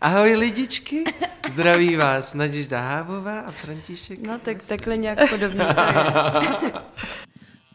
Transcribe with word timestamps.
Ahoj 0.00 0.34
lidičky, 0.34 1.04
zdraví 1.50 1.96
vás 1.96 2.34
Naděžda 2.34 2.80
Hábová 2.80 3.40
a 3.40 3.50
František. 3.50 4.18
No 4.26 4.38
tak 4.38 4.64
takhle 4.68 4.96
nějak 4.96 5.30
podobně 5.30 5.64
to 5.64 5.80
je. 5.80 6.72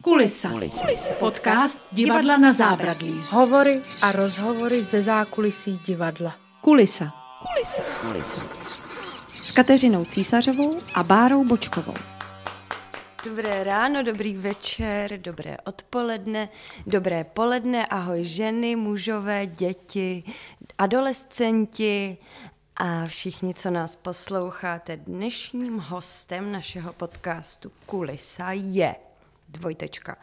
Kulisa. 0.01 0.49
Kulisa. 0.49 1.13
Podcast 1.19 1.81
divadla 1.91 2.37
na 2.37 2.53
zábradlí. 2.53 3.23
Hovory 3.29 3.81
a 4.01 4.11
rozhovory 4.11 4.83
ze 4.83 5.01
zákulisí 5.01 5.79
divadla. 5.85 6.35
Kulisa. 6.61 7.13
Kulisa. 7.47 7.81
Kulisa. 8.01 8.41
S 9.43 9.51
Kateřinou 9.51 10.05
Císařovou 10.05 10.77
a 10.95 11.03
Bárou 11.03 11.43
Bočkovou. 11.43 11.93
Dobré 13.25 13.63
ráno, 13.63 14.03
dobrý 14.03 14.37
večer, 14.37 15.17
dobré 15.21 15.57
odpoledne, 15.63 16.49
dobré 16.87 17.23
poledne, 17.23 17.85
ahoj 17.85 18.25
ženy, 18.25 18.75
mužové, 18.75 19.47
děti, 19.47 20.23
adolescenti 20.81 22.17
a 22.75 23.07
všichni, 23.07 23.53
co 23.53 23.71
nás 23.71 23.95
posloucháte. 23.95 24.97
Dnešním 24.97 25.79
hostem 25.79 26.51
našeho 26.51 26.93
podcastu 26.93 27.71
Kulisa 27.85 28.51
je 28.51 28.95
dvojtečka. 29.49 30.17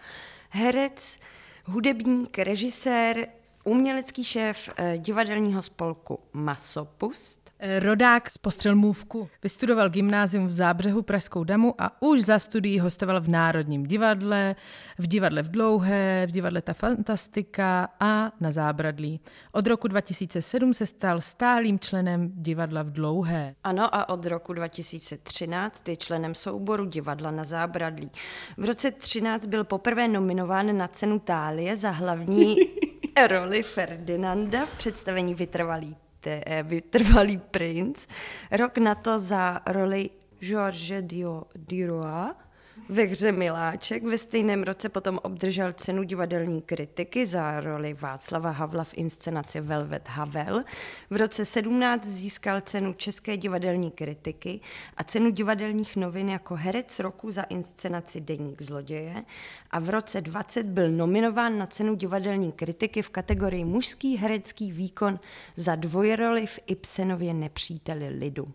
Herec, 0.50 1.18
hudebník, 1.64 2.38
režisér, 2.38 3.28
umělecký 3.68 4.24
šéf 4.24 4.70
eh, 4.76 4.98
divadelního 4.98 5.62
spolku 5.62 6.20
Masopust. 6.32 7.50
Eh, 7.60 7.80
rodák 7.80 8.30
z 8.30 8.38
Postřelmůvku. 8.38 9.28
Vystudoval 9.42 9.90
gymnázium 9.90 10.46
v 10.46 10.50
Zábřehu 10.50 11.02
Pražskou 11.02 11.44
damu 11.44 11.74
a 11.78 12.02
už 12.02 12.20
za 12.20 12.38
studií 12.38 12.80
hostoval 12.80 13.20
v 13.20 13.28
Národním 13.28 13.86
divadle, 13.86 14.56
v 14.98 15.06
divadle 15.06 15.42
v 15.42 15.50
Dlouhé, 15.50 16.26
v 16.26 16.32
divadle 16.32 16.62
Ta 16.62 16.72
Fantastika 16.72 17.88
a 18.00 18.32
na 18.40 18.52
Zábradlí. 18.52 19.20
Od 19.52 19.66
roku 19.66 19.88
2007 19.88 20.74
se 20.74 20.86
stal 20.86 21.20
stálým 21.20 21.78
členem 21.78 22.32
divadla 22.34 22.82
v 22.82 22.90
Dlouhé. 22.90 23.54
Ano 23.64 23.94
a 23.94 24.08
od 24.08 24.26
roku 24.26 24.52
2013 24.52 25.88
je 25.88 25.96
členem 25.96 26.34
souboru 26.34 26.84
divadla 26.84 27.30
na 27.30 27.44
Zábradlí. 27.44 28.10
V 28.56 28.64
roce 28.64 28.90
13 28.90 29.46
byl 29.46 29.64
poprvé 29.64 30.08
nominován 30.08 30.76
na 30.76 30.88
cenu 30.88 31.18
Tálie 31.18 31.76
za 31.76 31.90
hlavní 31.90 32.56
roli 33.26 33.62
Ferdinanda 33.62 34.66
v 34.66 34.78
představení 34.78 35.34
Vytrvalý, 35.34 35.96
te, 36.20 36.42
eh, 36.46 36.62
Vytrvalý 36.62 37.38
princ. 37.38 38.06
Rok 38.50 38.78
na 38.78 38.94
to 38.94 39.18
za 39.18 39.60
roli 39.66 40.10
Georges 40.40 41.04
Dio, 41.04 41.42
Diroa 41.56 42.47
ve 42.88 43.02
hře 43.02 43.32
Miláček. 43.32 44.02
Ve 44.02 44.18
stejném 44.18 44.62
roce 44.62 44.88
potom 44.88 45.18
obdržel 45.22 45.72
cenu 45.72 46.02
divadelní 46.02 46.62
kritiky 46.62 47.26
za 47.26 47.60
roli 47.60 47.94
Václava 47.94 48.50
Havla 48.50 48.84
v 48.84 48.94
inscenaci 48.94 49.60
Velvet 49.60 50.08
Havel. 50.08 50.64
V 51.10 51.16
roce 51.16 51.44
17 51.44 52.06
získal 52.06 52.60
cenu 52.60 52.92
České 52.92 53.36
divadelní 53.36 53.90
kritiky 53.90 54.60
a 54.96 55.04
cenu 55.04 55.30
divadelních 55.30 55.96
novin 55.96 56.28
jako 56.28 56.54
herec 56.54 56.98
roku 56.98 57.30
za 57.30 57.42
inscenaci 57.42 58.20
Deník 58.20 58.62
zloděje 58.62 59.24
a 59.70 59.78
v 59.78 59.90
roce 59.90 60.20
20 60.20 60.66
byl 60.66 60.90
nominován 60.90 61.58
na 61.58 61.66
cenu 61.66 61.94
divadelní 61.94 62.52
kritiky 62.52 63.02
v 63.02 63.10
kategorii 63.10 63.64
mužský 63.64 64.16
herecký 64.16 64.72
výkon 64.72 65.20
za 65.56 65.74
dvojroli 65.74 66.46
v 66.46 66.58
Ibsenově 66.66 67.34
Nepříteli 67.34 68.08
lidu. 68.08 68.48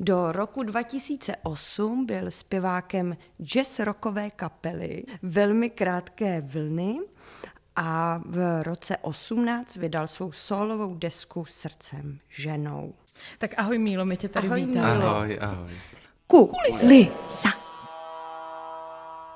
Do 0.00 0.32
roku 0.32 0.62
2008 0.62 2.06
byl 2.06 2.30
zpěvákem 2.30 3.16
jazz 3.42 3.59
rockové 3.78 4.30
kapely 4.30 5.04
Velmi 5.22 5.70
krátké 5.70 6.40
vlny 6.40 6.98
a 7.76 8.20
v 8.24 8.62
roce 8.62 8.96
18 8.96 9.76
vydal 9.76 10.06
svou 10.06 10.32
solovou 10.32 10.94
desku 10.94 11.44
Srdcem 11.44 12.18
ženou. 12.28 12.94
Tak 13.38 13.54
ahoj 13.56 13.78
Mílo, 13.78 14.04
my 14.04 14.16
tě 14.16 14.28
tady 14.28 14.48
Ahoj, 14.48 14.66
vítáme. 14.66 15.04
Ahoj, 15.04 15.38
ahoj. 15.40 15.70
Kulisa. 16.26 17.48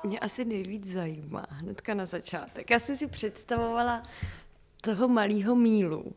Mě 0.03 0.19
asi 0.19 0.45
nejvíc 0.45 0.91
zajímá 0.91 1.45
hnedka 1.49 1.93
na 1.93 2.05
začátek. 2.05 2.69
Já 2.69 2.79
jsem 2.79 2.95
si 2.95 3.07
představovala 3.07 4.03
toho 4.81 5.07
malého 5.07 5.55
mílu 5.55 6.15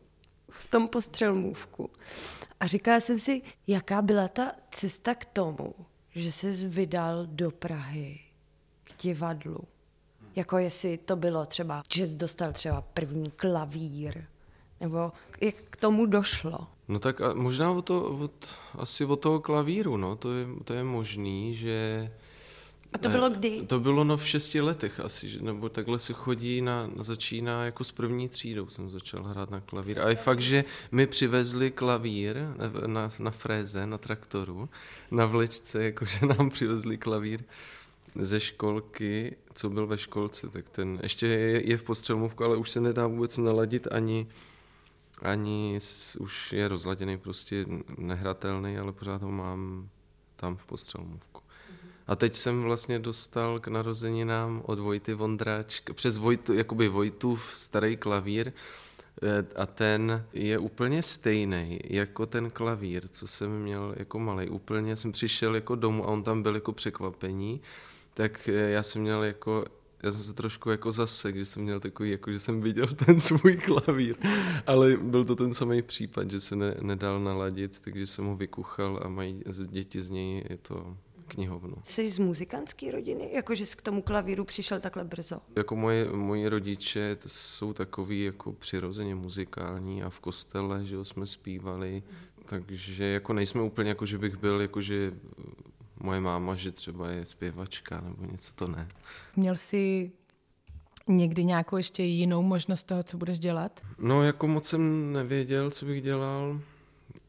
v 0.49 0.69
tom 0.69 0.87
postřelmůvku. 0.87 1.89
A 2.59 2.67
říkala 2.67 2.99
jsem 2.99 3.19
si, 3.19 3.41
jaká 3.67 4.01
byla 4.01 4.27
ta 4.27 4.51
cesta 4.71 5.15
k 5.15 5.25
tomu, 5.25 5.75
že 6.15 6.31
se 6.31 6.51
vydal 6.51 7.25
do 7.25 7.51
Prahy 7.51 8.19
k 8.83 9.01
divadlu. 9.01 9.59
Jako 10.35 10.57
jestli 10.57 10.97
to 10.97 11.15
bylo 11.15 11.45
třeba, 11.45 11.83
že 11.93 12.07
jsi 12.07 12.15
dostal 12.15 12.53
třeba 12.53 12.81
první 12.81 13.31
klavír, 13.31 14.23
nebo 14.81 15.11
jak 15.41 15.55
k 15.69 15.77
tomu 15.77 16.05
došlo. 16.05 16.67
No 16.87 16.99
tak 16.99 17.21
a 17.21 17.33
možná 17.33 17.71
o 17.71 17.81
to, 17.81 18.17
od, 18.17 18.47
asi 18.73 19.05
od 19.05 19.15
toho 19.15 19.39
klavíru, 19.39 19.97
no, 19.97 20.15
to 20.15 20.33
je, 20.33 20.47
to 20.63 20.73
je 20.73 20.83
možný, 20.83 21.55
že... 21.55 22.11
A 22.93 22.97
to 22.97 23.09
bylo 23.09 23.29
kdy? 23.29 23.65
To 23.67 23.79
bylo 23.79 24.03
no 24.03 24.17
v 24.17 24.27
šesti 24.27 24.61
letech 24.61 24.99
asi, 24.99 25.29
že, 25.29 25.41
nebo 25.41 25.69
takhle 25.69 25.99
se 25.99 26.13
chodí 26.13 26.61
na, 26.61 26.89
začíná 26.99 27.65
jako 27.65 27.83
s 27.83 27.91
první 27.91 28.29
třídou 28.29 28.69
jsem 28.69 28.89
začal 28.89 29.23
hrát 29.23 29.49
na 29.49 29.59
klavír. 29.59 29.99
A 29.99 30.09
je 30.09 30.15
fakt, 30.15 30.41
že 30.41 30.65
mi 30.91 31.07
přivezli 31.07 31.71
klavír 31.71 32.37
na, 32.37 32.87
na, 32.87 33.11
na 33.19 33.31
fréze, 33.31 33.85
na 33.85 33.97
traktoru, 33.97 34.69
na 35.11 35.25
vlečce, 35.25 35.83
jakože 35.83 36.25
nám 36.25 36.49
přivezli 36.49 36.97
klavír 36.97 37.43
ze 38.15 38.39
školky, 38.39 39.35
co 39.53 39.69
byl 39.69 39.87
ve 39.87 39.97
školce, 39.97 40.49
tak 40.49 40.69
ten 40.69 40.99
ještě 41.03 41.27
je, 41.27 41.69
je 41.69 41.77
v 41.77 41.83
postřelmovku, 41.83 42.43
ale 42.43 42.57
už 42.57 42.69
se 42.69 42.81
nedá 42.81 43.07
vůbec 43.07 43.37
naladit 43.37 43.87
ani, 43.91 44.27
ani 45.21 45.75
s, 45.79 46.15
už 46.15 46.53
je 46.53 46.67
rozladěný, 46.67 47.17
prostě 47.17 47.65
nehratelný, 47.97 48.77
ale 48.77 48.93
pořád 48.93 49.21
ho 49.21 49.31
mám 49.31 49.89
tam 50.35 50.55
v 50.55 50.65
postřelmovku. 50.65 51.41
A 52.09 52.15
teď 52.15 52.35
jsem 52.35 52.63
vlastně 52.63 52.99
dostal 52.99 53.59
k 53.59 53.67
narozeninám 53.67 54.61
od 54.65 54.79
Vojty 54.79 55.13
Vondráčka, 55.13 55.93
přes 55.93 56.17
Vojtu, 56.17 56.53
jakoby 56.53 56.87
Vojtův 56.87 57.53
starý 57.53 57.97
klavír, 57.97 58.51
eh, 59.23 59.45
a 59.55 59.65
ten 59.65 60.25
je 60.33 60.57
úplně 60.57 61.03
stejný 61.03 61.79
jako 61.83 62.25
ten 62.25 62.49
klavír, 62.51 63.07
co 63.07 63.27
jsem 63.27 63.61
měl 63.61 63.95
jako 63.97 64.19
malý. 64.19 64.49
Úplně 64.49 64.95
jsem 64.95 65.11
přišel 65.11 65.55
jako 65.55 65.75
domů 65.75 66.03
a 66.03 66.07
on 66.07 66.23
tam 66.23 66.43
byl 66.43 66.55
jako 66.55 66.73
překvapení, 66.73 67.61
tak 68.13 68.49
eh, 68.49 68.69
já 68.69 68.83
jsem 68.83 69.01
měl 69.01 69.23
jako 69.23 69.65
já 70.03 70.11
jsem 70.11 70.23
se 70.23 70.33
trošku 70.33 70.69
jako 70.69 70.91
zase, 70.91 71.31
když 71.31 71.47
jsem 71.47 71.63
měl 71.63 71.79
takový, 71.79 72.11
jako 72.11 72.31
že 72.31 72.39
jsem 72.39 72.61
viděl 72.61 72.87
ten 72.87 73.19
svůj 73.19 73.57
klavír, 73.57 74.15
ale 74.67 74.97
byl 74.97 75.25
to 75.25 75.35
ten 75.35 75.53
samý 75.53 75.81
případ, 75.81 76.31
že 76.31 76.39
se 76.39 76.55
ne, 76.55 76.75
nedal 76.81 77.19
naladit, 77.19 77.79
takže 77.79 78.07
jsem 78.07 78.25
ho 78.25 78.35
vykuchal 78.35 78.99
a 79.03 79.09
mají 79.09 79.43
děti 79.67 80.01
z 80.01 80.09
něj, 80.09 80.43
je 80.49 80.57
to 80.57 80.97
knihovnu. 81.29 81.75
Jsi 81.83 82.09
z 82.09 82.19
muzikantské 82.19 82.91
rodiny? 82.91 83.29
Jakože 83.33 83.65
jsi 83.65 83.77
k 83.77 83.81
tomu 83.81 84.01
klavíru 84.01 84.45
přišel 84.45 84.79
takhle 84.79 85.03
brzo? 85.03 85.37
Jako 85.55 85.75
moje, 85.75 86.11
moji 86.11 86.47
rodiče 86.47 87.15
to 87.15 87.29
jsou 87.29 87.73
takový 87.73 88.23
jako 88.23 88.53
přirozeně 88.53 89.15
muzikální 89.15 90.03
a 90.03 90.09
v 90.09 90.19
kostele, 90.19 90.85
že 90.85 90.95
jo, 90.95 91.05
jsme 91.05 91.27
zpívali, 91.27 92.03
takže 92.45 93.05
jako 93.05 93.33
nejsme 93.33 93.61
úplně 93.61 93.89
jako, 93.89 94.05
že 94.05 94.17
bych 94.17 94.37
byl, 94.37 94.61
jako 94.61 94.81
že 94.81 95.13
moje 95.99 96.21
máma, 96.21 96.55
že 96.55 96.71
třeba 96.71 97.09
je 97.09 97.25
zpěvačka 97.25 98.01
nebo 98.01 98.31
něco, 98.31 98.53
to 98.53 98.67
ne. 98.67 98.87
Měl 99.35 99.55
jsi 99.55 100.11
někdy 101.07 101.43
nějakou 101.43 101.77
ještě 101.77 102.03
jinou 102.03 102.41
možnost 102.41 102.83
toho, 102.83 103.03
co 103.03 103.17
budeš 103.17 103.39
dělat? 103.39 103.81
No 103.99 104.23
jako 104.23 104.47
moc 104.47 104.67
jsem 104.67 105.13
nevěděl, 105.13 105.69
co 105.71 105.85
bych 105.85 106.01
dělal. 106.01 106.59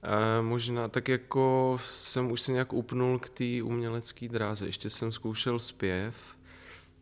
A 0.02 0.42
možná 0.42 0.88
tak 0.88 1.08
jako 1.08 1.76
jsem 1.84 2.32
už 2.32 2.40
se 2.40 2.52
nějak 2.52 2.72
upnul 2.72 3.18
k 3.18 3.30
té 3.30 3.62
umělecké 3.62 4.28
dráze. 4.28 4.66
Ještě 4.66 4.90
jsem 4.90 5.12
zkoušel 5.12 5.58
zpěv, 5.58 6.36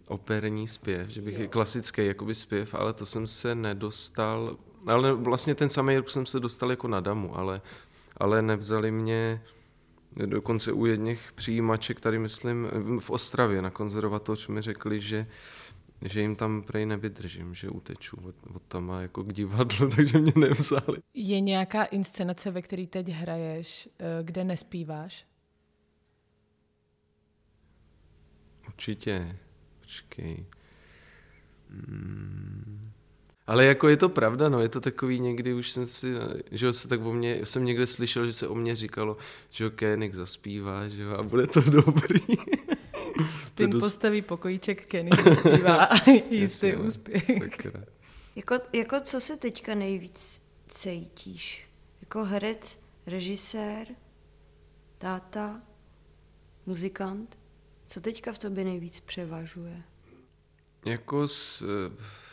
operní 0.06 0.68
zpěv, 0.68 1.08
že 1.08 1.22
bych 1.22 1.38
je 1.38 1.48
klasický 1.48 2.06
jakoby 2.06 2.34
zpěv, 2.34 2.74
ale 2.74 2.92
to 2.92 3.06
jsem 3.06 3.26
se 3.26 3.54
nedostal, 3.54 4.56
ale 4.86 5.12
vlastně 5.14 5.54
ten 5.54 5.68
samý 5.68 5.96
rok 5.96 6.10
jsem 6.10 6.26
se 6.26 6.40
dostal 6.40 6.70
jako 6.70 6.88
na 6.88 7.00
damu, 7.00 7.38
ale, 7.38 7.60
ale 8.16 8.42
nevzali 8.42 8.90
mě 8.90 9.42
dokonce 10.26 10.72
u 10.72 10.86
jedných 10.86 11.32
přijímaček, 11.34 12.00
tady 12.00 12.18
myslím 12.18 12.68
v 12.98 13.10
Ostravě 13.10 13.62
na 13.62 13.70
konzervatoř 13.70 14.48
mi 14.48 14.62
řekli, 14.62 15.00
že 15.00 15.26
že 16.02 16.20
jim 16.20 16.36
tam 16.36 16.62
prej 16.62 16.86
nevydržím, 16.86 17.54
že 17.54 17.68
uteču 17.68 18.16
od, 18.24 18.34
od 18.54 18.62
tam 18.62 18.90
a 18.90 19.00
jako 19.00 19.24
k 19.24 19.32
divadlu, 19.32 19.90
takže 19.96 20.18
mě 20.18 20.32
nevzali. 20.36 20.98
Je 21.14 21.40
nějaká 21.40 21.84
inscenace, 21.84 22.50
ve 22.50 22.62
které 22.62 22.86
teď 22.86 23.08
hraješ, 23.08 23.88
kde 24.22 24.44
nespíváš? 24.44 25.26
Určitě. 28.66 29.38
Počkej. 29.80 30.46
Hmm. 31.70 32.90
Ale 33.46 33.64
jako 33.64 33.88
je 33.88 33.96
to 33.96 34.08
pravda, 34.08 34.48
no, 34.48 34.60
je 34.60 34.68
to 34.68 34.80
takový 34.80 35.20
někdy, 35.20 35.54
už 35.54 35.70
jsem 35.70 35.86
si, 35.86 36.14
že 36.50 36.72
se 36.72 36.88
tak 36.88 37.00
o 37.00 37.12
mě, 37.12 37.46
jsem 37.46 37.64
někde 37.64 37.86
slyšel, 37.86 38.26
že 38.26 38.32
se 38.32 38.48
o 38.48 38.54
mě 38.54 38.76
říkalo, 38.76 39.16
že 39.50 39.64
jo, 39.64 39.70
Kénik 39.70 40.14
zaspívá, 40.14 40.88
že 40.88 41.02
jo, 41.02 41.10
a 41.10 41.22
bude 41.22 41.46
to 41.46 41.60
dobrý. 41.70 42.20
Spin 43.58 43.70
dost... 43.70 43.80
postaví 43.80 44.22
pokojíček, 44.22 44.86
Kenny 44.86 45.10
zaspívá 45.24 45.84
a 45.84 46.10
jistý 46.30 46.74
úspěch. 46.76 47.28
Jako, 48.36 48.54
jako 48.72 49.00
co 49.00 49.20
se 49.20 49.36
teďka 49.36 49.74
nejvíc 49.74 50.42
cítíš? 50.68 51.68
Jako 52.00 52.24
herec 52.24 52.80
režisér, 53.06 53.86
táta, 54.98 55.60
muzikant. 56.66 57.38
Co 57.86 58.00
teďka 58.00 58.32
v 58.32 58.38
tobě 58.38 58.64
nejvíc 58.64 59.00
převažuje? 59.00 59.82
Jako 60.86 61.28
s, 61.28 61.64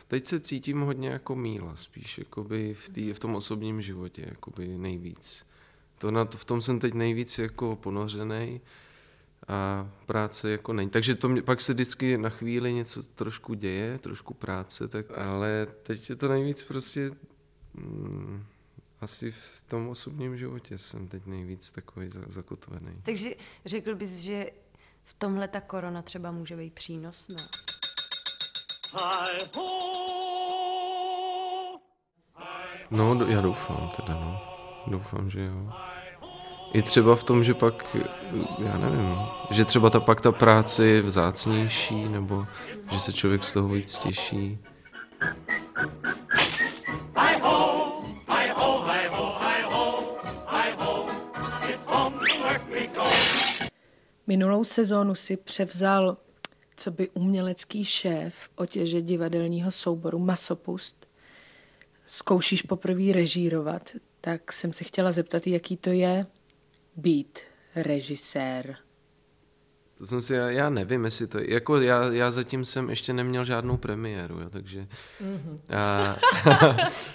teď 0.08 0.26
se 0.26 0.40
cítím 0.40 0.82
hodně 0.82 1.10
jako 1.10 1.36
míla, 1.36 1.76
spíš 1.76 2.18
jakoby 2.18 2.74
v, 2.74 2.90
tý, 2.90 3.14
v 3.14 3.20
tom 3.20 3.36
osobním 3.36 3.82
životě, 3.82 4.26
jakoby 4.28 4.68
nejvíc. 4.68 5.46
To 5.98 6.12
na 6.12 6.26
to, 6.26 6.38
v 6.38 6.46
tom 6.46 6.62
jsem 6.62 6.80
teď 6.80 6.94
nejvíc 6.94 7.40
jako 7.40 7.76
ponořený 7.76 8.62
a 9.48 9.90
práce 10.06 10.52
jako 10.52 10.74
není. 10.74 10.90
Takže 10.90 11.16
to 11.16 11.30
mě, 11.30 11.42
pak 11.42 11.62
se 11.62 11.74
vždycky 11.74 12.18
na 12.18 12.30
chvíli 12.30 12.74
něco 12.74 13.04
trošku 13.04 13.54
děje, 13.54 14.00
trošku 14.00 14.34
práce, 14.34 14.88
tak, 14.88 15.18
ale 15.18 15.68
teď 15.84 16.10
je 16.10 16.16
to 16.16 16.28
nejvíc 16.28 16.64
prostě 16.64 17.12
mm, 17.74 18.46
asi 19.02 19.32
v 19.32 19.64
tom 19.68 19.90
osobním 19.90 20.38
životě 20.38 20.78
jsem 20.78 21.08
teď 21.08 21.26
nejvíc 21.26 21.72
takový 21.72 22.10
zakotvený. 22.28 23.02
Takže 23.04 23.30
řekl 23.66 23.96
bys, 23.96 24.12
že 24.12 24.52
v 25.04 25.14
tomhle 25.14 25.48
ta 25.48 25.62
korona 25.62 26.02
třeba 26.02 26.32
může 26.32 26.56
být 26.56 26.74
přínosná? 26.74 27.50
No, 32.92 33.26
já 33.28 33.42
doufám 33.42 33.92
teda, 33.96 34.14
no. 34.14 34.42
Doufám, 34.88 35.30
že 35.30 35.42
jo. 35.42 35.72
I 36.74 36.82
třeba 36.82 37.16
v 37.16 37.24
tom, 37.24 37.44
že 37.44 37.54
pak, 37.54 37.98
já 38.60 38.78
nevím, 38.78 39.18
že 39.52 39.66
třeba 39.66 39.90
ta, 39.90 40.00
pak 40.00 40.22
ta 40.22 40.32
práce 40.32 40.86
je 40.86 41.02
vzácnější, 41.02 42.06
nebo 42.10 42.46
že 42.92 43.00
se 43.00 43.14
člověk 43.14 43.44
z 43.44 43.54
toho 43.54 43.68
víc 43.68 43.98
těší. 43.98 44.60
Minulou 54.28 54.64
sezónu 54.64 55.16
si 55.16 55.38
převzal 55.38 56.18
co 56.78 56.92
by 56.92 57.10
umělecký 57.10 57.86
šéf 57.86 58.50
otěže 58.56 59.02
divadelního 59.02 59.72
souboru 59.72 60.20
Masopust. 60.20 61.08
Zkoušíš 62.06 62.62
poprvé 62.62 63.14
režírovat, 63.14 63.92
tak 64.22 64.54
jsem 64.54 64.74
se 64.74 64.84
chtěla 64.84 65.12
zeptat, 65.12 65.48
jaký 65.48 65.78
to 65.78 65.90
je 65.90 66.26
být 66.96 67.40
režisér. 67.76 68.78
To 69.98 70.06
jsem 70.06 70.22
si, 70.22 70.34
já, 70.34 70.50
já 70.50 70.70
nevím, 70.70 71.06
jestli 71.06 71.28
to, 71.28 71.40
jako 71.40 71.82
já, 71.82 72.14
já 72.14 72.32
zatím 72.32 72.66
jsem 72.66 72.90
ještě 72.90 73.14
neměl 73.14 73.46
žádnou 73.46 73.78
premiéru, 73.78 74.40
jo, 74.42 74.50
takže 74.50 74.88
mm-hmm. 75.22 75.60
a, 75.76 76.16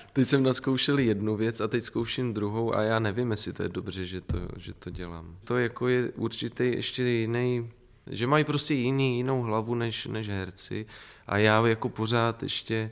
teď 0.13 0.29
jsem 0.29 0.43
naskoušel 0.43 0.99
jednu 0.99 1.37
věc 1.37 1.61
a 1.61 1.69
teď 1.69 1.85
zkouším 1.85 2.35
druhou 2.35 2.75
a 2.75 2.83
já 2.83 2.99
nevím, 2.99 3.31
jestli 3.31 3.53
to 3.53 3.63
je 3.63 3.69
dobře, 3.69 4.07
že 4.07 4.21
to, 4.21 4.39
že 4.57 4.75
to 4.75 4.91
dělám. 4.91 5.37
To 5.45 5.59
jako 5.59 5.89
je 5.89 6.11
určitě 6.17 6.65
ještě 6.65 7.03
jiný, 7.03 7.71
že 8.07 8.27
mají 8.27 8.45
prostě 8.45 8.75
jiný, 8.75 9.17
jinou 9.17 9.43
hlavu 9.43 9.75
než, 9.75 10.07
než 10.07 10.29
herci 10.29 10.87
a 11.27 11.39
já 11.39 11.67
jako 11.67 11.89
pořád 11.89 12.43
ještě 12.43 12.91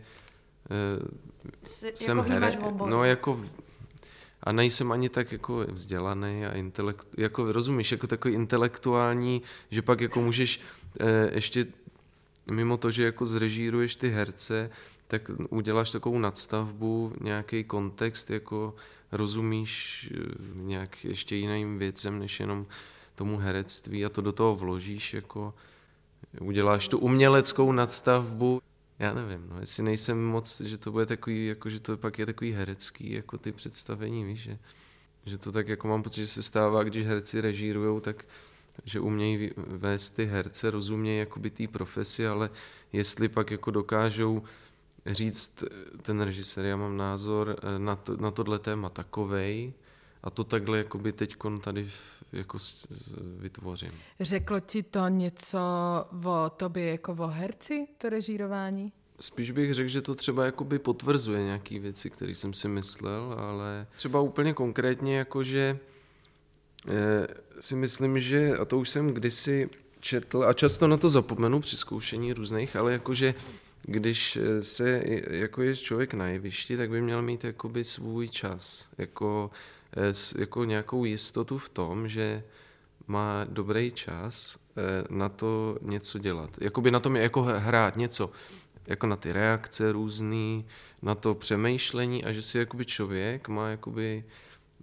uh, 1.01 1.09
jsem 1.95 2.19
jako 2.19 2.31
herec, 2.31 2.55
no 2.87 3.05
jako 3.05 3.41
a 4.43 4.53
nejsem 4.53 4.93
ani 4.93 5.09
tak 5.09 5.33
jako 5.33 5.67
vzdělaný 5.69 6.47
a 6.47 6.53
intelekt, 6.53 7.07
jako 7.17 7.53
rozumíš, 7.53 7.93
jako 7.93 8.07
takový 8.07 8.35
intelektuální, 8.35 9.43
že 9.71 9.83
pak 9.83 10.01
jako 10.01 10.21
můžeš 10.21 10.61
e, 11.01 11.35
ještě 11.35 11.67
mimo 12.51 12.77
to, 12.77 12.91
že 12.91 13.05
jako 13.05 13.27
zrežíruješ 13.27 13.95
ty 13.97 14.11
herce, 14.11 14.71
tak 15.09 15.31
uděláš 15.51 15.91
takovou 15.91 16.19
nadstavbu, 16.19 17.13
nějaký 17.21 17.65
kontext, 17.65 18.31
jako 18.31 18.75
rozumíš 19.13 20.11
eh, 20.15 20.35
nějak 20.55 21.05
ještě 21.05 21.37
jiným 21.37 21.79
věcem, 21.79 22.19
než 22.19 22.41
jenom 22.41 22.67
tomu 23.15 23.37
herectví 23.37 24.05
a 24.05 24.09
to 24.09 24.21
do 24.21 24.33
toho 24.33 24.57
vložíš, 24.57 25.15
jako 25.15 25.55
uděláš 26.41 26.89
tu 26.89 26.99
uměleckou 26.99 27.73
nadstavbu 27.73 28.61
já 28.99 29.15
nevím, 29.15 29.47
no, 29.49 29.61
jestli 29.61 29.83
nejsem 29.83 30.25
moc, 30.25 30.61
že 30.61 30.79
to 30.79 30.93
bude 30.93 31.07
takový, 31.07 31.47
jako 31.47 31.71
že 31.71 31.81
to 31.81 31.97
pak 31.97 32.19
je 32.19 32.27
takový 32.27 32.53
herecký, 32.53 33.13
jako 33.13 33.39
ty 33.39 33.53
představení, 33.53 34.25
víš, 34.25 34.41
že, 34.41 34.59
že 35.27 35.39
to 35.39 35.53
tak 35.53 35.69
jako 35.69 35.89
mám 35.89 36.03
pocit, 36.03 36.21
že 36.21 36.27
se 36.27 36.43
stává, 36.43 36.85
když 36.85 37.07
herci 37.07 37.41
režírujou, 37.41 38.01
tak 38.01 38.25
že 38.85 39.01
umějí 39.01 39.51
vést 39.57 40.11
ty 40.11 40.25
herce, 40.25 40.71
rozumějí 40.71 41.19
jakoby 41.19 41.51
té 41.51 41.69
profesi, 41.69 42.27
ale 42.27 42.51
jestli 42.93 43.29
pak 43.29 43.51
jako 43.51 43.71
dokážou 43.71 44.43
říct 45.07 45.65
ten 46.03 46.21
režisér, 46.21 46.65
já 46.65 46.77
mám 46.77 46.97
názor 46.97 47.57
eh, 47.59 47.79
na, 47.79 47.97
to, 47.97 48.17
na 48.17 48.31
tohle 48.31 48.59
téma 48.59 48.89
takovej, 48.89 49.73
a 50.23 50.31
to 50.31 50.45
takhle 50.45 50.79
jakoby 50.79 51.13
teď 51.13 51.37
tady 51.61 51.91
jako 52.33 52.59
vytvořím. 53.39 53.93
Řeklo 54.21 54.61
ti 54.61 54.83
to 54.83 55.09
něco 55.09 55.59
o 56.25 56.51
tobě 56.57 56.91
jako 56.91 57.13
o 57.13 57.27
herci, 57.27 57.87
to 57.99 58.09
režírování? 58.09 58.93
Spíš 59.21 59.51
bych 59.51 59.75
řekl, 59.75 59.89
že 59.89 60.03
to 60.03 60.15
třeba 60.15 60.45
jakoby 60.45 60.79
potvrzuje 60.79 61.43
nějaké 61.43 61.79
věci, 61.79 62.11
které 62.11 62.35
jsem 62.35 62.55
si 62.55 62.69
myslel, 62.69 63.37
ale 63.39 63.87
třeba 63.95 64.21
úplně 64.21 64.55
konkrétně 64.55 65.19
jako, 65.19 65.43
že 65.43 65.79
eh, 66.89 67.27
si 67.61 67.77
myslím, 67.77 68.21
že, 68.21 68.57
a 68.57 68.65
to 68.65 68.79
už 68.79 68.91
jsem 68.91 69.09
kdysi 69.15 69.69
četl, 70.01 70.45
a 70.45 70.53
často 70.53 70.87
na 70.87 70.97
to 70.97 71.09
zapomenu 71.09 71.61
při 71.61 71.77
zkoušení 71.77 72.33
různých, 72.33 72.77
ale 72.77 72.93
jakože 72.93 73.35
když 73.83 74.39
se 74.61 75.03
jako 75.31 75.63
je 75.63 75.77
člověk 75.77 76.15
na 76.15 76.29
jevišti, 76.29 76.77
tak 76.77 76.91
by 76.91 77.01
měl 77.01 77.23
mít 77.23 77.45
jakoby 77.45 77.85
svůj 77.85 78.29
čas. 78.29 78.89
Jako 78.99 79.51
Eh, 79.97 80.41
jako 80.41 80.65
nějakou 80.65 81.05
jistotu 81.05 81.59
v 81.59 81.69
tom, 81.69 82.09
že 82.09 82.45
má 83.07 83.45
dobrý 83.45 83.93
čas 83.93 84.59
eh, 84.77 85.05
na 85.11 85.29
to 85.29 85.79
něco 85.83 86.19
dělat. 86.19 86.51
Jakoby 86.61 86.91
na 86.91 87.01
tom 87.01 87.17
je 87.17 87.23
jako 87.23 87.43
hrát 87.43 87.97
něco, 87.97 88.31
jako 88.87 89.07
na 89.07 89.17
ty 89.17 89.33
reakce 89.33 89.93
různý, 89.93 90.67
na 91.03 91.15
to 91.15 91.35
přemýšlení 91.35 92.25
a 92.25 92.33
že 92.33 92.43
si 92.43 92.59
jakoby 92.59 92.85
člověk 92.85 93.49
má 93.49 93.69
jakoby 93.69 94.25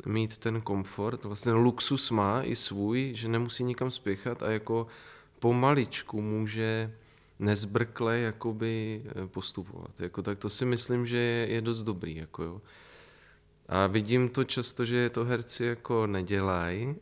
mít 0.06 0.38
ten 0.38 0.62
komfort, 0.62 1.24
vlastně 1.24 1.52
luxus 1.52 2.12
má 2.12 2.44
i 2.44 2.56
svůj, 2.56 3.12
že 3.16 3.28
nemusí 3.28 3.64
nikam 3.64 3.92
spěchat 3.92 4.44
a 4.44 4.52
jako 4.52 4.88
pomaličku 5.40 6.22
může 6.22 6.94
nezbrkle 7.40 8.20
jakoby 8.20 9.04
eh, 9.06 9.28
postupovat. 9.28 9.92
Jako, 10.00 10.22
tak 10.22 10.40
to 10.40 10.50
si 10.50 10.66
myslím, 10.66 11.06
že 11.06 11.18
je, 11.18 11.48
je 11.48 11.62
dost 11.62 11.84
dobrý. 11.84 12.16
Jako 12.16 12.44
jo. 12.44 12.62
A 13.70 13.88
vidím 13.88 14.30
to 14.30 14.44
často, 14.44 14.86
že 14.86 15.10
to 15.10 15.26
herci 15.26 15.66
jako 15.66 16.08
nedělají. 16.08 16.96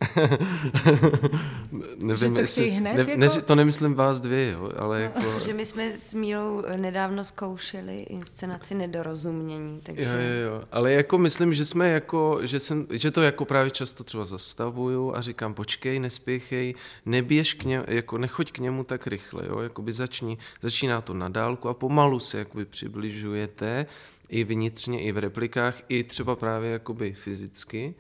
Nevím, 1.98 2.18
že 2.18 2.30
to 2.30 2.40
jestli, 2.40 2.70
hned, 2.70 2.94
ne, 2.94 3.00
jako? 3.00 3.20
ne, 3.20 3.30
to 3.30 3.56
nemyslím 3.56 3.94
vás 3.94 4.20
dvě, 4.20 4.52
jo, 4.52 4.72
ale 4.78 5.02
jako... 5.02 5.40
že 5.40 5.54
my 5.54 5.66
jsme 5.66 5.92
s 5.98 6.14
Mílou 6.14 6.64
nedávno 6.78 7.24
zkoušeli 7.24 8.02
inscenaci 8.02 8.76
nedorozumění, 8.76 9.80
takže... 9.84 10.04
Jo, 10.04 10.10
jo, 10.12 10.54
jo, 10.54 10.64
ale 10.72 10.92
jako 10.92 11.18
myslím, 11.18 11.54
že 11.54 11.66
jsme 11.66 11.90
jako, 11.90 12.40
že, 12.42 12.60
jsem, 12.60 12.88
že 12.92 13.12
to 13.12 13.22
jako 13.22 13.46
právě 13.46 13.72
často 13.72 14.04
třeba 14.04 14.26
zastavuju 14.26 15.16
a 15.16 15.22
říkám, 15.22 15.54
počkej, 15.54 16.00
nespěchej, 16.00 16.76
neběž 17.06 17.54
k 17.54 17.64
němu, 17.64 17.86
jako 17.88 18.18
nechoď 18.18 18.52
k 18.52 18.60
němu 18.60 18.84
tak 18.84 19.08
rychle, 19.08 19.46
jo, 19.48 19.60
jakoby 19.60 19.94
začni, 19.94 20.38
začíná 20.62 21.02
to 21.02 21.14
na 21.14 21.30
dálku 21.30 21.70
a 21.70 21.74
pomalu 21.74 22.20
se 22.20 22.38
jakoby 22.38 22.66
přibližujete 22.66 23.86
i 24.30 24.44
vnitřně, 24.44 25.02
i 25.02 25.12
v 25.12 25.18
replikách, 25.18 25.82
i 25.90 26.04
třeba 26.04 26.36
právě 26.36 26.72
jakoby 26.72 27.14
fyzicky. 27.14 27.96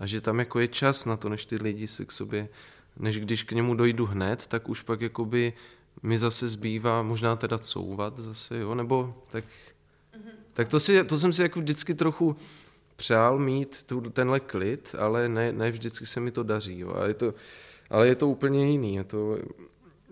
A 0.00 0.06
že 0.06 0.20
tam 0.20 0.38
jako 0.38 0.60
je 0.60 0.68
čas 0.68 1.04
na 1.04 1.16
to, 1.16 1.28
než 1.28 1.44
ty 1.44 1.56
lidi 1.56 1.86
se 1.86 2.04
k 2.04 2.12
sobě, 2.12 2.48
než 2.96 3.18
když 3.18 3.42
k 3.42 3.52
němu 3.52 3.74
dojdu 3.74 4.06
hned, 4.06 4.46
tak 4.46 4.68
už 4.68 4.82
pak 4.82 5.00
jakoby 5.00 5.52
mi 6.02 6.18
zase 6.18 6.48
zbývá 6.48 7.02
možná 7.02 7.36
teda 7.36 7.58
couvat 7.58 8.18
zase, 8.18 8.58
jo, 8.58 8.74
nebo 8.74 9.14
tak, 9.30 9.44
mm-hmm. 9.44 10.30
tak 10.52 10.68
to, 10.68 10.80
si, 10.80 11.04
to 11.04 11.18
jsem 11.18 11.32
si 11.32 11.42
jako 11.42 11.60
vždycky 11.60 11.94
trochu 11.94 12.36
přál 12.96 13.38
mít 13.38 13.82
tu, 13.82 14.00
tenhle 14.00 14.40
klid, 14.40 14.94
ale 14.98 15.28
ne, 15.28 15.52
ne 15.52 15.70
vždycky 15.70 16.06
se 16.06 16.20
mi 16.20 16.30
to 16.30 16.42
daří, 16.42 16.78
jo, 16.78 16.94
a 16.94 17.06
je 17.06 17.14
to, 17.14 17.34
ale 17.90 18.08
je 18.08 18.16
to 18.16 18.28
úplně 18.28 18.70
jiný, 18.70 18.94
je 18.94 19.04
to, 19.04 19.38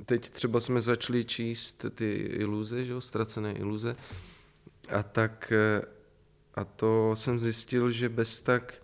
teď 0.04 0.30
třeba 0.30 0.60
jsme 0.60 0.80
začali 0.80 1.24
číst 1.24 1.86
ty 1.94 2.12
iluze, 2.14 2.84
že 2.84 2.92
jo, 2.92 3.00
ztracené 3.00 3.52
iluze, 3.52 3.96
a 4.90 5.02
tak 5.02 5.52
eh, 5.52 5.82
a 6.54 6.64
to 6.64 7.10
jsem 7.14 7.38
zjistil, 7.38 7.90
že 7.90 8.08
bez 8.08 8.40
tak 8.40 8.74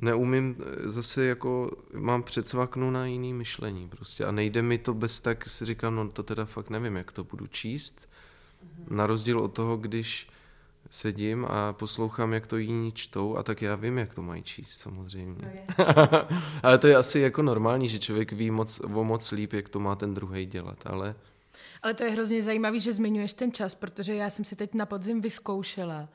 neumím, 0.00 0.56
eh, 0.58 0.88
zase 0.88 1.24
jako 1.24 1.70
mám 1.94 2.22
předsvaknu 2.22 2.90
na 2.90 3.06
jiný 3.06 3.34
myšlení 3.34 3.88
prostě 3.88 4.24
a 4.24 4.30
nejde 4.30 4.62
mi 4.62 4.78
to 4.78 4.94
bez 4.94 5.20
tak, 5.20 5.48
si 5.48 5.64
říkám, 5.64 5.96
no 5.96 6.08
to 6.10 6.22
teda 6.22 6.44
fakt 6.44 6.70
nevím, 6.70 6.96
jak 6.96 7.12
to 7.12 7.24
budu 7.24 7.46
číst, 7.46 8.00
mm-hmm. 8.00 8.96
na 8.96 9.06
rozdíl 9.06 9.40
od 9.40 9.52
toho, 9.52 9.76
když 9.76 10.28
sedím 10.90 11.44
a 11.44 11.72
poslouchám, 11.72 12.32
jak 12.32 12.46
to 12.46 12.56
jiní 12.56 12.92
čtou 12.92 13.36
a 13.36 13.42
tak 13.42 13.62
já 13.62 13.74
vím, 13.74 13.98
jak 13.98 14.14
to 14.14 14.22
mají 14.22 14.42
číst 14.42 14.78
samozřejmě. 14.78 15.64
No, 15.78 15.84
ale 16.62 16.78
to 16.78 16.86
je 16.86 16.96
asi 16.96 17.20
jako 17.20 17.42
normální, 17.42 17.88
že 17.88 17.98
člověk 17.98 18.32
ví 18.32 18.50
moc, 18.50 18.80
o 18.80 19.04
moc 19.04 19.32
líp, 19.32 19.52
jak 19.52 19.68
to 19.68 19.80
má 19.80 19.94
ten 19.94 20.14
druhý 20.14 20.46
dělat, 20.46 20.78
ale 20.86 21.14
ale 21.82 21.94
to 21.94 22.04
je 22.04 22.10
hrozně 22.10 22.42
zajímavé, 22.42 22.80
že 22.80 22.92
zmiňuješ 22.92 23.34
ten 23.34 23.52
čas, 23.52 23.74
protože 23.74 24.14
já 24.14 24.30
jsem 24.30 24.44
si 24.44 24.56
teď 24.56 24.74
na 24.74 24.86
podzim 24.86 25.20
vyzkoušela, 25.20 26.08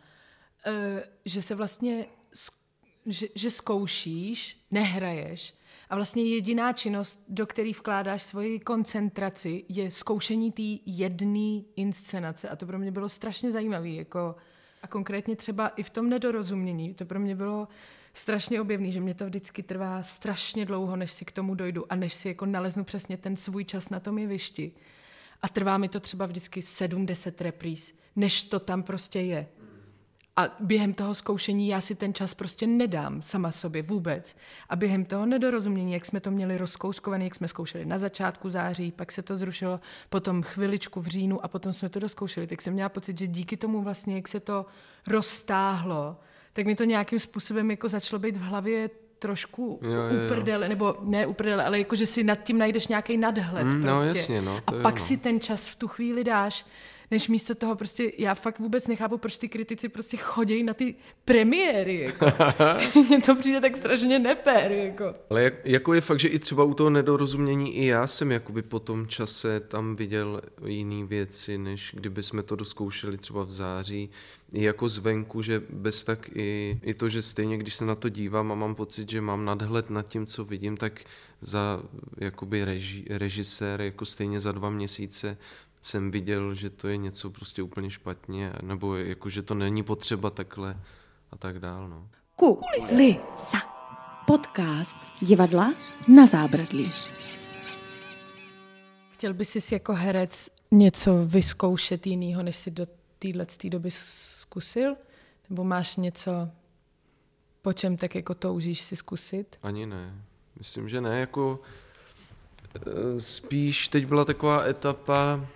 eh, 0.66 1.04
že 1.26 1.42
se 1.42 1.56
vlastně 1.56 2.06
že, 3.06 3.28
že 3.36 3.52
zkoušíš, 3.52 4.66
nehraješ 4.72 5.54
a 5.90 5.96
vlastně 5.96 6.24
jediná 6.24 6.74
činnost, 6.74 7.24
do 7.28 7.48
které 7.48 7.72
vkládáš 7.72 8.24
svoji 8.24 8.60
koncentraci, 8.60 9.64
je 9.70 9.92
zkoušení 9.92 10.52
té 10.52 10.92
jedné 10.92 11.62
inscenace 11.76 12.50
a 12.50 12.56
to 12.56 12.66
pro 12.66 12.80
mě 12.80 12.92
bylo 12.92 13.10
strašně 13.10 13.52
zajímavé, 13.52 13.90
jako 13.90 14.36
a 14.82 14.88
konkrétně 14.88 15.36
třeba 15.36 15.68
i 15.68 15.84
v 15.84 15.90
tom 15.90 16.10
nedorozumění, 16.10 16.94
to 16.94 17.06
pro 17.06 17.20
mě 17.20 17.36
bylo 17.36 17.68
strašně 18.14 18.62
objevný, 18.62 18.92
že 18.92 19.02
mě 19.02 19.14
to 19.14 19.26
vždycky 19.26 19.64
trvá 19.64 20.04
strašně 20.04 20.66
dlouho, 20.66 20.96
než 20.96 21.12
si 21.12 21.26
k 21.26 21.32
tomu 21.32 21.56
dojdu 21.56 21.92
a 21.92 21.96
než 21.96 22.14
si 22.14 22.28
jako 22.28 22.46
naleznu 22.46 22.84
přesně 22.84 23.18
ten 23.18 23.36
svůj 23.36 23.66
čas 23.66 23.90
na 23.90 24.00
tom 24.00 24.18
jevišti. 24.18 24.72
A 25.42 25.48
trvá 25.48 25.78
mi 25.78 25.90
to 25.90 26.00
třeba 26.00 26.26
vždycky 26.26 26.60
7-10 26.60 27.34
repríz, 27.40 27.94
než 28.16 28.44
to 28.44 28.60
tam 28.60 28.84
prostě 28.84 29.20
je. 29.20 29.48
A 30.38 30.56
během 30.60 30.94
toho 30.94 31.14
zkoušení 31.14 31.68
já 31.68 31.82
si 31.82 31.96
ten 31.96 32.14
čas 32.14 32.34
prostě 32.34 32.68
nedám 32.68 33.22
sama 33.22 33.52
sobě 33.52 33.82
vůbec. 33.82 34.36
A 34.70 34.76
během 34.76 35.06
toho 35.06 35.26
nedorozumění, 35.26 35.94
jak 35.94 36.06
jsme 36.06 36.20
to 36.20 36.32
měli 36.32 36.58
rozkouskované, 36.58 37.24
jak 37.24 37.36
jsme 37.36 37.48
zkoušeli 37.48 37.86
na 37.86 37.98
začátku 37.98 38.50
září, 38.50 38.92
pak 38.92 39.12
se 39.12 39.22
to 39.22 39.38
zrušilo, 39.38 39.80
potom 40.10 40.44
chviličku 40.44 41.02
v 41.02 41.08
říjnu 41.08 41.46
a 41.46 41.48
potom 41.48 41.74
jsme 41.74 41.90
to 41.90 42.00
doskoušeli, 42.00 42.48
tak 42.48 42.62
jsem 42.62 42.74
měla 42.74 42.90
pocit, 42.90 43.18
že 43.18 43.28
díky 43.28 43.58
tomu 43.58 43.82
vlastně, 43.82 44.16
jak 44.16 44.28
se 44.28 44.40
to 44.40 44.66
roztáhlo, 45.08 46.18
tak 46.54 46.66
mi 46.66 46.76
to 46.76 46.84
nějakým 46.84 47.20
způsobem 47.20 47.72
jako 47.72 47.90
začalo 47.90 48.20
být 48.20 48.38
v 48.38 48.42
hlavě 48.42 48.90
trošku 49.20 49.80
jo, 49.82 49.92
jo, 49.92 50.26
uprdele, 50.26 50.70
nebo 50.70 50.96
ne 51.02 51.28
uprdele, 51.28 51.66
ale 51.66 51.80
jako, 51.80 51.96
že 51.96 52.06
si 52.06 52.24
nad 52.24 52.44
tím 52.44 52.58
najdeš 52.58 52.88
nějaký 52.88 53.18
nadhled 53.18 53.64
mm, 53.64 53.82
no, 53.82 53.94
prostě. 53.94 54.06
No, 54.06 54.16
jasně, 54.16 54.42
no, 54.42 54.62
to 54.66 54.80
a 54.80 54.82
pak 54.82 54.96
no. 54.96 55.00
si 55.00 55.18
ten 55.18 55.40
čas 55.40 55.68
v 55.68 55.76
tu 55.76 55.88
chvíli 55.88 56.24
dáš 56.24 56.66
než 57.16 57.28
místo 57.28 57.56
toho 57.56 57.76
prostě, 57.76 58.12
já 58.18 58.36
fakt 58.36 58.60
vůbec 58.60 58.88
nechápu, 58.88 59.18
proč 59.18 59.38
ty 59.38 59.50
kritici 59.50 59.90
prostě 59.90 60.18
chodí 60.18 60.64
na 60.64 60.74
ty 60.74 60.96
premiéry, 61.26 62.00
jako. 62.02 62.26
Mně 63.08 63.22
to 63.22 63.36
přijde 63.36 63.62
tak 63.62 63.76
strašně 63.78 64.20
nefér, 64.20 64.72
jako. 64.72 65.16
Ale 65.30 65.44
jak, 65.44 65.54
jako 65.66 65.94
je 65.94 66.02
fakt, 66.02 66.20
že 66.20 66.28
i 66.28 66.40
třeba 66.40 66.64
u 66.64 66.74
toho 66.74 66.90
nedorozumění 66.90 67.76
i 67.76 67.86
já 67.86 68.08
jsem 68.08 68.32
jakoby 68.32 68.62
po 68.62 68.80
tom 68.80 69.08
čase 69.08 69.60
tam 69.60 69.96
viděl 69.96 70.42
jiné 70.66 71.06
věci, 71.06 71.58
než 71.58 71.92
kdyby 71.94 72.24
jsme 72.24 72.44
to 72.44 72.56
doskoušeli 72.56 73.18
třeba 73.18 73.44
v 73.44 73.52
září, 73.52 74.10
i 74.54 74.64
jako 74.64 74.90
zvenku, 74.90 75.42
že 75.42 75.62
bez 75.70 76.04
tak 76.04 76.30
i, 76.36 76.80
i 76.84 76.94
to, 76.94 77.10
že 77.10 77.22
stejně, 77.22 77.58
když 77.58 77.76
se 77.76 77.86
na 77.86 77.96
to 77.96 78.10
dívám 78.10 78.52
a 78.52 78.56
mám 78.56 78.76
pocit, 78.76 79.10
že 79.10 79.22
mám 79.22 79.46
nadhled 79.46 79.90
nad 79.90 80.10
tím, 80.10 80.26
co 80.26 80.46
vidím, 80.46 80.78
tak 80.78 81.04
za 81.42 81.84
jakoby 82.18 82.66
reži, 82.66 83.06
režisér 83.10 83.82
jako 83.82 84.06
stejně 84.06 84.40
za 84.40 84.52
dva 84.52 84.70
měsíce 84.70 85.38
jsem 85.86 86.12
viděl, 86.12 86.56
že 86.56 86.70
to 86.70 86.88
je 86.88 86.98
něco 86.98 87.30
prostě 87.30 87.62
úplně 87.62 87.90
špatně, 87.90 88.54
nebo 88.62 88.96
jako, 88.96 89.30
že 89.30 89.42
to 89.42 89.54
není 89.54 89.84
potřeba 89.84 90.30
takhle 90.30 90.82
a 91.32 91.38
tak 91.38 91.60
dál. 91.60 91.90
No. 91.90 92.10
Kulisa. 92.36 93.58
Podcast 94.28 95.00
divadla 95.22 95.74
na 96.16 96.26
zábradlí. 96.26 96.92
Chtěl 99.12 99.34
bys 99.34 99.50
si 99.50 99.74
jako 99.74 99.94
herec 99.94 100.50
něco 100.72 101.26
vyzkoušet 101.26 102.08
jiného, 102.08 102.44
než 102.44 102.56
si 102.56 102.72
do 102.72 102.88
téhle 103.20 103.46
doby 103.64 103.92
zkusil? 103.92 104.96
Nebo 105.50 105.64
máš 105.64 105.96
něco, 105.96 106.50
po 107.62 107.74
čem 107.74 107.98
tak 107.98 108.16
jako 108.16 108.34
toužíš 108.34 108.82
si 108.82 108.96
zkusit? 108.96 109.58
Ani 109.64 109.86
ne. 109.86 110.22
Myslím, 110.58 110.90
že 110.90 111.02
ne. 111.02 111.20
Jako 111.20 111.60
eh, 112.76 113.22
spíš 113.22 113.88
teď 113.88 114.06
byla 114.06 114.26
taková 114.26 114.66
etapa, 114.66 115.48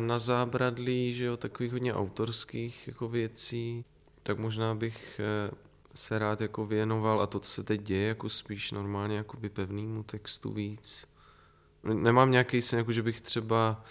na 0.00 0.18
zábradlí, 0.18 1.14
že 1.14 1.24
jo, 1.24 1.36
takových 1.36 1.72
hodně 1.72 1.94
autorských 1.94 2.88
jako 2.88 3.08
věcí, 3.08 3.84
tak 4.22 4.38
možná 4.38 4.74
bych 4.74 5.20
eh, 5.20 5.50
se 5.94 6.18
rád 6.18 6.40
jako 6.40 6.66
věnoval 6.66 7.20
a 7.20 7.26
to, 7.26 7.40
co 7.40 7.50
se 7.50 7.62
teď 7.62 7.82
děje, 7.82 8.08
jako 8.08 8.28
spíš 8.28 8.72
normálně 8.72 9.16
jako 9.16 9.36
pevnému 9.52 10.02
textu 10.02 10.52
víc. 10.52 11.06
Nemám 11.82 12.30
nějaký 12.30 12.62
sen, 12.62 12.78
jako 12.78 12.92
že 12.92 13.02
bych 13.02 13.20
třeba 13.20 13.84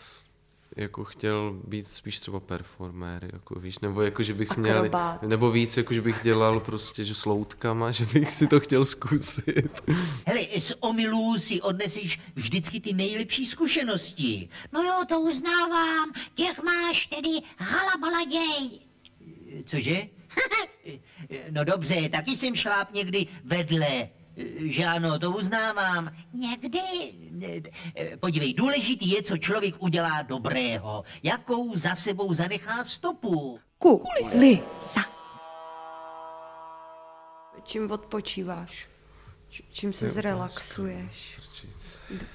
jako 0.78 1.04
chtěl 1.04 1.60
být 1.68 1.88
spíš 1.88 2.20
třeba 2.20 2.40
performér, 2.40 3.30
jako 3.34 3.60
víš, 3.60 3.80
nebo 3.80 4.02
jako, 4.02 4.24
že 4.24 4.34
bych 4.34 4.52
Akrobát. 4.52 5.22
měl, 5.22 5.30
nebo 5.30 5.52
víc, 5.52 5.78
jako, 5.78 5.94
že 5.94 6.02
bych 6.02 6.20
dělal 6.24 6.60
prostě, 6.60 7.06
že 7.06 7.16
s 7.16 7.26
loutkama, 7.26 7.92
že 7.98 8.06
bych 8.06 8.32
si 8.34 8.48
to 8.48 8.60
chtěl 8.60 8.86
zkusit. 8.86 9.82
Hele, 10.26 10.40
z 10.60 10.74
omylů 10.80 11.40
si 11.40 11.62
odneseš 11.62 12.20
vždycky 12.36 12.80
ty 12.80 12.94
nejlepší 12.94 13.46
zkušenosti. 13.46 14.50
No 14.72 14.84
jo, 14.84 14.94
to 15.10 15.22
uznávám, 15.22 16.12
těch 16.36 16.64
máš 16.64 17.08
tedy 17.08 17.30
halabaladěj. 17.58 18.80
Cože? 19.66 20.02
no 21.52 21.64
dobře, 21.64 22.10
taky 22.10 22.36
jsem 22.36 22.56
šláp 22.56 22.94
někdy 22.94 23.28
vedle 23.44 24.10
že 24.60 24.86
ano, 24.86 25.20
to 25.20 25.32
uznávám. 25.32 26.12
Někdy. 26.34 26.80
Podívej, 28.20 28.54
důležitý 28.54 29.10
je, 29.10 29.24
co 29.24 29.38
člověk 29.38 29.76
udělá 29.80 30.22
dobrého. 30.22 31.04
Jakou 31.24 31.76
za 31.76 31.96
sebou 31.96 32.34
zanechá 32.34 32.84
stopu. 32.84 33.60
Kulisa. 33.80 35.02
Čím 37.64 37.92
odpočíváš? 37.92 38.88
Čím 39.72 39.94
se 39.94 40.10
zrelaxuješ? 40.10 41.40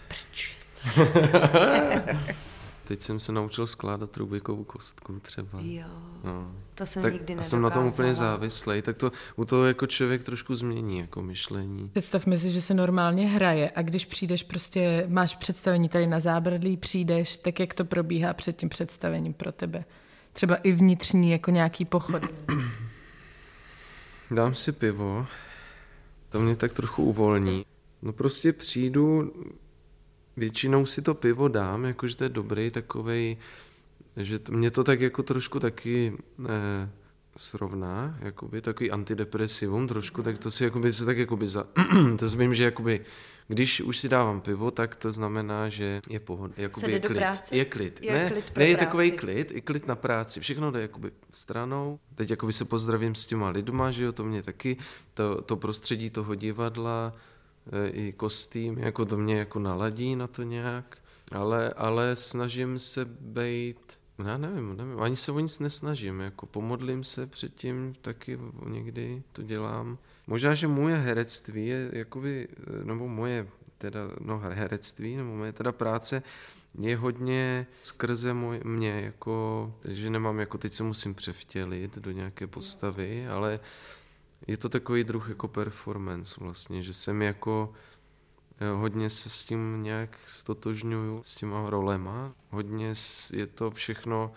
Prčic. 0.09 0.99
Teď 2.93 3.03
jsem 3.03 3.21
se 3.21 3.33
naučil 3.33 3.67
skládat 3.67 4.17
Rubikovou 4.17 4.65
kostku 4.65 5.21
třeba. 5.21 5.59
Jo, 5.63 5.87
no. 6.25 6.53
to 6.75 6.87
jsem 6.87 7.03
tak 7.03 7.13
nikdy 7.13 7.35
nedokázala. 7.35 7.51
jsem 7.51 7.63
na 7.63 7.71
tom 7.71 7.87
úplně 7.87 8.15
závislý, 8.15 8.83
tak 8.83 8.97
to 8.97 9.13
u 9.37 9.45
toho 9.45 9.67
jako 9.67 9.87
člověk 9.87 10.23
trošku 10.23 10.55
změní 10.55 10.99
jako 10.99 11.23
myšlení. 11.23 11.89
Představme 11.89 12.39
si, 12.39 12.51
že 12.51 12.63
se 12.63 12.75
normálně 12.75 13.29
hraje 13.29 13.71
a 13.75 13.83
když 13.83 14.05
přijdeš 14.05 14.43
prostě, 14.43 15.05
máš 15.09 15.37
představení 15.37 15.89
tady 15.89 16.07
na 16.07 16.21
zábradlí, 16.21 16.77
přijdeš, 16.77 17.37
tak 17.37 17.61
jak 17.61 17.75
to 17.75 17.85
probíhá 17.85 18.35
před 18.35 18.57
tím 18.57 18.69
představením 18.69 19.35
pro 19.35 19.53
tebe? 19.53 19.85
Třeba 20.33 20.57
i 20.57 20.73
vnitřní 20.73 21.31
jako 21.31 21.51
nějaký 21.51 21.85
pochod. 21.85 22.23
Dám 24.31 24.55
si 24.55 24.73
pivo, 24.73 25.27
to 26.29 26.41
mě 26.41 26.57
tak 26.57 26.73
trochu 26.73 27.05
uvolní. 27.05 27.65
No 28.03 28.13
prostě 28.13 28.53
přijdu, 28.53 29.33
většinou 30.37 30.87
si 30.87 31.03
to 31.03 31.15
pivo 31.15 31.49
dám, 31.49 31.85
jakože 31.85 32.17
to 32.17 32.25
je 32.25 32.29
dobrý 32.31 32.71
takovej, 32.71 33.37
že 34.17 34.39
to, 34.39 34.53
mě 34.53 34.71
to 34.71 34.85
tak 34.85 35.01
jako 35.01 35.23
trošku 35.23 35.61
taky 35.61 36.13
eh, 36.49 36.91
srovná, 37.37 38.19
jakoby 38.21 38.61
takový 38.61 38.91
antidepresivum 38.91 39.89
trošku, 39.89 40.23
tak 40.23 40.39
to 40.39 40.51
si 40.51 40.65
jakoby 40.65 40.93
se 40.93 41.05
tak 41.05 41.19
jakoby 41.19 41.49
za, 41.49 41.67
to 42.19 42.29
vím, 42.29 42.55
že 42.55 42.65
jakoby 42.65 43.01
když 43.49 43.81
už 43.81 43.99
si 43.99 44.09
dávám 44.09 44.41
pivo, 44.41 44.71
tak 44.71 44.97
to 44.97 45.13
znamená, 45.13 45.69
že 45.69 46.01
je 46.09 46.21
pohoda. 46.21 46.55
Jakoby 46.57 46.93
je 46.93 47.01
klid. 47.01 47.23
Je 47.51 47.65
klid. 47.65 48.03
Je 48.03 48.13
ne, 48.13 48.31
klid 48.31 48.57
ne 48.57 48.67
je 48.67 48.77
takový 48.77 49.11
klid, 49.13 49.51
i 49.51 49.61
klid 49.61 49.87
na 49.87 49.97
práci. 49.97 50.41
Všechno 50.41 50.71
jde 50.71 50.81
jakoby 50.81 51.11
stranou. 51.31 51.99
Teď 52.15 52.31
jakoby 52.31 52.53
se 52.53 52.65
pozdravím 52.65 53.15
s 53.15 53.27
těma 53.27 53.49
lidma, 53.49 53.91
že 53.91 54.05
jo, 54.05 54.13
to 54.13 54.25
mě 54.25 54.43
taky, 54.43 54.77
to, 55.15 55.43
to 55.43 55.57
prostředí 55.57 56.11
toho 56.11 56.35
divadla, 56.35 57.13
E, 57.13 57.32
i 57.93 58.13
kostým, 58.13 58.79
jako 58.79 59.05
to 59.05 59.17
mě 59.17 59.39
jako 59.39 59.59
naladí 59.59 60.17
na 60.17 60.27
to 60.27 60.43
nějak, 60.43 60.99
ale, 61.33 61.73
ale 61.73 62.17
snažím 62.17 62.79
se 62.79 63.05
být, 63.05 63.99
já 64.27 64.37
nevím, 64.37 64.77
nevím, 64.77 65.03
ani 65.03 65.17
se 65.17 65.33
o 65.33 65.41
nic 65.41 65.59
nesnažím, 65.59 66.21
jako 66.21 66.47
pomodlím 66.47 67.05
se 67.05 67.27
předtím, 67.27 67.95
taky 68.01 68.39
někdy 68.67 69.23
to 69.33 69.43
dělám. 69.43 69.99
Možná, 70.27 70.55
že 70.55 70.69
moje 70.69 70.97
herectví 70.97 71.67
je 71.67 71.91
jakoby, 71.93 72.49
e, 72.81 72.85
nebo 72.85 73.09
moje 73.09 73.47
teda, 73.79 74.01
no 74.21 74.39
herectví, 74.39 75.17
nebo 75.17 75.37
moje 75.37 75.53
teda 75.53 75.73
práce 75.73 76.23
je 76.79 76.97
hodně 76.97 77.67
skrze 77.83 78.35
můj, 78.35 78.61
mě, 78.65 78.91
jako, 78.91 79.75
že 79.85 80.11
nemám, 80.11 80.39
jako 80.39 80.59
teď 80.59 80.73
se 80.73 80.83
musím 80.83 81.15
převtělit 81.15 81.99
do 81.99 82.11
nějaké 82.11 82.47
postavy, 82.47 83.29
ale 83.29 83.61
je 84.47 84.57
to 84.57 84.69
takový 84.69 85.05
druh 85.05 85.29
jako 85.29 85.49
performance 85.49 86.35
vlastně, 86.41 86.83
že 86.83 86.93
jsem 86.93 87.23
jako 87.23 87.73
eh, 88.61 88.69
hodně 88.69 89.11
se 89.11 89.31
s 89.31 89.45
tím 89.45 89.81
nějak 89.83 90.19
stotožňuju, 90.27 91.23
s 91.25 91.35
těma 91.35 91.71
rolema. 91.71 92.35
Hodně 92.51 92.93
je 93.33 93.47
to 93.47 93.71
všechno 93.71 94.33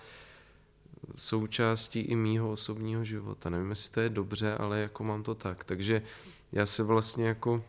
součástí 1.15 1.99
i 1.99 2.15
mýho 2.15 2.51
osobního 2.51 3.03
života. 3.03 3.49
Nevím, 3.49 3.69
jestli 3.69 3.93
to 3.93 3.99
je 3.99 4.09
dobře, 4.09 4.55
ale 4.55 4.79
jako 4.79 5.03
mám 5.03 5.23
to 5.23 5.35
tak. 5.35 5.63
Takže 5.63 6.01
já 6.51 6.65
se 6.65 6.83
vlastně 6.83 7.27
jako 7.27 7.63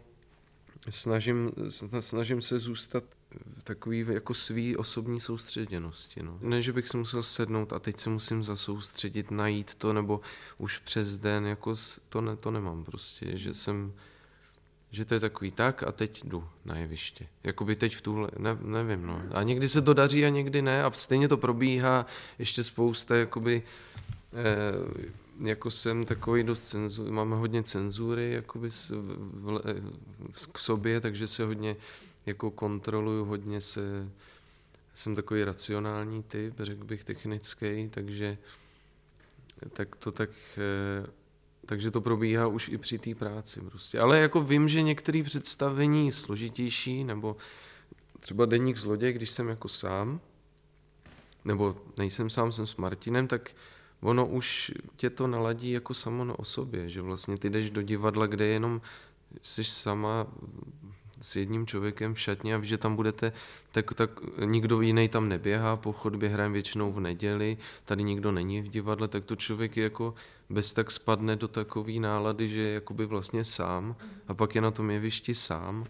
snažím, 0.88 1.52
snažím 2.00 2.42
se 2.42 2.58
zůstat 2.58 3.04
takový 3.64 4.06
jako 4.08 4.34
svý 4.34 4.76
osobní 4.76 5.20
soustředěnosti. 5.20 6.22
No. 6.22 6.38
Ne, 6.40 6.62
že 6.62 6.72
bych 6.72 6.88
se 6.88 6.96
musel 6.96 7.22
sednout 7.22 7.72
a 7.72 7.78
teď 7.78 7.98
se 7.98 8.10
musím 8.10 8.42
zasoustředit, 8.42 9.30
najít 9.30 9.74
to, 9.74 9.92
nebo 9.92 10.20
už 10.58 10.78
přes 10.78 11.18
den, 11.18 11.46
jako 11.46 11.74
to, 12.08 12.20
ne, 12.20 12.36
to 12.36 12.50
nemám 12.50 12.84
prostě, 12.84 13.36
že 13.38 13.54
jsem, 13.54 13.92
že 14.90 15.04
to 15.04 15.14
je 15.14 15.20
takový 15.20 15.50
tak 15.50 15.82
a 15.82 15.92
teď 15.92 16.24
jdu 16.24 16.48
na 16.64 16.78
jeviště. 16.78 17.26
Jakoby 17.44 17.76
teď 17.76 17.96
v 17.96 18.00
tuhle, 18.00 18.30
ne, 18.38 18.58
nevím, 18.60 19.06
no. 19.06 19.22
A 19.32 19.42
někdy 19.42 19.68
se 19.68 19.82
to 19.82 19.94
daří 19.94 20.24
a 20.24 20.28
někdy 20.28 20.62
ne 20.62 20.84
a 20.84 20.90
stejně 20.90 21.28
to 21.28 21.36
probíhá 21.36 22.06
ještě 22.38 22.64
spousta, 22.64 23.16
jakoby, 23.16 23.62
eh, 24.32 25.46
jako 25.48 25.70
jsem 25.70 26.04
takový 26.04 26.44
dost 26.44 26.64
cenzu, 26.64 27.12
máme 27.12 27.36
hodně 27.36 27.62
cenzury 27.62 28.32
jakoby 28.32 28.70
s, 28.70 28.90
v, 28.90 29.82
v, 30.30 30.46
k 30.46 30.58
sobě, 30.58 31.00
takže 31.00 31.26
se 31.26 31.44
hodně 31.44 31.76
jako 32.26 32.50
kontroluju, 32.50 33.24
hodně 33.24 33.60
se, 33.60 34.10
jsem 34.94 35.14
takový 35.14 35.44
racionální 35.44 36.22
typ, 36.22 36.54
řekl 36.58 36.84
bych 36.84 37.04
technický, 37.04 37.88
takže 37.90 38.38
tak 39.72 39.96
to 39.96 40.12
tak, 40.12 40.30
eh, 40.58 41.06
takže 41.66 41.90
to 41.90 42.00
probíhá 42.00 42.46
už 42.46 42.68
i 42.68 42.78
při 42.78 42.98
té 42.98 43.14
práci 43.14 43.60
prostě. 43.60 44.00
Ale 44.00 44.18
jako 44.18 44.40
vím, 44.40 44.68
že 44.68 44.82
některé 44.82 45.22
představení 45.22 46.12
složitější, 46.12 47.04
nebo 47.04 47.36
třeba 48.20 48.46
Deník 48.46 48.76
zloděj, 48.76 49.12
když 49.12 49.30
jsem 49.30 49.48
jako 49.48 49.68
sám, 49.68 50.20
nebo 51.44 51.76
nejsem 51.96 52.30
sám, 52.30 52.52
jsem 52.52 52.66
s 52.66 52.76
Martinem, 52.76 53.28
tak 53.28 53.50
ono 54.00 54.26
už 54.26 54.72
tě 54.96 55.10
to 55.10 55.26
naladí 55.26 55.70
jako 55.70 55.94
samo 55.94 56.24
na 56.24 56.38
osobě, 56.38 56.88
že 56.88 57.02
vlastně 57.02 57.38
ty 57.38 57.50
jdeš 57.50 57.70
do 57.70 57.82
divadla, 57.82 58.26
kde 58.26 58.46
jenom 58.46 58.80
jsi 59.42 59.64
sama 59.64 60.26
s 61.20 61.36
jedním 61.36 61.66
člověkem 61.66 62.14
v 62.14 62.20
šatně 62.20 62.54
a 62.54 62.58
víš, 62.58 62.68
že 62.68 62.78
tam 62.78 62.96
budete, 62.96 63.32
tak, 63.72 63.94
tak 63.94 64.10
nikdo 64.44 64.80
jiný 64.80 65.08
tam 65.08 65.28
neběhá, 65.28 65.76
po 65.76 65.92
chodbě 65.92 66.28
hrajeme 66.28 66.52
většinou 66.52 66.92
v 66.92 67.00
neděli, 67.00 67.56
tady 67.84 68.02
nikdo 68.02 68.32
není 68.32 68.62
v 68.62 68.68
divadle, 68.68 69.08
tak 69.08 69.24
to 69.24 69.36
člověk 69.36 69.76
je 69.76 69.82
jako 69.82 70.14
bez 70.50 70.72
tak 70.72 70.90
spadne 70.90 71.36
do 71.36 71.48
takové 71.48 71.92
nálady, 71.92 72.48
že 72.48 72.60
je 72.60 72.74
jakoby 72.74 73.06
vlastně 73.06 73.44
sám. 73.44 73.96
A 74.28 74.34
pak 74.34 74.54
je 74.54 74.60
na 74.60 74.70
tom 74.70 74.90
jevišti 74.90 75.34
sám, 75.34 75.84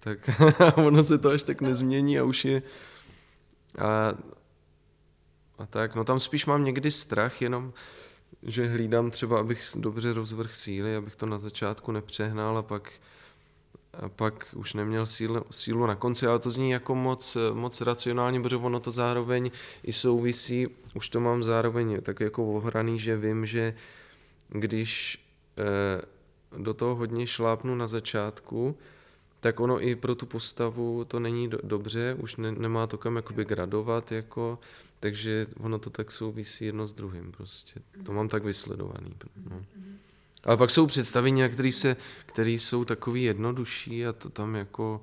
tak 0.00 0.30
ono 0.76 1.04
se 1.04 1.18
to 1.18 1.30
až 1.30 1.42
tak 1.42 1.60
nezmění 1.60 2.18
a 2.18 2.24
už 2.24 2.44
je 2.44 2.62
a, 3.78 4.14
a 5.58 5.66
tak, 5.66 5.94
no 5.94 6.04
tam 6.04 6.20
spíš 6.20 6.46
mám 6.46 6.64
někdy 6.64 6.90
strach, 6.90 7.42
jenom 7.42 7.72
že 8.42 8.66
hlídám 8.66 9.10
třeba, 9.10 9.40
abych 9.40 9.62
dobře 9.76 10.12
rozvrh 10.12 10.54
síly, 10.54 10.96
abych 10.96 11.16
to 11.16 11.26
na 11.26 11.38
začátku 11.38 11.92
nepřehnal 11.92 12.58
a 12.58 12.62
pak 12.62 12.92
a 13.92 14.08
pak 14.08 14.54
už 14.56 14.74
neměl 14.74 15.06
sílu, 15.06 15.44
sílu 15.50 15.86
na 15.86 15.94
konci, 15.94 16.26
ale 16.26 16.38
to 16.38 16.50
zní 16.50 16.70
jako 16.70 16.94
moc, 16.94 17.36
moc 17.52 17.80
racionálně, 17.80 18.40
protože 18.40 18.56
ono 18.56 18.80
to 18.80 18.90
zároveň 18.90 19.50
i 19.82 19.92
souvisí, 19.92 20.68
už 20.94 21.08
to 21.08 21.20
mám 21.20 21.42
zároveň 21.42 22.00
tak 22.02 22.20
jako 22.20 22.52
ohraný, 22.52 22.98
že 22.98 23.16
vím, 23.16 23.46
že 23.46 23.74
když 24.48 25.18
eh, 25.58 26.02
do 26.58 26.74
toho 26.74 26.96
hodně 26.96 27.26
šlápnu 27.26 27.74
na 27.74 27.86
začátku, 27.86 28.76
tak 29.40 29.60
ono 29.60 29.82
i 29.82 29.96
pro 29.96 30.14
tu 30.14 30.26
postavu 30.26 31.04
to 31.04 31.20
není 31.20 31.48
do, 31.48 31.58
dobře, 31.62 32.16
už 32.18 32.36
ne, 32.36 32.52
nemá 32.52 32.86
to 32.86 32.98
kam 32.98 33.16
jakoby 33.16 33.44
gradovat, 33.44 34.12
jako, 34.12 34.58
takže 35.00 35.46
ono 35.60 35.78
to 35.78 35.90
tak 35.90 36.10
souvisí 36.10 36.64
jedno 36.64 36.86
s 36.86 36.92
druhým 36.92 37.32
prostě. 37.32 37.80
To 38.06 38.12
mám 38.12 38.28
tak 38.28 38.44
vysledovaný. 38.44 39.14
No. 39.50 39.64
Ale 40.46 40.56
pak 40.56 40.70
jsou 40.70 40.86
představení, 40.86 41.48
které 41.48 41.72
se, 41.72 41.96
které 42.26 42.50
jsou 42.50 42.84
takový 42.84 43.22
jednodušší 43.22 44.06
a 44.06 44.12
to 44.12 44.30
tam 44.30 44.54
jako 44.54 45.02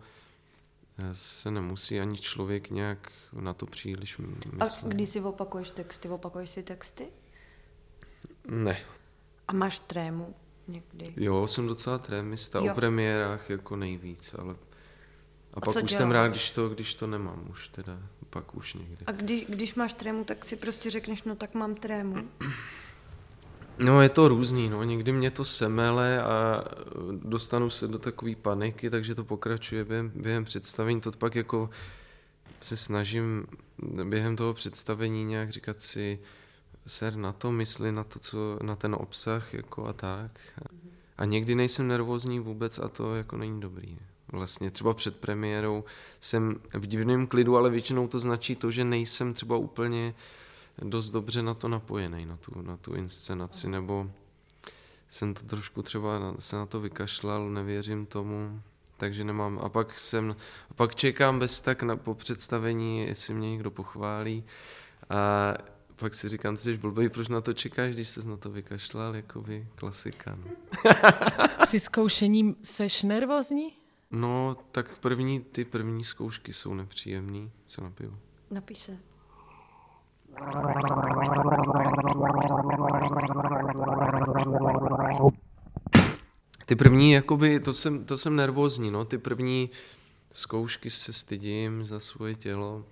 eh, 0.98 1.10
se 1.14 1.52
nemusí 1.52 2.00
ani 2.00 2.18
člověk 2.18 2.70
nějak 2.70 3.12
na 3.34 3.54
to 3.54 3.66
příliš 3.66 4.18
myslet. 4.18 4.84
A 4.84 4.88
když 4.88 5.10
si 5.10 5.22
opakuješ 5.22 5.70
texty, 5.70 6.10
opakuješ 6.10 6.50
si 6.50 6.64
texty? 6.64 7.06
Ne. 8.48 8.78
A 9.48 9.54
máš 9.54 9.80
trému 9.80 10.36
někdy? 10.68 11.14
Jo, 11.18 11.48
jsem 11.48 11.68
docela 11.68 11.98
trémista, 11.98 12.60
jo. 12.60 12.72
o 12.72 12.76
premiérách 12.76 13.50
jako 13.50 13.76
nejvíc, 13.76 14.36
ale 14.38 14.54
a, 14.54 14.56
a 15.54 15.60
pak 15.60 15.68
už 15.68 15.74
děláš? 15.74 15.92
jsem 15.92 16.12
rád, 16.12 16.28
když 16.28 16.52
to, 16.52 16.70
když 16.70 16.96
to 16.96 17.08
nemám 17.08 17.48
už 17.50 17.68
teda, 17.68 18.00
pak 18.30 18.56
už 18.56 18.74
někdy. 18.74 19.06
A 19.06 19.12
když, 19.12 19.46
když 19.50 19.76
máš 19.76 19.94
trému, 19.94 20.24
tak 20.24 20.46
si 20.46 20.56
prostě 20.56 20.90
řekneš, 20.90 21.24
no 21.24 21.36
tak 21.36 21.54
mám 21.54 21.76
trému. 21.76 22.30
No 23.78 24.02
je 24.02 24.10
to 24.10 24.28
různý, 24.28 24.70
no. 24.70 24.84
někdy 24.84 25.12
mě 25.12 25.32
to 25.32 25.46
semele 25.46 26.24
a 26.24 26.64
dostanu 27.12 27.70
se 27.70 27.88
do 27.88 28.00
takové 28.00 28.36
paniky, 28.36 28.90
takže 28.90 29.16
to 29.16 29.24
pokračuje 29.24 29.86
během, 29.86 30.12
během 30.16 30.46
představení, 30.46 31.02
to 31.02 31.12
pak 31.12 31.36
jako 31.36 31.70
se 32.62 32.78
snažím 32.78 33.46
během 34.04 34.36
toho 34.36 34.54
představení 34.54 35.24
nějak 35.24 35.50
říkat 35.50 35.82
si, 35.82 36.20
ser 36.88 37.16
na 37.16 37.34
to, 37.34 37.52
mysli 37.52 37.92
na 37.92 38.04
to, 38.04 38.20
co, 38.20 38.60
na 38.62 38.76
ten 38.76 38.96
obsah 38.96 39.54
jako 39.54 39.86
a 39.86 39.94
tak. 39.94 40.40
A 41.18 41.26
někdy 41.26 41.56
nejsem 41.56 41.88
nervózní 41.88 42.40
vůbec 42.40 42.80
a 42.80 42.88
to 42.88 43.16
jako 43.16 43.38
není 43.38 43.62
dobrý. 43.62 43.98
Vlastně 44.32 44.72
třeba 44.72 44.94
před 44.94 45.18
premiérou 45.18 45.84
jsem 46.20 46.56
v 46.74 46.86
divném 46.86 47.28
klidu, 47.28 47.58
ale 47.58 47.70
většinou 47.70 48.08
to 48.08 48.20
značí 48.20 48.56
to, 48.56 48.72
že 48.72 48.84
nejsem 48.84 49.34
třeba 49.34 49.58
úplně 49.58 50.14
dost 50.82 51.12
dobře 51.12 51.42
na 51.42 51.54
to 51.54 51.68
napojený, 51.68 52.26
na 52.26 52.38
tu, 52.38 52.62
na 52.62 52.78
tu 52.78 52.94
inscenaci, 52.94 53.68
nebo 53.68 54.12
jsem 55.08 55.34
to 55.34 55.44
trošku 55.44 55.82
třeba 55.82 56.20
na, 56.20 56.36
se 56.40 56.56
na 56.56 56.66
to 56.66 56.80
vykašlal, 56.80 57.50
nevěřím 57.50 58.06
tomu, 58.06 58.62
takže 58.98 59.24
nemám. 59.24 59.60
A 59.64 59.70
pak 59.70 60.00
jsem, 60.00 60.36
a 60.72 60.74
pak 60.74 60.96
čekám 60.96 61.40
bez 61.40 61.60
tak 61.60 61.84
na, 61.84 61.96
po 61.96 62.16
představení, 62.16 63.02
jestli 63.02 63.34
mě 63.34 63.52
někdo 63.52 63.72
pochválí. 63.72 64.44
A 65.10 65.54
pak 65.96 66.14
si 66.14 66.30
říkám, 66.30 66.58
jsi 66.58 66.78
blbý, 66.78 67.10
proč 67.10 67.28
na 67.28 67.42
to 67.42 67.54
čekáš, 67.54 67.94
když 67.94 68.10
jsi 68.10 68.30
na 68.30 68.38
to 68.38 68.50
vykašlal, 68.50 69.16
jako 69.16 69.42
by 69.42 69.68
klasika. 69.76 70.36
No. 70.36 70.52
Při 71.66 71.80
zkoušení 71.80 72.56
seš 72.64 73.04
nervózní? 73.04 73.74
No, 74.12 74.56
tak 74.72 74.98
první, 74.98 75.40
ty 75.40 75.66
první 75.66 76.04
zkoušky 76.04 76.54
jsou 76.54 76.74
nepříjemný, 76.74 77.52
se 77.68 77.82
napiju. 77.82 78.18
Napíš 78.52 78.78
se. 78.78 79.13
Ty 86.66 86.76
první, 86.76 87.12
jakoby, 87.12 87.60
to 87.60 87.74
jsem, 87.74 88.06
to 88.06 88.18
jsem 88.18 88.36
nervózní, 88.36 88.92
no, 88.92 89.06
ty 89.06 89.18
první 89.18 89.70
zkoušky 90.32 90.90
se 90.90 91.14
stydím 91.14 91.86
za 91.86 92.00
svoje 92.00 92.36
tělo, 92.36 92.86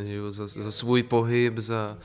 jo, 0.00 0.30
za, 0.30 0.46
za 0.46 0.70
svůj 0.70 1.02
pohyb, 1.02 1.58
za, 1.58 1.98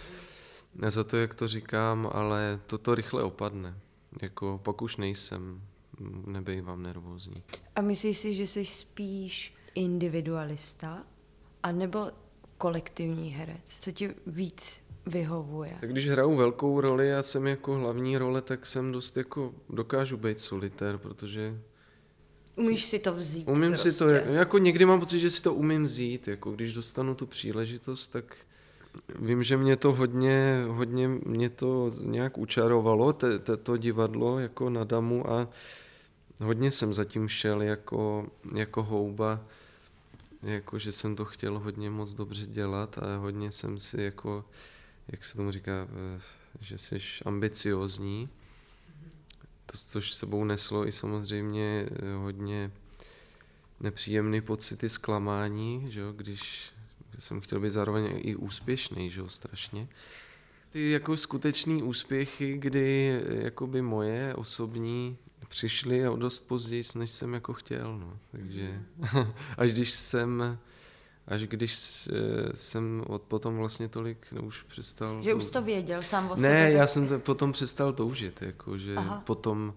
za 0.88 1.04
to, 1.04 1.18
jak 1.18 1.36
to 1.36 1.48
říkám, 1.48 2.10
ale 2.14 2.60
toto 2.68 2.96
rychle 2.96 3.24
opadne. 3.24 3.78
Jako, 4.22 4.60
pak 4.64 4.82
už 4.82 4.98
nejsem, 4.98 5.62
nebejvám 6.26 6.84
nervózní. 6.84 7.44
A 7.76 7.82
myslíš 7.82 8.18
si, 8.18 8.34
že 8.34 8.48
jsi 8.48 8.66
spíš 8.66 9.56
individualista, 9.76 11.04
anebo 11.64 12.12
kolektivní 12.60 13.30
herec? 13.30 13.78
Co 13.80 13.92
ti 13.92 14.10
víc 14.28 14.82
vyhovuje? 15.06 15.78
Tak 15.82 15.92
když 15.92 16.10
hraju 16.10 16.36
velkou 16.36 16.82
roli 16.82 17.14
a 17.14 17.24
jsem 17.24 17.48
jako 17.48 17.76
hlavní 17.76 18.18
role, 18.18 18.42
tak 18.42 18.66
jsem 18.66 18.92
dost 18.92 19.18
jako 19.18 19.54
dokážu 19.70 20.18
být 20.18 20.40
solitér, 20.40 20.98
protože 20.98 21.60
Umíš 22.56 22.86
si 22.86 23.00
to 23.00 23.14
vzít 23.14 23.48
Umím 23.48 23.72
prostě. 23.72 23.92
si 23.92 24.00
to, 24.00 24.10
jako 24.10 24.58
někdy 24.58 24.86
mám 24.86 25.00
pocit, 25.00 25.20
že 25.20 25.30
si 25.30 25.44
to 25.44 25.54
umím 25.54 25.84
vzít, 25.84 26.28
jako 26.28 26.52
když 26.52 26.74
dostanu 26.74 27.16
tu 27.16 27.26
příležitost, 27.26 28.08
tak 28.08 28.38
vím, 29.20 29.44
že 29.44 29.58
mě 29.58 29.76
to 29.76 29.94
hodně, 29.94 30.64
hodně 30.68 31.08
mě 31.08 31.50
to 31.50 31.92
nějak 32.02 32.38
učarovalo, 32.38 33.14
te, 33.14 33.40
te, 33.40 33.58
to 33.58 33.78
divadlo 33.78 34.40
jako 34.40 34.70
na 34.70 34.84
damu 34.84 35.32
a 35.32 35.48
hodně 36.40 36.72
jsem 36.72 36.94
zatím 36.94 37.28
šel 37.28 37.62
jako, 37.62 38.28
jako 38.56 38.84
houba, 38.84 39.46
jako 40.44 40.80
že 40.80 40.92
jsem 40.92 41.16
to 41.16 41.26
chtěl 41.26 41.60
hodně 41.60 41.90
moc 41.90 42.14
dobře 42.14 42.46
dělat 42.46 42.98
a 42.98 43.18
hodně 43.18 43.52
jsem 43.52 43.80
si 43.80 44.02
jako, 44.02 44.46
jak 45.08 45.24
se 45.24 45.38
tomu 45.38 45.52
říká, 45.52 45.88
eh, 46.16 46.22
že 46.60 46.78
jsi 46.78 46.98
ambiciozní, 47.26 48.30
to, 49.66 49.78
což 49.78 50.14
sebou 50.14 50.44
neslo 50.44 50.88
i 50.88 50.92
samozřejmě 50.92 51.90
eh, 51.92 52.14
hodně 52.16 52.72
nepříjemný 53.80 54.42
pocity 54.42 54.90
zklamání, 54.90 55.92
že 55.92 56.00
jo, 56.00 56.12
když 56.12 56.72
jsem 57.20 57.42
chtěl 57.42 57.60
být 57.60 57.70
zároveň 57.70 58.20
i 58.24 58.36
úspěšný, 58.36 59.10
že 59.10 59.20
jo, 59.20 59.30
strašně. 59.30 59.88
Ty 60.72 60.92
jako 60.92 61.18
skutečný 61.18 61.84
úspěchy, 61.84 62.58
kdy 62.58 63.10
eh, 63.10 63.44
jakoby 63.44 63.82
moje 63.82 64.36
osobní 64.36 65.18
přišly 65.50 66.10
o 66.10 66.16
dost 66.16 66.48
později, 66.48 66.84
než 66.96 67.12
jsem 67.12 67.34
jako 67.34 67.54
chtěl, 67.54 67.98
no. 67.98 68.20
Takže 68.32 68.82
až 69.58 69.74
když 69.74 69.92
jsem 69.92 70.60
až 71.30 71.44
když 71.44 71.78
jsem 72.54 73.04
od 73.08 73.22
potom 73.22 73.58
vlastně 73.58 73.88
tolik 73.88 74.28
no, 74.32 74.42
už 74.42 74.64
přestal... 74.64 75.24
Že 75.24 75.34
už 75.34 75.50
to 75.50 75.62
věděl 75.62 76.02
sám 76.02 76.26
o 76.26 76.36
sobě? 76.36 76.50
Ne, 76.50 76.72
já 76.72 76.88
jsem 76.88 77.08
to 77.08 77.20
potom 77.20 77.52
přestal 77.52 77.94
toužit, 77.94 78.42
jako, 78.42 78.78
že 78.78 78.96
Aha. 78.96 79.24
potom... 79.26 79.74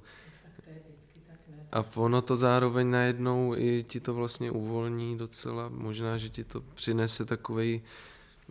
A 1.73 1.85
ono 1.95 2.23
to 2.23 2.37
zároveň 2.37 2.91
najednou 2.91 3.55
i 3.57 3.85
ti 3.89 4.01
to 4.01 4.15
vlastně 4.15 4.51
uvolní 4.51 5.19
docela, 5.19 5.69
možná, 5.69 6.19
že 6.19 6.29
ti 6.29 6.45
to 6.45 6.61
přinese 6.61 7.25
takový 7.25 7.83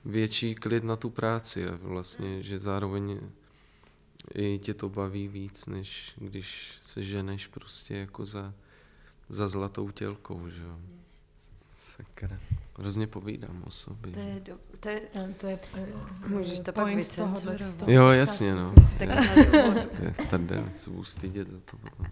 větší 0.06 0.56
klid 0.56 0.84
na 0.84 0.96
tu 0.96 1.10
práci 1.10 1.68
a 1.68 1.80
vlastně, 1.82 2.44
že 2.44 2.60
zároveň 2.60 3.20
i 4.34 4.60
tě 4.60 4.74
to 4.74 4.90
baví 4.90 5.28
víc, 5.28 5.66
než 5.66 6.14
když 6.18 6.74
se 6.82 7.04
ženeš 7.04 7.48
prostě 7.48 7.98
jako 7.98 8.26
za, 8.26 8.54
za 9.30 9.50
zlatou 9.50 9.92
tělkou, 9.92 10.50
že 10.50 10.62
jo. 10.64 10.78
Sakra. 11.76 12.40
Hrozně 12.78 13.08
povídám 13.08 13.64
o 13.68 13.72
sobě. 13.72 14.14
To 14.14 14.20
je, 14.20 14.40
do, 14.40 14.58
to 14.80 14.90
je 14.90 15.02
Eh, 15.16 15.34
To 15.38 15.48
je 15.48 15.60
eh, 15.74 15.88
Můžeš 16.28 16.60
to 16.60 16.72
pak 16.72 16.88
toho 17.16 17.38
Jo, 17.88 18.08
jasně, 18.08 18.56
no. 18.56 18.74
Tak. 19.00 19.10
Je 20.04 20.26
Tady 20.30 20.64
se 20.76 20.90
budu 20.90 21.04
stydět 21.04 21.50
za 21.50 21.58
to 21.66 21.78
potom. 21.78 22.06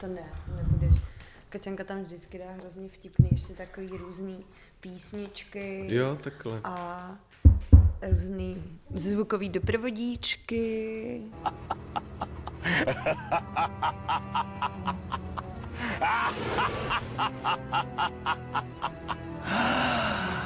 To 0.00 0.06
ne, 0.06 0.32
nebudeš. 0.56 1.02
Kačanka 1.48 1.84
tam 1.84 2.04
vždycky 2.04 2.38
dá 2.38 2.52
hrozně 2.60 2.88
vtipný, 2.88 3.28
ještě 3.32 3.52
takový 3.52 3.88
různý 3.88 4.44
písničky 4.80 5.94
Jo, 5.94 6.16
takhle. 6.16 6.60
a 6.64 7.18
různý 8.02 8.62
zvukový 8.94 9.48
doprovodíčky. 9.48 11.22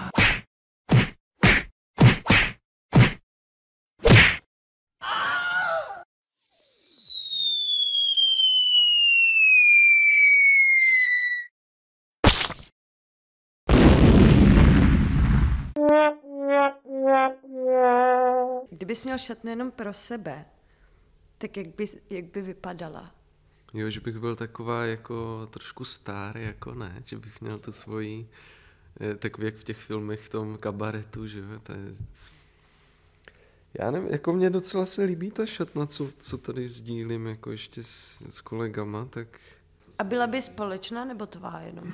Kdybys 18.90 19.04
měl 19.04 19.18
šatnu 19.18 19.50
jenom 19.50 19.70
pro 19.70 19.94
sebe, 19.94 20.44
tak 21.38 21.56
jak 21.56 21.66
by, 21.66 21.84
jak 22.10 22.24
by 22.24 22.42
vypadala? 22.42 23.14
Jo, 23.74 23.90
že 23.90 24.00
bych 24.00 24.18
byl 24.18 24.36
taková 24.36 24.84
jako 24.84 25.48
trošku 25.50 25.84
star, 25.84 26.36
jako 26.36 26.74
ne, 26.74 27.02
že 27.04 27.18
bych 27.18 27.40
měl 27.40 27.58
tu 27.58 27.72
svoji, 27.72 28.28
eh, 29.00 29.14
takový 29.14 29.44
jak 29.44 29.54
v 29.54 29.64
těch 29.64 29.78
filmech 29.78 30.20
v 30.20 30.28
tom 30.28 30.58
kabaretu, 30.58 31.26
že 31.26 31.38
jo, 31.38 31.60
to 31.62 31.72
je... 31.72 31.94
Já 33.80 33.90
nevím, 33.90 34.08
jako 34.08 34.32
mě 34.32 34.50
docela 34.50 34.86
se 34.86 35.04
líbí 35.04 35.30
ta 35.30 35.46
šatna, 35.46 35.86
co, 35.86 36.10
co 36.18 36.38
tady 36.38 36.68
sdílím 36.68 37.26
jako 37.26 37.50
ještě 37.50 37.82
s, 37.82 38.22
s 38.30 38.40
kolegama, 38.40 39.04
tak 39.04 39.40
A 39.98 40.04
byla 40.04 40.26
by 40.26 40.42
společná 40.42 41.04
nebo 41.04 41.26
tvá 41.26 41.60
jenom? 41.60 41.92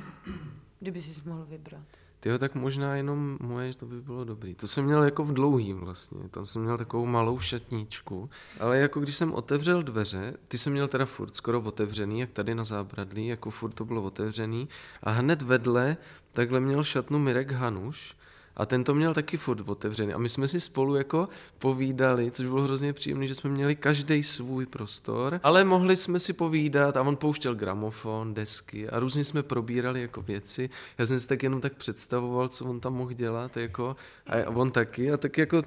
Kdyby 0.80 1.02
jsi 1.02 1.22
mohl 1.24 1.44
vybrat. 1.44 1.86
Tyjo, 2.20 2.38
tak 2.38 2.54
možná 2.54 2.96
jenom 2.96 3.38
moje, 3.40 3.72
že 3.72 3.78
to 3.78 3.86
by 3.86 4.00
bylo 4.00 4.24
dobrý. 4.24 4.54
To 4.54 4.66
jsem 4.66 4.84
měl 4.84 5.02
jako 5.02 5.24
v 5.24 5.32
dlouhý 5.32 5.72
vlastně, 5.72 6.28
tam 6.28 6.46
jsem 6.46 6.62
měl 6.62 6.78
takovou 6.78 7.06
malou 7.06 7.38
šatníčku, 7.38 8.30
ale 8.60 8.78
jako 8.78 9.00
když 9.00 9.16
jsem 9.16 9.32
otevřel 9.32 9.82
dveře, 9.82 10.34
ty 10.48 10.58
jsem 10.58 10.72
měl 10.72 10.88
teda 10.88 11.06
furt 11.06 11.34
skoro 11.36 11.60
otevřený, 11.60 12.20
jak 12.20 12.30
tady 12.30 12.54
na 12.54 12.64
zábradlí, 12.64 13.26
jako 13.26 13.50
furt 13.50 13.72
to 13.72 13.84
bylo 13.84 14.02
otevřený. 14.02 14.68
A 15.02 15.10
hned 15.10 15.42
vedle 15.42 15.96
takhle 16.32 16.60
měl 16.60 16.84
šatnu 16.84 17.18
Mirek 17.18 17.52
Hanuš 17.52 18.16
a 18.56 18.66
ten 18.66 18.84
to 18.84 18.94
měl 18.94 19.14
taky 19.14 19.36
furt 19.36 19.68
otevřený 19.68 20.12
a 20.12 20.18
my 20.18 20.28
jsme 20.28 20.48
si 20.48 20.60
spolu 20.60 20.94
jako 20.94 21.28
povídali, 21.58 22.30
což 22.30 22.46
bylo 22.46 22.62
hrozně 22.62 22.92
příjemné, 22.92 23.26
že 23.26 23.34
jsme 23.34 23.50
měli 23.50 23.76
každý 23.76 24.22
svůj 24.22 24.66
prostor, 24.66 25.40
ale 25.42 25.64
mohli 25.64 25.96
jsme 25.96 26.20
si 26.20 26.32
povídat 26.32 26.96
a 26.96 27.02
on 27.02 27.16
pouštěl 27.16 27.54
gramofon, 27.54 28.34
desky 28.34 28.88
a 28.88 29.00
různě 29.00 29.24
jsme 29.24 29.42
probírali 29.42 30.00
jako 30.00 30.22
věci. 30.22 30.70
Já 30.98 31.06
jsem 31.06 31.20
si 31.20 31.28
tak 31.28 31.42
jenom 31.42 31.60
tak 31.60 31.74
představoval, 31.74 32.48
co 32.48 32.64
on 32.64 32.80
tam 32.80 32.94
mohl 32.94 33.12
dělat 33.12 33.56
jako 33.56 33.96
a 34.26 34.50
on 34.50 34.70
taky 34.70 35.12
a 35.12 35.16
tak 35.16 35.38
jako 35.38 35.62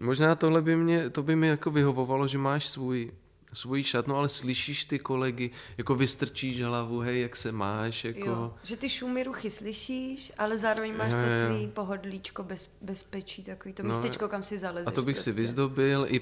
možná 0.00 0.34
tohle 0.34 0.62
by 0.62 0.76
mě, 0.76 1.10
to 1.10 1.22
by 1.22 1.36
mi 1.36 1.48
jako 1.48 1.70
vyhovovalo, 1.70 2.26
že 2.26 2.38
máš 2.38 2.68
svůj 2.68 3.10
svůj 3.52 3.82
šatnu, 3.82 4.16
ale 4.16 4.28
slyšíš 4.28 4.84
ty 4.84 4.98
kolegy, 4.98 5.50
jako 5.78 5.94
vystrčíš 5.94 6.60
hlavu, 6.60 6.98
hej, 7.00 7.20
jak 7.20 7.36
se 7.36 7.52
máš, 7.52 8.04
jako... 8.04 8.28
Jo, 8.28 8.54
že 8.62 8.76
ty 8.76 8.88
šumy 8.88 9.24
ruchy 9.24 9.50
slyšíš, 9.50 10.32
ale 10.38 10.58
zároveň 10.58 10.96
máš 10.96 11.12
Jo, 11.12 11.20
to 11.22 11.28
svý 11.28 11.66
pohodlíčko, 11.68 12.42
bez, 12.42 12.70
bezpečí, 12.80 13.42
takový 13.42 13.74
to 13.74 13.82
No, 13.82 13.88
místečko, 13.88 14.28
kam 14.28 14.42
si 14.42 14.58
zalezeš. 14.58 14.86
A 14.88 14.90
to 14.90 15.02
bych 15.02 15.16
prostě. 15.16 15.32
si 15.32 15.40
vyzdobil, 15.40 16.06
i, 16.08 16.20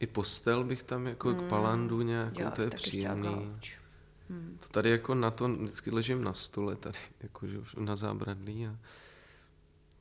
i 0.00 0.06
postel 0.06 0.64
bych 0.64 0.82
tam 0.82 1.06
jako 1.06 1.34
k 1.34 1.42
palandu 1.48 2.02
nějakou, 2.02 2.40
Jo, 2.40 2.50
to 2.56 2.62
je 2.62 2.70
příjemný. 2.70 3.28
gauč. 3.28 3.72
To 4.60 4.68
tady 4.70 4.90
jako 4.90 5.14
na 5.14 5.30
to 5.30 5.48
vždycky 5.48 5.90
ležím 5.90 6.24
na 6.24 6.32
stole, 6.32 6.76
tady 6.76 6.98
jako 7.20 7.46
že 7.46 7.58
už 7.58 7.74
na 7.74 7.96
zábradlí 7.96 8.66
a 8.66 8.76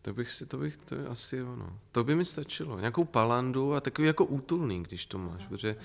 to 0.02 0.14
bych 0.14 0.32
si, 0.32 0.46
to 0.46 0.58
bych, 0.58 0.78
to 0.78 0.96
je 0.96 1.08
asi 1.08 1.44
ono. 1.44 1.80
To 1.92 2.04
by 2.04 2.16
mi 2.16 2.26
stačilo. 2.26 2.80
Nějakou 2.80 3.04
palandu 3.04 3.74
a 3.74 3.82
takový 3.82 4.08
jako 4.08 4.26
útulný, 4.26 4.84
když 4.84 5.06
to 5.06 5.18
máš, 5.18 5.46
protože 5.48 5.76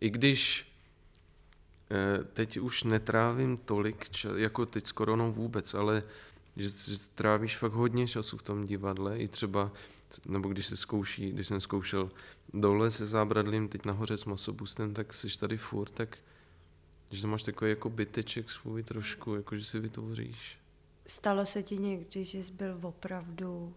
i 0.00 0.10
když 0.10 0.72
eh, 1.90 2.24
teď 2.24 2.58
už 2.58 2.84
netrávím 2.84 3.56
tolik, 3.56 4.08
ča, 4.08 4.28
jako 4.36 4.66
teď 4.66 4.86
s 4.86 4.92
koronou 4.92 5.32
vůbec, 5.32 5.74
ale 5.74 6.02
že, 6.56 6.68
že 6.68 6.96
trávíš 7.14 7.56
fakt 7.56 7.72
hodně 7.72 8.08
času 8.08 8.36
v 8.36 8.42
tom 8.42 8.64
divadle, 8.64 9.16
i 9.16 9.28
třeba, 9.28 9.72
nebo 10.26 10.48
když 10.48 10.66
se 10.66 10.76
zkouší, 10.76 11.32
když 11.32 11.46
jsem 11.46 11.60
zkoušel 11.60 12.10
dole 12.54 12.90
se 12.90 13.06
zábradlím, 13.06 13.68
teď 13.68 13.84
nahoře 13.84 14.16
s 14.16 14.24
masobustem, 14.24 14.94
tak 14.94 15.14
jsi 15.14 15.38
tady 15.38 15.56
furt, 15.56 15.90
tak 15.90 16.18
že 17.10 17.22
to 17.22 17.28
máš 17.28 17.42
takový 17.42 17.70
jako 17.70 17.90
byteček 17.90 18.50
svůj 18.50 18.82
trošku, 18.82 19.34
jako 19.34 19.56
že 19.56 19.64
si 19.64 19.80
vytvoříš. 19.80 20.58
Stalo 21.06 21.46
se 21.46 21.62
ti 21.62 21.78
někdy, 21.78 22.24
že 22.24 22.38
jsi 22.38 22.52
byl 22.52 22.78
opravdu 22.82 23.74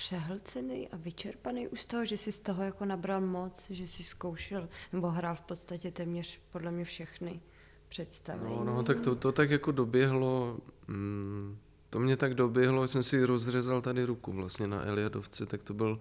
přehlcený 0.00 0.88
a 0.88 0.96
vyčerpaný 0.96 1.68
už 1.68 1.82
z 1.82 1.86
toho, 1.86 2.04
že 2.04 2.18
jsi 2.18 2.32
z 2.32 2.40
toho 2.40 2.62
jako 2.62 2.84
nabral 2.84 3.20
moc, 3.20 3.70
že 3.70 3.86
jsi 3.86 4.04
zkoušel 4.04 4.68
nebo 4.92 5.10
hrál 5.10 5.36
v 5.36 5.40
podstatě 5.40 5.90
téměř 5.90 6.40
podle 6.52 6.70
mě 6.70 6.84
všechny 6.84 7.40
představení. 7.88 8.56
No, 8.56 8.64
no, 8.64 8.82
tak 8.82 9.00
to, 9.00 9.14
to 9.14 9.32
tak 9.32 9.50
jako 9.50 9.72
doběhlo, 9.72 10.58
mm, 10.88 11.58
to 11.90 12.00
mě 12.00 12.16
tak 12.16 12.34
doběhlo, 12.34 12.88
jsem 12.88 13.02
si 13.02 13.24
rozřezal 13.24 13.80
tady 13.80 14.04
ruku 14.04 14.32
vlastně 14.32 14.66
na 14.66 14.84
Eliadovce, 14.84 15.46
tak 15.46 15.62
to 15.62 15.74
byl 15.74 15.98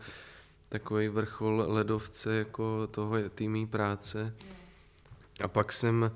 takový 0.69 1.07
vrchol 1.07 1.63
ledovce 1.67 2.35
jako 2.35 2.87
toho 2.87 3.29
týmí 3.29 3.67
práce. 3.67 4.35
A 5.43 5.47
pak 5.47 5.71
jsem 5.71 6.11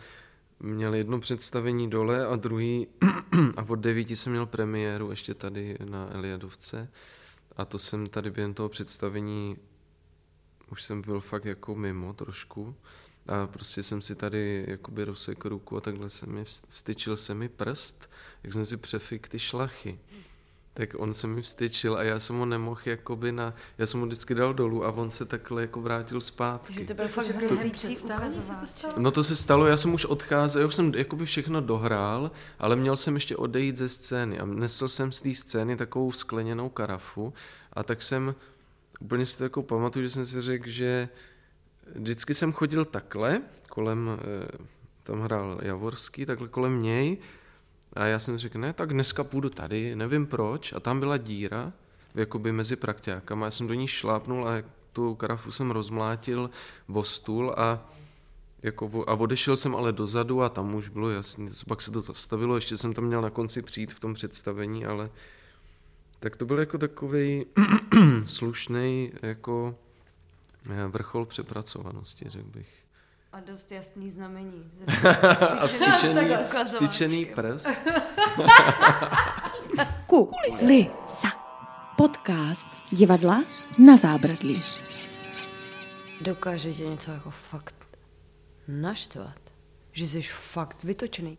měl 0.60 0.94
jedno 0.94 1.20
představení 1.20 1.90
dole 1.90 2.28
a 2.28 2.36
druhý, 2.36 2.88
a 3.58 3.66
od 3.70 3.76
devíti 3.80 4.16
jsem 4.16 4.32
měl 4.32 4.46
premiéru 4.46 5.10
ještě 5.10 5.34
tady 5.34 5.78
na 5.86 6.10
Eliadovce. 6.12 6.90
A 7.58 7.66
to 7.66 7.80
jsem 7.80 8.10
tady 8.10 8.32
během 8.32 8.54
toho 8.54 8.70
představení, 8.70 9.58
už 10.72 10.84
jsem 10.84 11.02
byl 11.02 11.20
fakt 11.20 11.46
jako 11.46 11.76
mimo 11.76 12.14
trošku. 12.14 12.76
A 13.28 13.48
prostě 13.48 13.84
jsem 13.84 14.02
si 14.02 14.16
tady 14.16 14.66
jakoby 14.68 15.04
rozsekl 15.04 15.50
ruku 15.50 15.78
a 15.78 15.82
takhle 15.82 16.10
se 16.10 16.26
mi 16.26 16.46
vstyčil 16.46 17.18
se 17.18 17.34
mi 17.34 17.50
prst, 17.50 18.10
jak 18.44 18.54
jsem 18.54 18.66
si 18.66 18.78
přefik 18.78 19.28
ty 19.28 19.40
šlachy. 19.40 20.00
Tak 20.74 20.90
on 20.98 21.14
se 21.14 21.28
mi 21.28 21.42
vstyčil 21.42 21.98
a 21.98 22.04
já 22.04 22.20
jsem 22.20 22.36
ho 22.36 22.46
nemohl 22.46 22.82
jakoby 22.86 23.32
na, 23.32 23.54
já 23.78 23.86
jsem 23.86 24.00
ho 24.00 24.06
vždycky 24.06 24.36
dal 24.36 24.54
dolů 24.54 24.86
a 24.86 24.92
on 24.92 25.12
se 25.12 25.26
takhle 25.26 25.62
jako 25.62 25.82
vrátil 25.82 26.22
zpátky. 26.22 26.74
Takže 26.74 26.86
to 26.86 26.94
byl 26.94 27.08
fakt 27.08 27.28
hrozící? 27.28 27.98
No 28.98 29.12
to 29.12 29.24
se 29.24 29.36
stalo, 29.36 29.68
já 29.68 29.78
jsem 29.78 29.94
už 29.94 30.06
odcházel, 30.06 30.62
já 30.62 30.68
už 30.68 30.76
jsem 30.76 30.92
jakoby 30.96 31.26
všechno 31.26 31.62
dohrál, 31.62 32.32
ale 32.60 32.76
měl 32.76 32.96
jsem 32.96 33.14
ještě 33.14 33.38
odejít 33.38 33.78
ze 33.78 33.90
scény 33.90 34.40
a 34.40 34.46
nesl 34.46 34.88
jsem 34.88 35.12
z 35.12 35.22
té 35.22 35.34
scény 35.34 35.78
takovou 35.78 36.12
skleněnou 36.12 36.70
karafu 36.70 37.34
a 37.74 37.84
tak 37.84 38.02
jsem, 38.02 38.36
úplně 39.00 39.26
si 39.26 39.38
to 39.38 39.44
jako 39.44 39.64
pamatuju, 39.64 40.06
že 40.06 40.10
jsem 40.10 40.26
si 40.26 40.42
řekl, 40.42 40.70
že 40.70 41.10
vždycky 41.96 42.34
jsem 42.34 42.54
chodil 42.54 42.86
takhle, 42.86 43.42
kolem, 43.70 44.10
eh, 44.22 44.48
tam 45.04 45.22
hrál 45.22 45.60
Javorský, 45.62 46.26
takhle 46.26 46.48
kolem 46.48 46.82
něj 46.82 47.18
a 47.96 48.06
já 48.06 48.20
jsem 48.20 48.38
řekl, 48.38 48.60
ne, 48.60 48.74
tak 48.74 48.94
dneska 48.94 49.24
půjdu 49.24 49.50
tady, 49.50 49.96
nevím 49.96 50.28
proč 50.28 50.74
a 50.74 50.80
tam 50.80 51.00
byla 51.00 51.18
díra, 51.18 51.74
jakoby 52.16 52.52
mezi 52.52 52.76
prakťákama, 52.76 53.46
já 53.46 53.52
jsem 53.52 53.68
do 53.68 53.74
ní 53.74 53.88
šlápnul 53.88 54.48
a 54.48 54.64
tu 54.94 55.16
karafu 55.16 55.52
jsem 55.52 55.72
rozmlátil 55.72 56.50
o 56.94 57.04
stůl 57.04 57.54
a 57.58 57.90
jako, 58.64 59.04
a 59.08 59.14
odešel 59.14 59.56
jsem 59.56 59.76
ale 59.76 59.92
dozadu 59.92 60.42
a 60.42 60.50
tam 60.50 60.76
už 60.76 60.90
bylo 60.90 61.10
jasný, 61.10 61.50
pak 61.68 61.82
se 61.82 61.92
to 61.92 62.02
zastavilo, 62.02 62.56
ještě 62.56 62.78
jsem 62.78 62.94
tam 62.94 63.04
měl 63.04 63.22
na 63.22 63.30
konci 63.30 63.62
přijít 63.62 63.94
v 63.94 64.00
tom 64.00 64.14
představení, 64.14 64.86
ale 64.86 65.10
tak 66.20 66.36
to 66.36 66.46
byl 66.46 66.60
jako 66.60 66.78
takový 66.78 67.46
slušný 68.26 69.12
jako 69.22 69.76
eh, 70.70 70.88
vrchol 70.88 71.26
přepracovanosti, 71.26 72.30
řekl 72.30 72.50
bych. 72.50 72.84
A 73.34 73.40
dost 73.40 73.72
jasný 73.72 74.10
znamení. 74.10 74.70
A 75.60 75.68
vstyčený, 75.68 76.30
vstyčený 76.66 77.26
prst. 77.26 77.88
Kulisa. 80.08 81.28
Podcast 81.98 82.70
divadla 82.92 83.44
na 83.86 83.98
zábradlí. 83.98 84.64
Dokáže 86.22 86.74
tě 86.74 86.86
něco 86.86 87.12
jako 87.12 87.30
fakt 87.30 87.76
naštvat? 88.68 89.40
Že 89.92 90.08
jsi 90.08 90.22
fakt 90.22 90.84
vytočený? 90.84 91.38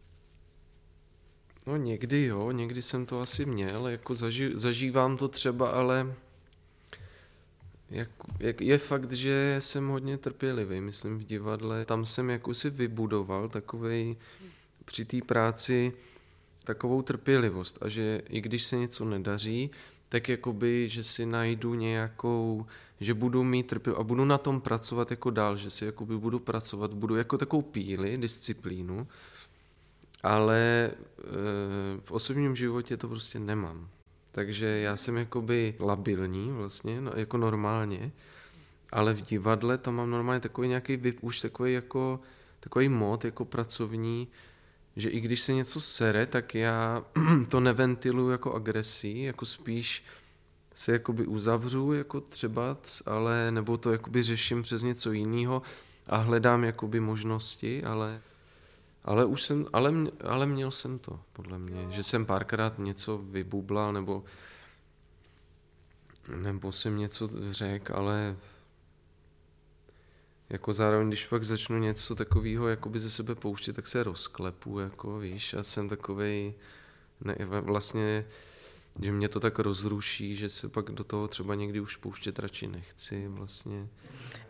No 1.66 1.76
někdy 1.76 2.24
jo, 2.24 2.50
někdy 2.50 2.82
jsem 2.82 3.06
to 3.06 3.20
asi 3.20 3.46
měl, 3.46 3.88
jako 3.88 4.14
zaži, 4.14 4.52
zažívám 4.54 5.16
to 5.16 5.28
třeba, 5.28 5.70
ale 5.70 6.14
jak, 7.94 8.10
jak, 8.40 8.60
je 8.60 8.78
fakt, 8.78 9.12
že 9.12 9.56
jsem 9.58 9.88
hodně 9.88 10.18
trpělivý, 10.18 10.80
myslím 10.80 11.18
v 11.18 11.24
divadle. 11.24 11.84
Tam 11.84 12.04
jsem 12.04 12.30
jako 12.30 12.54
si 12.54 12.70
vybudoval 12.70 13.48
takovej 13.48 14.16
při 14.84 15.04
té 15.04 15.22
práci 15.22 15.92
takovou 16.64 17.02
trpělivost 17.02 17.78
a 17.80 17.88
že 17.88 18.22
i 18.28 18.40
když 18.40 18.64
se 18.64 18.76
něco 18.76 19.04
nedaří, 19.04 19.70
tak 20.08 20.28
jakoby, 20.28 20.88
že 20.88 21.02
si 21.02 21.26
najdu 21.26 21.74
nějakou, 21.74 22.66
že 23.00 23.14
budu 23.14 23.44
mít 23.44 23.66
trpělivost 23.66 24.00
a 24.00 24.08
budu 24.08 24.24
na 24.24 24.38
tom 24.38 24.60
pracovat 24.60 25.10
jako 25.10 25.30
dál, 25.30 25.56
že 25.56 25.70
si 25.70 25.84
jakoby 25.84 26.18
budu 26.18 26.38
pracovat, 26.38 26.94
budu 26.94 27.16
jako 27.16 27.38
takovou 27.38 27.62
píli, 27.62 28.16
disciplínu, 28.16 29.06
ale 30.22 30.58
e, 30.58 30.90
v 32.04 32.10
osobním 32.10 32.56
životě 32.56 32.96
to 32.96 33.08
prostě 33.08 33.38
nemám. 33.38 33.88
Takže 34.34 34.66
já 34.66 34.96
jsem 34.96 35.16
jakoby 35.16 35.74
labilní 35.80 36.52
vlastně, 36.52 37.00
no, 37.00 37.12
jako 37.16 37.36
normálně, 37.36 38.12
ale 38.92 39.14
v 39.14 39.22
divadle 39.22 39.78
tam 39.78 39.94
mám 39.94 40.10
normálně 40.10 40.40
takový 40.40 40.68
nějaký, 40.68 40.98
už 41.20 41.40
takový 41.40 41.72
jako, 41.72 42.20
takový 42.60 42.88
mod 42.88 43.24
jako 43.24 43.44
pracovní, 43.44 44.28
že 44.96 45.10
i 45.10 45.20
když 45.20 45.40
se 45.40 45.52
něco 45.52 45.80
sere, 45.80 46.26
tak 46.26 46.54
já 46.54 47.04
to 47.48 47.60
neventiluju 47.60 48.30
jako 48.30 48.54
agresí, 48.54 49.22
jako 49.22 49.46
spíš 49.46 50.04
se 50.74 50.92
jakoby 50.92 51.26
uzavřu 51.26 51.92
jako 51.92 52.20
třeba, 52.20 52.76
ale 53.06 53.50
nebo 53.50 53.76
to 53.76 53.92
jakoby 53.92 54.22
řeším 54.22 54.62
přes 54.62 54.82
něco 54.82 55.12
jiného 55.12 55.62
a 56.06 56.16
hledám 56.16 56.64
jakoby 56.64 57.00
možnosti, 57.00 57.84
ale 57.84 58.20
ale 59.04 59.24
už 59.24 59.42
jsem, 59.42 59.66
ale, 59.72 59.92
ale 60.20 60.46
měl 60.46 60.70
jsem 60.70 60.98
to, 60.98 61.20
podle 61.32 61.58
mě, 61.58 61.86
že 61.90 62.02
jsem 62.02 62.26
párkrát 62.26 62.78
něco 62.78 63.18
vybublal, 63.18 63.92
nebo 63.92 64.24
nebo 66.36 66.72
jsem 66.72 66.98
něco 66.98 67.30
řekl, 67.50 67.92
ale 67.96 68.36
jako 70.50 70.72
zároveň, 70.72 71.08
když 71.08 71.26
pak 71.26 71.44
začnu 71.44 71.78
něco 71.78 72.14
takového 72.14 72.68
jakoby 72.68 73.00
ze 73.00 73.10
sebe 73.10 73.34
pouštět, 73.34 73.72
tak 73.72 73.86
se 73.86 74.02
rozklepu, 74.02 74.78
jako 74.78 75.18
víš, 75.18 75.54
a 75.54 75.62
jsem 75.62 75.88
takovej, 75.88 76.54
ne, 77.20 77.36
vlastně, 77.60 78.26
že 79.02 79.12
mě 79.12 79.28
to 79.28 79.40
tak 79.40 79.58
rozruší, 79.58 80.36
že 80.36 80.48
se 80.48 80.68
pak 80.68 80.90
do 80.90 81.04
toho 81.04 81.28
třeba 81.28 81.54
někdy 81.54 81.80
už 81.80 81.96
pouštět 81.96 82.38
radši 82.38 82.66
nechci 82.66 83.28
vlastně. 83.28 83.88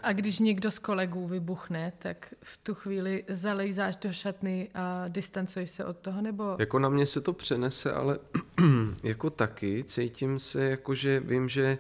A 0.03 0.13
když 0.13 0.39
někdo 0.39 0.71
z 0.71 0.79
kolegů 0.79 1.27
vybuchne, 1.27 1.93
tak 1.99 2.35
v 2.43 2.57
tu 2.57 2.75
chvíli 2.75 3.25
zalejzáš 3.29 3.97
do 3.97 4.13
šatny 4.13 4.69
a 4.75 5.09
distancuješ 5.09 5.71
se 5.71 5.85
od 5.85 5.97
toho, 5.97 6.23
nebo? 6.23 6.57
Jako 6.59 6.79
na 6.79 6.89
mě 6.89 7.07
se 7.07 7.21
to 7.21 7.33
přenese, 7.33 7.93
ale 7.93 8.19
jako 9.03 9.31
taky 9.31 9.85
cítím 9.85 10.39
se, 10.39 10.65
jako 10.65 10.95
že 10.95 11.21
vím, 11.21 11.49
že 11.49 11.79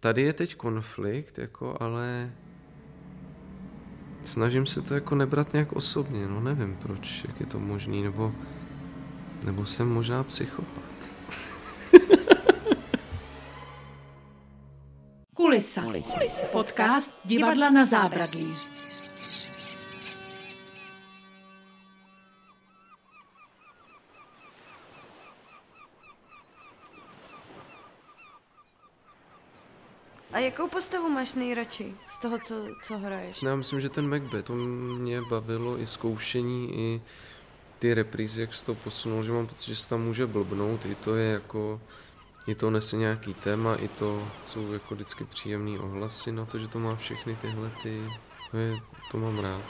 tady 0.00 0.22
je 0.22 0.32
teď 0.32 0.54
konflikt, 0.54 1.38
jako, 1.38 1.76
ale 1.80 2.32
snažím 4.24 4.66
se 4.66 4.82
to 4.82 4.94
jako 4.94 5.14
nebrat 5.14 5.52
nějak 5.52 5.72
osobně, 5.72 6.26
no 6.26 6.40
nevím 6.40 6.76
proč, 6.76 7.24
jak 7.28 7.40
je 7.40 7.46
to 7.46 7.60
možný, 7.60 8.02
nebo, 8.02 8.34
nebo 9.44 9.66
jsem 9.66 9.88
možná 9.88 10.24
psychopat. 10.24 10.81
Kulisa. 15.34 15.82
Kulisa. 15.82 16.46
Podcast 16.52 17.14
Divadla 17.24 17.70
na 17.70 17.84
zábradlí. 17.84 18.56
A 30.32 30.38
jakou 30.38 30.68
postavu 30.68 31.08
máš 31.08 31.34
nejradši 31.34 31.94
z 32.06 32.18
toho, 32.18 32.38
co, 32.38 32.54
co 32.82 32.98
hraješ? 32.98 33.40
No, 33.40 33.50
já 33.50 33.56
myslím, 33.56 33.80
že 33.80 33.88
ten 33.88 34.08
Macbeth, 34.08 34.46
to 34.46 34.54
mě 34.54 35.22
bavilo 35.22 35.80
i 35.80 35.86
zkoušení, 35.86 36.78
i 36.78 37.00
ty 37.82 37.94
reprízy, 37.94 38.40
jak 38.40 38.54
se 38.54 38.64
to 38.64 38.74
posunul, 38.74 39.22
že 39.22 39.32
mám 39.32 39.46
pocit, 39.46 39.66
že 39.66 39.76
se 39.76 39.88
tam 39.88 40.02
může 40.02 40.26
blbnout, 40.26 40.86
i 40.86 40.94
to 40.94 41.16
je 41.16 41.32
jako, 41.32 41.80
i 42.46 42.54
to 42.54 42.70
nese 42.70 42.96
nějaký 42.96 43.34
téma, 43.34 43.74
i 43.74 43.88
to 43.88 44.28
jsou 44.46 44.72
jako 44.72 44.94
vždycky 44.94 45.24
příjemné 45.24 45.78
ohlasy 45.78 46.32
na 46.32 46.44
to, 46.44 46.58
že 46.58 46.68
to 46.68 46.78
má 46.78 46.96
všechny 46.96 47.36
tyhle 47.36 47.70
ty, 47.82 48.02
to, 48.50 48.56
je, 48.56 48.80
to 49.10 49.18
mám 49.18 49.38
rád, 49.38 49.62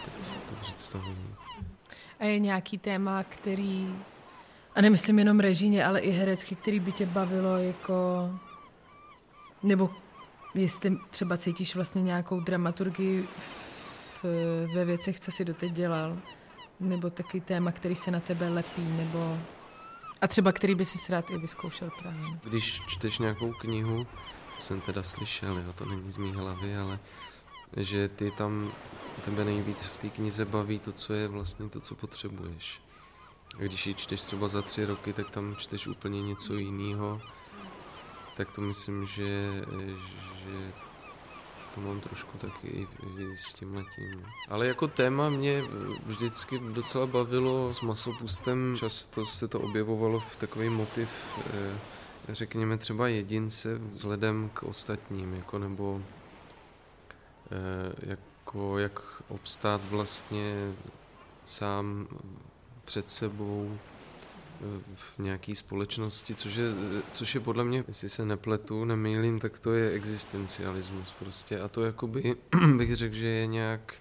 to 0.48 0.54
představení. 0.60 1.34
A 2.20 2.24
je 2.24 2.38
nějaký 2.38 2.78
téma, 2.78 3.24
který, 3.24 3.94
a 4.74 4.80
nemyslím 4.80 5.18
jenom 5.18 5.40
režíně, 5.40 5.84
ale 5.84 6.00
i 6.00 6.10
herecky, 6.10 6.54
který 6.54 6.80
by 6.80 6.92
tě 6.92 7.06
bavilo 7.06 7.56
jako, 7.56 8.30
nebo 9.62 9.90
jestli 10.54 10.98
třeba 11.10 11.36
cítíš 11.36 11.74
vlastně 11.74 12.02
nějakou 12.02 12.40
dramaturgii 12.40 13.28
v, 14.22 14.24
ve 14.74 14.84
věcech, 14.84 15.20
co 15.20 15.30
jsi 15.30 15.44
doteď 15.44 15.72
dělal, 15.72 16.18
nebo 16.88 17.10
taky 17.10 17.40
téma, 17.40 17.72
který 17.72 17.96
se 17.96 18.10
na 18.10 18.20
tebe 18.20 18.48
lepí, 18.48 18.82
nebo 18.82 19.38
a 20.20 20.28
třeba 20.28 20.52
který 20.52 20.74
by 20.74 20.84
si 20.84 21.12
rád 21.12 21.30
i 21.30 21.38
vyzkoušel 21.38 21.90
právě. 21.98 22.24
Když 22.44 22.80
čteš 22.88 23.18
nějakou 23.18 23.52
knihu, 23.52 24.06
jsem 24.58 24.80
teda 24.80 25.02
slyšel, 25.02 25.58
jo, 25.58 25.72
to 25.72 25.84
není 25.84 26.10
z 26.10 26.16
mý 26.16 26.32
hlavy, 26.32 26.76
ale 26.76 26.98
že 27.76 28.08
ty 28.08 28.30
tam 28.30 28.72
tebe 29.24 29.44
nejvíc 29.44 29.84
v 29.84 29.96
té 29.96 30.08
knize 30.08 30.44
baví 30.44 30.78
to, 30.78 30.92
co 30.92 31.12
je 31.12 31.28
vlastně 31.28 31.68
to, 31.68 31.80
co 31.80 31.94
potřebuješ. 31.94 32.80
A 33.58 33.62
když 33.62 33.86
ji 33.86 33.94
čteš 33.94 34.20
třeba 34.20 34.48
za 34.48 34.62
tři 34.62 34.84
roky, 34.84 35.12
tak 35.12 35.30
tam 35.30 35.56
čteš 35.56 35.86
úplně 35.86 36.22
něco 36.22 36.54
jiného 36.54 37.20
tak 38.36 38.52
to 38.52 38.60
myslím, 38.60 39.06
že, 39.06 39.64
že 40.44 40.72
to 41.74 41.80
mám 41.80 42.00
trošku 42.00 42.38
taky 42.38 42.68
i, 42.68 42.88
i 43.22 43.36
s 43.36 43.54
tím 43.54 43.74
letím. 43.74 44.26
Ale 44.48 44.66
jako 44.66 44.88
téma 44.88 45.28
mě 45.28 45.64
vždycky 46.06 46.58
docela 46.58 47.06
bavilo 47.06 47.72
s 47.72 47.80
masopustem. 47.80 48.76
Často 48.78 49.26
se 49.26 49.48
to 49.48 49.60
objevovalo 49.60 50.20
v 50.20 50.36
takový 50.36 50.68
motiv, 50.68 51.08
eh, 51.54 51.76
řekněme 52.28 52.76
třeba 52.76 53.08
jedince 53.08 53.78
vzhledem 53.78 54.50
k 54.54 54.62
ostatním, 54.62 55.34
jako 55.34 55.58
nebo 55.58 56.02
eh, 57.50 58.10
jako 58.10 58.78
jak 58.78 59.22
obstát 59.28 59.80
vlastně 59.90 60.72
sám 61.46 62.06
před 62.84 63.10
sebou 63.10 63.78
v 64.94 65.18
nějaké 65.18 65.54
společnosti, 65.54 66.34
což 66.34 66.54
je, 66.54 66.68
což 67.12 67.34
je 67.34 67.40
podle 67.40 67.64
mě, 67.64 67.84
jestli 67.88 68.08
se 68.08 68.24
nepletu, 68.24 68.84
nemýlím, 68.84 69.38
tak 69.40 69.58
to 69.58 69.72
je 69.72 69.90
existencialismus 69.90 71.12
prostě 71.18 71.60
a 71.60 71.68
to 71.68 71.84
jakoby 71.84 72.36
bych 72.76 72.96
řekl, 72.96 73.14
že 73.14 73.26
je 73.26 73.46
nějak 73.46 73.94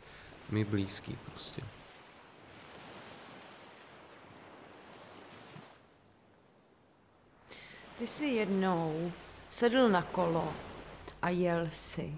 mi 0.50 0.65
blízký 0.65 1.17
prostě. 1.26 1.62
Ty 7.97 8.08
jsi 8.08 8.26
jednou 8.26 9.12
sedl 9.50 9.89
na 9.89 10.02
kolo 10.02 10.54
a 11.21 11.30
jel 11.30 11.67
si. 11.69 12.17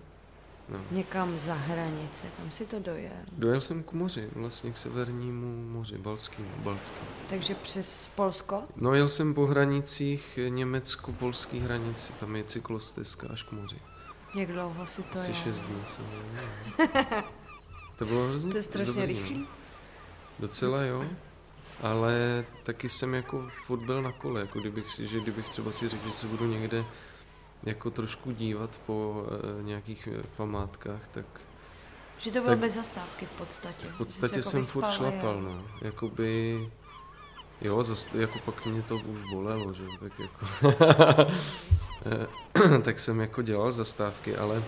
No. 0.70 0.80
Někam 0.92 1.40
za 1.40 1.54
hranice, 1.54 2.28
kam 2.38 2.52
si 2.52 2.66
to 2.66 2.80
dojel? 2.80 3.12
Dojel 3.38 3.62
jsem 3.62 3.84
k 3.84 3.92
moři, 3.94 4.30
vlastně 4.36 4.72
k 4.72 4.78
severnímu 4.78 5.70
moři, 5.72 5.98
Balskému, 5.98 6.50
Baltskému. 6.58 7.06
Takže 7.30 7.56
přes 7.56 8.08
Polsko? 8.16 8.64
No 8.76 8.94
jel 8.94 9.10
jsem 9.10 9.34
po 9.34 9.46
hranicích 9.46 10.40
německo-polský 10.50 11.60
hranici, 11.60 12.14
tam 12.14 12.36
je 12.36 12.44
cyklostezka 12.44 13.28
až 13.34 13.44
k 13.44 13.52
moři. 13.52 13.78
Jak 14.36 14.52
dlouho 14.52 14.88
si 14.88 15.04
to 15.04 15.20
Asi 15.20 15.32
jel? 15.32 15.36
šest 15.44 15.60
dní 15.62 15.82
jsem 15.86 16.06
To 17.98 18.06
bylo 18.06 18.28
hrozně 18.28 18.52
To 18.52 18.58
je 18.58 18.64
strašně 18.64 19.00
no. 19.02 19.06
rychlý. 19.06 19.48
Docela 20.40 20.82
jo, 20.82 21.06
ale 21.82 22.46
taky 22.64 22.90
jsem 22.90 23.14
jako 23.14 23.50
furt 23.66 23.80
byl 23.80 24.02
na 24.02 24.12
kole, 24.12 24.42
jako 24.42 24.60
kdybych 24.60 24.90
si, 24.90 25.08
že 25.08 25.20
kdybych 25.20 25.50
třeba 25.50 25.72
si 25.72 25.90
řekl, 25.90 26.08
že 26.08 26.14
se 26.14 26.28
budu 26.28 26.46
někde 26.46 26.86
jako 27.64 27.92
trošku 27.92 28.32
dívat 28.32 28.70
po 28.86 29.26
e, 29.60 29.64
nějakých 29.64 30.10
eh, 30.12 30.24
památkách, 30.38 31.08
tak... 31.08 31.26
Že 32.18 32.32
to 32.32 32.40
bylo 32.40 32.50
tak, 32.50 32.60
bez 32.60 32.74
zastávky 32.74 33.26
v 33.26 33.32
podstatě. 33.32 33.86
V 33.86 33.98
podstatě 33.98 34.36
jako 34.36 34.50
jsem 34.50 34.64
furt 34.64 34.92
šlapal, 34.92 35.42
no. 35.42 35.66
Jakoby... 35.82 36.60
Jo, 37.62 37.84
zast, 37.84 38.16
jako 38.16 38.40
pak 38.40 38.66
mě 38.66 38.82
to 38.82 38.96
už 38.96 39.22
bolelo, 39.22 39.74
že 39.74 39.84
tak 40.00 40.20
jako... 40.20 40.46
tak 42.84 43.00
jsem 43.00 43.20
jako 43.20 43.42
dělal 43.42 43.72
zastávky, 43.72 44.38
ale 44.38 44.64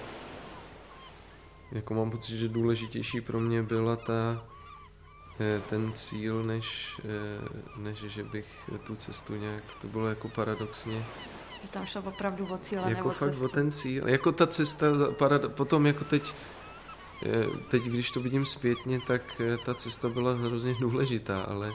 jako 1.72 1.94
mám 1.94 2.12
pocit, 2.12 2.38
že 2.38 2.48
důležitější 2.48 3.22
pro 3.22 3.40
mě 3.40 3.64
byla 3.64 3.96
ta, 3.96 4.46
eh, 5.40 5.62
ten 5.70 5.94
cíl, 5.94 6.44
než, 6.44 7.02
než 7.78 7.98
že 7.98 8.24
bych 8.24 8.70
tu 8.84 8.96
cestu 8.96 9.36
nějak, 9.36 9.64
to 9.82 9.88
bylo 9.88 10.08
jako 10.08 10.30
paradoxně, 10.30 11.06
že 11.66 11.72
tam 11.72 11.86
šlo 11.86 12.02
opravdu 12.02 12.46
o 12.46 12.58
cíl 12.58 12.84
a 12.84 12.90
jako 12.90 13.10
fakt 13.10 13.30
cestu. 13.30 13.46
o 13.46 13.50
ten 13.50 13.72
cíl. 13.72 14.10
Jako 14.10 14.32
ta 14.32 14.48
cesta, 14.48 14.86
potom 15.48 15.86
jako 15.86 16.04
teď, 16.04 16.36
teď 17.68 17.84
když 17.84 18.12
to 18.12 18.22
vidím 18.22 18.46
zpětně, 18.46 19.00
tak 19.08 19.42
eh, 19.42 19.58
ta 19.66 19.74
cesta 19.74 20.10
byla 20.10 20.34
hrozně 20.34 20.74
důležitá, 20.80 21.42
ale, 21.42 21.72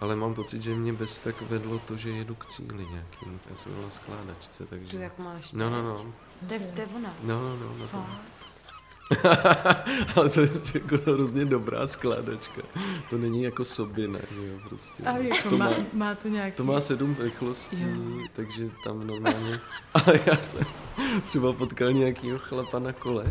ale 0.00 0.16
mám 0.16 0.34
pocit, 0.34 0.62
že 0.62 0.74
mě 0.74 0.92
bez 0.92 1.18
tak 1.18 1.42
vedlo 1.42 1.78
to, 1.78 1.96
že 1.96 2.10
jedu 2.10 2.34
k 2.34 2.46
cíli 2.46 2.86
nějakým. 2.86 3.40
Já 3.50 3.56
jsem 3.56 3.74
byla 3.74 3.90
skládačce, 3.90 4.66
takže... 4.66 4.90
Tu 4.90 5.02
jak 5.02 5.18
máš 5.18 5.52
No, 5.52 5.70
no, 5.70 5.82
no. 5.82 6.12
To 6.48 6.54
je, 6.54 6.60
to 6.60 6.80
je 6.80 6.86
ona. 6.96 7.14
No, 7.22 7.56
no, 7.56 7.74
no. 7.78 7.86
Fakt? 7.86 8.37
Ale 10.16 10.28
to 10.28 10.40
je 10.40 10.48
jako 10.74 11.12
hrozně 11.12 11.44
dobrá 11.44 11.86
skládačka. 11.86 12.62
To 13.10 13.18
není 13.18 13.42
jako 13.42 13.64
sobina, 13.64 14.18
že 14.34 14.46
jo, 14.46 14.58
prostě. 14.68 15.02
A 15.02 15.16
jako 15.18 15.48
to 15.50 15.56
má, 15.56 15.70
má, 15.92 16.14
to 16.14 16.28
nějaký... 16.28 16.56
to 16.56 16.64
má 16.64 16.80
sedm 16.80 17.16
rychlostí, 17.18 17.82
Jo. 17.82 18.26
takže 18.32 18.70
tam 18.84 19.06
normálně... 19.06 19.60
Ale 19.94 20.20
já 20.26 20.36
jsem 20.42 20.66
třeba 21.26 21.52
potkal 21.52 21.92
nějakýho 21.92 22.38
chlapa 22.38 22.78
na 22.78 22.92
kole, 22.92 23.24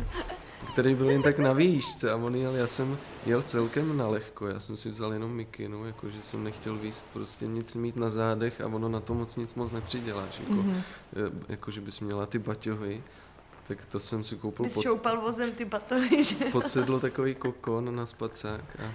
který 0.72 0.96
byl 0.96 1.10
jen 1.10 1.22
tak 1.22 1.40
na 1.40 1.54
výšce 1.54 2.12
a 2.12 2.16
on 2.16 2.36
jel, 2.36 2.56
já 2.56 2.68
jsem 2.68 2.98
jel 3.26 3.42
celkem 3.42 3.98
na 3.98 4.08
lehko, 4.08 4.48
já 4.48 4.60
jsem 4.60 4.78
si 4.78 4.90
vzal 4.90 5.14
jenom 5.14 5.32
mikinu, 5.32 5.86
jakože 5.86 6.22
jsem 6.22 6.44
nechtěl 6.44 6.76
výst 6.78 7.06
prostě 7.14 7.48
nic 7.48 7.76
mít 7.76 7.96
na 7.96 8.10
zádech 8.10 8.62
a 8.62 8.66
ono 8.66 8.90
na 8.90 9.00
to 9.00 9.14
moc 9.14 9.36
nic 9.36 9.56
moc 9.56 9.72
nepřiděláš, 9.72 10.40
jako, 10.40 10.54
Mhm. 10.54 10.70
mm-hmm. 11.16 11.32
jako 11.50 11.72
že 11.72 11.82
bys 11.82 12.00
měla 12.00 12.26
ty 12.26 12.40
baťohy, 12.40 13.04
tak 13.68 13.86
to 13.86 14.00
jsem 14.00 14.24
si 14.24 14.36
koupil 14.36 14.64
Bys 14.64 14.74
pod, 14.74 14.84
šoupal 14.84 15.22
vozem 15.22 15.52
ty 15.52 15.66
batohy, 15.66 16.24
že? 16.24 16.36
pod 16.52 16.68
sedlo 16.68 17.00
takový 17.00 17.36
kokon 17.36 17.96
na 17.96 18.06
spacák 18.06 18.80
a, 18.80 18.92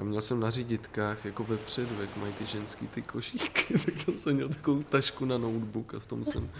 a 0.00 0.02
měl 0.02 0.22
jsem 0.22 0.40
na 0.40 0.50
říditkách 0.50 1.24
jako 1.24 1.44
vepředu, 1.44 2.00
jak 2.00 2.16
mají 2.16 2.32
ty 2.32 2.46
ženský 2.46 2.88
ty 2.88 3.02
košíky, 3.02 3.78
tak 3.84 4.04
tam 4.06 4.16
jsem 4.16 4.34
měl 4.34 4.48
takovou 4.48 4.82
tašku 4.82 5.24
na 5.24 5.38
notebook 5.38 5.94
a 5.94 5.98
v 5.98 6.06
tom 6.06 6.24
jsem, 6.24 6.50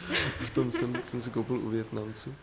v 0.41 0.51
tom 0.51 0.71
jsem, 0.71 0.95
jsem 1.05 1.21
si 1.21 1.31
koupil 1.31 1.57
u 1.57 1.69
Větnamců. 1.69 2.35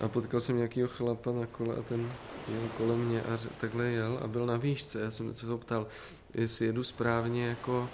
A 0.00 0.08
potkal 0.08 0.40
jsem 0.40 0.56
nějakého 0.56 0.88
chlapa 0.88 1.32
na 1.32 1.46
kole 1.46 1.76
a 1.76 1.82
ten 1.82 2.12
jel 2.48 2.68
kolem 2.76 2.98
mě 2.98 3.22
a 3.22 3.36
takhle 3.58 3.84
jel 3.84 4.20
a 4.22 4.26
byl 4.26 4.46
na 4.46 4.56
výšce. 4.56 5.00
Já 5.00 5.10
jsem 5.10 5.34
se 5.34 5.46
ho 5.46 5.58
ptal, 5.58 5.86
jestli 6.34 6.66
jedu 6.66 6.84
správně 6.84 7.46
jako 7.46 7.88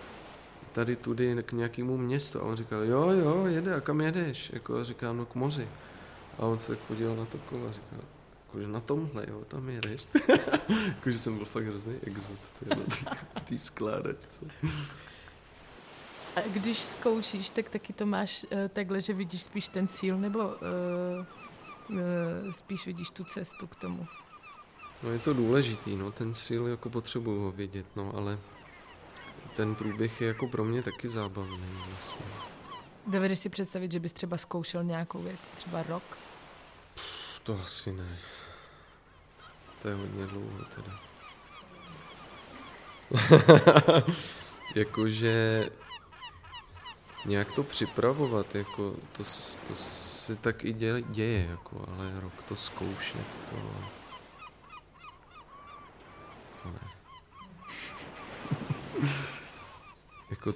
tady 0.73 0.97
tudy 0.97 1.37
k 1.43 1.53
nějakému 1.53 1.97
městu. 1.97 2.41
A 2.41 2.43
on 2.43 2.57
říkal, 2.57 2.83
jo, 2.83 3.11
jo, 3.11 3.47
jede, 3.47 3.75
a 3.75 3.81
kam 3.81 4.01
jedeš? 4.01 4.51
Jako, 4.53 4.77
a 4.77 4.85
říkám, 4.85 5.17
no 5.17 5.27
k 5.27 5.35
moři. 5.35 5.69
A 6.39 6.43
on 6.43 6.59
se 6.59 6.77
podíval 6.77 7.17
na 7.17 7.25
to 7.25 7.39
kolo 7.39 7.69
a 7.69 7.73
říkal, 7.73 8.01
jakože 8.47 8.69
na 8.69 8.81
tomhle, 8.81 9.25
jo, 9.29 9.43
tam 9.49 9.69
jedeš. 9.69 10.09
jakože 10.89 11.19
jsem 11.19 11.37
byl 11.37 11.45
fakt 11.45 11.65
hrozný 11.65 11.95
exot, 12.03 12.39
ty, 12.59 12.71
na 12.71 12.77
tý- 12.77 13.17
tý 13.45 13.59
skládačce. 13.59 14.45
A 16.37 16.41
když 16.41 16.79
zkoušíš, 16.79 17.51
tak 17.51 17.69
taky 17.69 17.93
to 17.93 18.07
máš 18.07 18.47
uh, 18.53 18.69
takhle, 18.69 19.01
že 19.01 19.13
vidíš 19.13 19.43
spíš 19.43 19.69
ten 19.69 19.89
cíl, 19.89 20.19
nebo 20.19 20.39
uh, 20.39 20.55
uh, 21.91 21.99
spíš 22.51 22.87
vidíš 22.87 23.11
tu 23.11 23.25
cestu 23.25 23.67
k 23.67 23.77
tomu? 23.77 24.07
No 25.03 25.11
je 25.11 25.19
to 25.19 25.35
důležitý, 25.35 25.97
no, 25.97 26.13
ten 26.13 26.35
cíl 26.35 26.67
jako 26.67 26.91
potřebuju 26.91 27.41
ho 27.41 27.53
vědět, 27.53 27.87
no, 27.97 28.13
ale 28.17 28.39
ten 29.57 29.75
průběh 29.75 30.21
je 30.21 30.29
jako 30.29 30.49
pro 30.49 30.65
mě 30.65 30.83
taky 30.83 31.09
zábavný 31.09 31.69
vlastně. 31.91 32.27
Dovedeš 33.07 33.39
si 33.39 33.49
představit, 33.49 33.93
že 33.93 34.01
bys 34.01 34.13
třeba 34.13 34.37
zkoušel 34.37 34.85
nějakou 34.85 35.23
věc, 35.23 35.51
třeba 35.51 35.83
rok? 35.83 36.03
To 37.47 37.61
asi 37.65 37.93
ne. 37.93 38.19
To 39.83 39.89
je 39.89 39.95
hodně 39.95 40.27
dlouho 40.27 40.65
teda. 40.75 41.01
Jakože 44.75 45.67
nějak 47.25 47.53
to 47.53 47.63
připravovat, 47.63 48.55
jako 48.55 48.97
to, 49.13 49.23
to 49.69 49.75
se 49.75 50.37
tak 50.37 50.65
i 50.65 50.73
děje, 50.73 51.03
děje 51.03 51.47
jako, 51.51 51.85
ale 51.89 52.21
rok 52.21 52.43
to 52.43 52.57
zkoušet, 52.57 53.27
to... 53.51 53.57
To 56.63 56.69
ne. 56.69 56.91
jako 60.31 60.55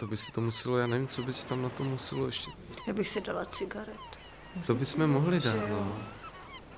to 0.00 0.06
by 0.06 0.16
se 0.16 0.32
to 0.32 0.40
muselo, 0.40 0.78
já 0.78 0.86
nevím, 0.86 1.06
co 1.06 1.22
by 1.22 1.32
se 1.32 1.46
tam 1.46 1.62
na 1.62 1.68
to 1.68 1.84
muselo 1.84 2.26
ještě, 2.26 2.50
Já 2.86 2.92
bych 2.92 3.08
si 3.08 3.20
dala 3.20 3.44
cigaret. 3.44 4.09
To 4.66 4.74
bychom 4.74 5.10
mohli 5.10 5.40
dát, 5.40 5.54
jo. 5.54 5.68
no. 5.68 5.98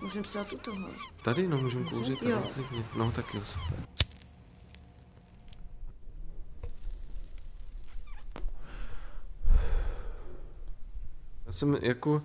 Můžeme 0.01 0.25
si 0.25 0.39
dát 0.39 0.53
u 0.53 0.59
toho. 0.59 0.89
Tady, 1.23 1.49
no, 1.49 1.59
můžeme 1.59 1.91
kouřit 1.91 2.21
tady 2.21 2.33
Jo. 2.33 2.43
klidně. 2.55 2.85
No, 2.97 3.13
tak 3.13 3.35
jo, 3.35 3.45
super. 3.45 3.87
Já 11.47 11.53
jsem 11.53 11.79
jako 11.83 12.23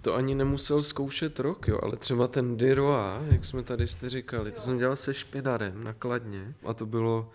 to 0.00 0.14
ani 0.14 0.34
nemusel 0.34 0.82
zkoušet 0.82 1.40
rok, 1.40 1.68
jo, 1.68 1.78
ale 1.82 1.96
třeba 1.96 2.28
ten 2.28 2.56
Diroa, 2.56 3.22
jak 3.30 3.44
jsme 3.44 3.62
tady 3.62 3.86
jste 3.86 4.08
říkali, 4.08 4.52
to 4.52 4.60
jsem 4.60 4.78
dělal 4.78 4.96
se 4.96 5.14
špinarem 5.14 5.84
nakladně 5.84 6.54
a 6.66 6.74
to 6.74 6.86
bylo, 6.86 7.30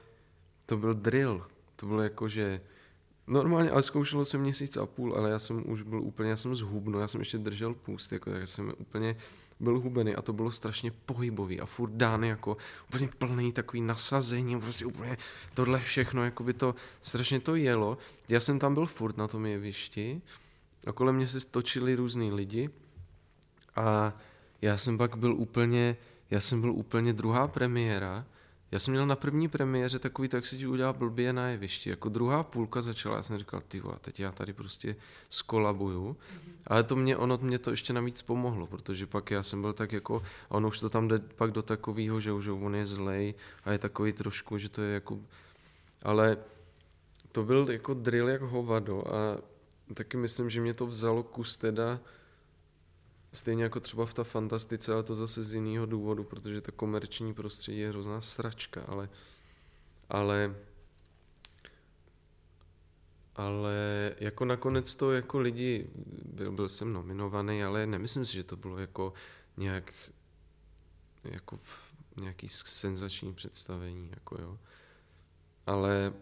to 0.65 0.77
byl 0.77 0.93
drill. 0.93 1.45
To 1.75 1.85
bylo 1.85 2.01
jako, 2.01 2.27
že 2.27 2.61
Normálně, 3.27 3.71
ale 3.71 3.81
zkoušelo 3.81 4.25
se 4.25 4.37
měsíc 4.37 4.77
a 4.77 4.85
půl, 4.85 5.15
ale 5.15 5.29
já 5.29 5.39
jsem 5.39 5.71
už 5.71 5.81
byl 5.81 6.01
úplně, 6.01 6.29
já 6.29 6.37
jsem 6.37 6.55
zhubno, 6.55 6.99
já 6.99 7.07
jsem 7.07 7.21
ještě 7.21 7.37
držel 7.37 7.73
půst, 7.73 8.11
jako 8.11 8.29
já 8.29 8.47
jsem 8.47 8.73
úplně 8.77 9.15
byl 9.59 9.79
hubený 9.79 10.15
a 10.15 10.21
to 10.21 10.33
bylo 10.33 10.51
strašně 10.51 10.91
pohybový 10.91 11.61
a 11.61 11.65
furt 11.65 11.91
dány 11.91 12.27
jako 12.27 12.57
úplně 12.87 13.09
plný 13.17 13.51
takový 13.51 13.81
nasazení, 13.81 14.59
prostě 14.59 14.85
úplně 14.85 15.17
tohle 15.53 15.79
všechno, 15.79 16.23
jako 16.23 16.43
by 16.43 16.53
to, 16.53 16.75
strašně 17.01 17.39
to 17.39 17.55
jelo. 17.55 17.97
Já 18.29 18.39
jsem 18.39 18.59
tam 18.59 18.73
byl 18.73 18.85
furt 18.85 19.17
na 19.17 19.27
tom 19.27 19.45
jevišti 19.45 20.21
a 20.87 20.91
kolem 20.91 21.15
mě 21.15 21.27
se 21.27 21.39
stočili 21.39 21.95
různý 21.95 22.31
lidi 22.31 22.69
a 23.75 24.13
já 24.61 24.77
jsem 24.77 24.97
pak 24.97 25.17
byl 25.17 25.33
úplně, 25.33 25.97
já 26.31 26.41
jsem 26.41 26.61
byl 26.61 26.71
úplně 26.71 27.13
druhá 27.13 27.47
premiéra, 27.47 28.25
já 28.73 28.79
jsem 28.79 28.91
měl 28.91 29.05
na 29.05 29.15
první 29.15 29.47
premiéře 29.47 29.99
takový, 29.99 30.27
tak 30.27 30.45
se 30.45 30.57
ti 30.57 30.67
udělá 30.67 30.93
blbě 30.93 31.33
na 31.33 31.47
jevišti. 31.47 31.89
Jako 31.89 32.09
druhá 32.09 32.43
půlka 32.43 32.81
začala, 32.81 33.15
já 33.15 33.23
jsem 33.23 33.37
říkal, 33.37 33.61
ty 33.67 33.79
vole, 33.79 33.95
teď 34.01 34.19
já 34.19 34.31
tady 34.31 34.53
prostě 34.53 34.95
skolabuju. 35.29 36.17
Ale 36.67 36.83
to 36.83 36.95
mě, 36.95 37.17
ono 37.17 37.37
mě 37.41 37.59
to 37.59 37.71
ještě 37.71 37.93
navíc 37.93 38.21
pomohlo, 38.21 38.67
protože 38.67 39.07
pak 39.07 39.31
já 39.31 39.43
jsem 39.43 39.61
byl 39.61 39.73
tak 39.73 39.91
jako, 39.91 40.23
a 40.49 40.51
ono 40.51 40.67
už 40.67 40.79
to 40.79 40.89
tam 40.89 41.07
jde 41.07 41.19
pak 41.19 41.51
do 41.51 41.61
takového, 41.61 42.19
že 42.19 42.31
už 42.31 42.47
on 42.47 42.75
je 42.75 42.85
zlej 42.85 43.33
a 43.63 43.71
je 43.71 43.77
takový 43.77 44.13
trošku, 44.13 44.57
že 44.57 44.69
to 44.69 44.81
je 44.81 44.93
jako, 44.93 45.19
ale 46.03 46.37
to 47.31 47.43
byl 47.43 47.67
jako 47.71 47.93
drill 47.93 48.29
jak 48.29 48.41
hovado 48.41 49.15
a 49.15 49.37
taky 49.93 50.17
myslím, 50.17 50.49
že 50.49 50.61
mě 50.61 50.73
to 50.73 50.87
vzalo 50.87 51.23
kus 51.23 51.57
teda 51.57 51.99
Stejně 53.33 53.63
jako 53.63 53.79
třeba 53.79 54.05
v 54.05 54.13
ta 54.13 54.23
fantastice, 54.23 54.93
ale 54.93 55.03
to 55.03 55.15
zase 55.15 55.43
z 55.43 55.53
jiného 55.53 55.85
důvodu, 55.85 56.23
protože 56.23 56.61
ta 56.61 56.71
komerční 56.71 57.33
prostředí 57.33 57.79
je 57.79 57.89
hrozná 57.89 58.21
sračka, 58.21 58.81
ale, 58.87 59.09
ale, 60.09 60.55
ale 63.35 63.75
jako 64.19 64.45
nakonec 64.45 64.95
to 64.95 65.11
jako 65.11 65.39
lidi, 65.39 65.89
byl, 66.25 66.51
byl 66.51 66.69
jsem 66.69 66.93
nominovaný, 66.93 67.63
ale 67.63 67.85
nemyslím 67.85 68.25
si, 68.25 68.33
že 68.33 68.43
to 68.43 68.57
bylo 68.57 68.77
jako 68.77 69.13
nějak 69.57 69.93
jako 71.23 71.59
nějaký 72.17 72.47
senzační 72.47 73.33
představení, 73.33 74.09
jako 74.09 74.41
jo. 74.41 74.59
Ale 75.67 76.13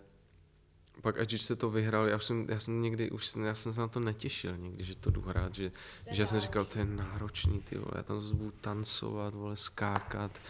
pak, 1.02 1.20
ať 1.20 1.34
už 1.34 1.42
se 1.42 1.56
to 1.56 1.70
vyhrál, 1.70 2.08
já, 2.08 2.20
jsem, 2.20 2.46
já 2.50 2.60
jsem 2.60 2.82
někdy, 2.82 3.12
už 3.12 3.28
jsem, 3.28 3.44
já 3.44 3.56
jsem 3.56 3.74
se 3.74 3.80
na 3.80 3.88
to 3.88 4.00
netěšil 4.00 4.58
někdy, 4.58 4.84
že 4.84 4.96
to 4.96 5.12
jdu 5.12 5.22
hrát, 5.22 5.56
že, 5.56 5.72
že 6.12 6.22
já 6.22 6.28
jsem 6.28 6.40
říkal, 6.40 6.66
to 6.66 6.80
je 6.80 6.86
náročný, 6.86 7.62
ty 7.62 7.78
vole, 7.78 7.92
já 7.96 8.04
tam 8.04 8.22
zase 8.22 8.34
budu 8.34 8.52
tancovat, 8.52 9.34
vole, 9.34 9.56
skákat, 9.56 10.42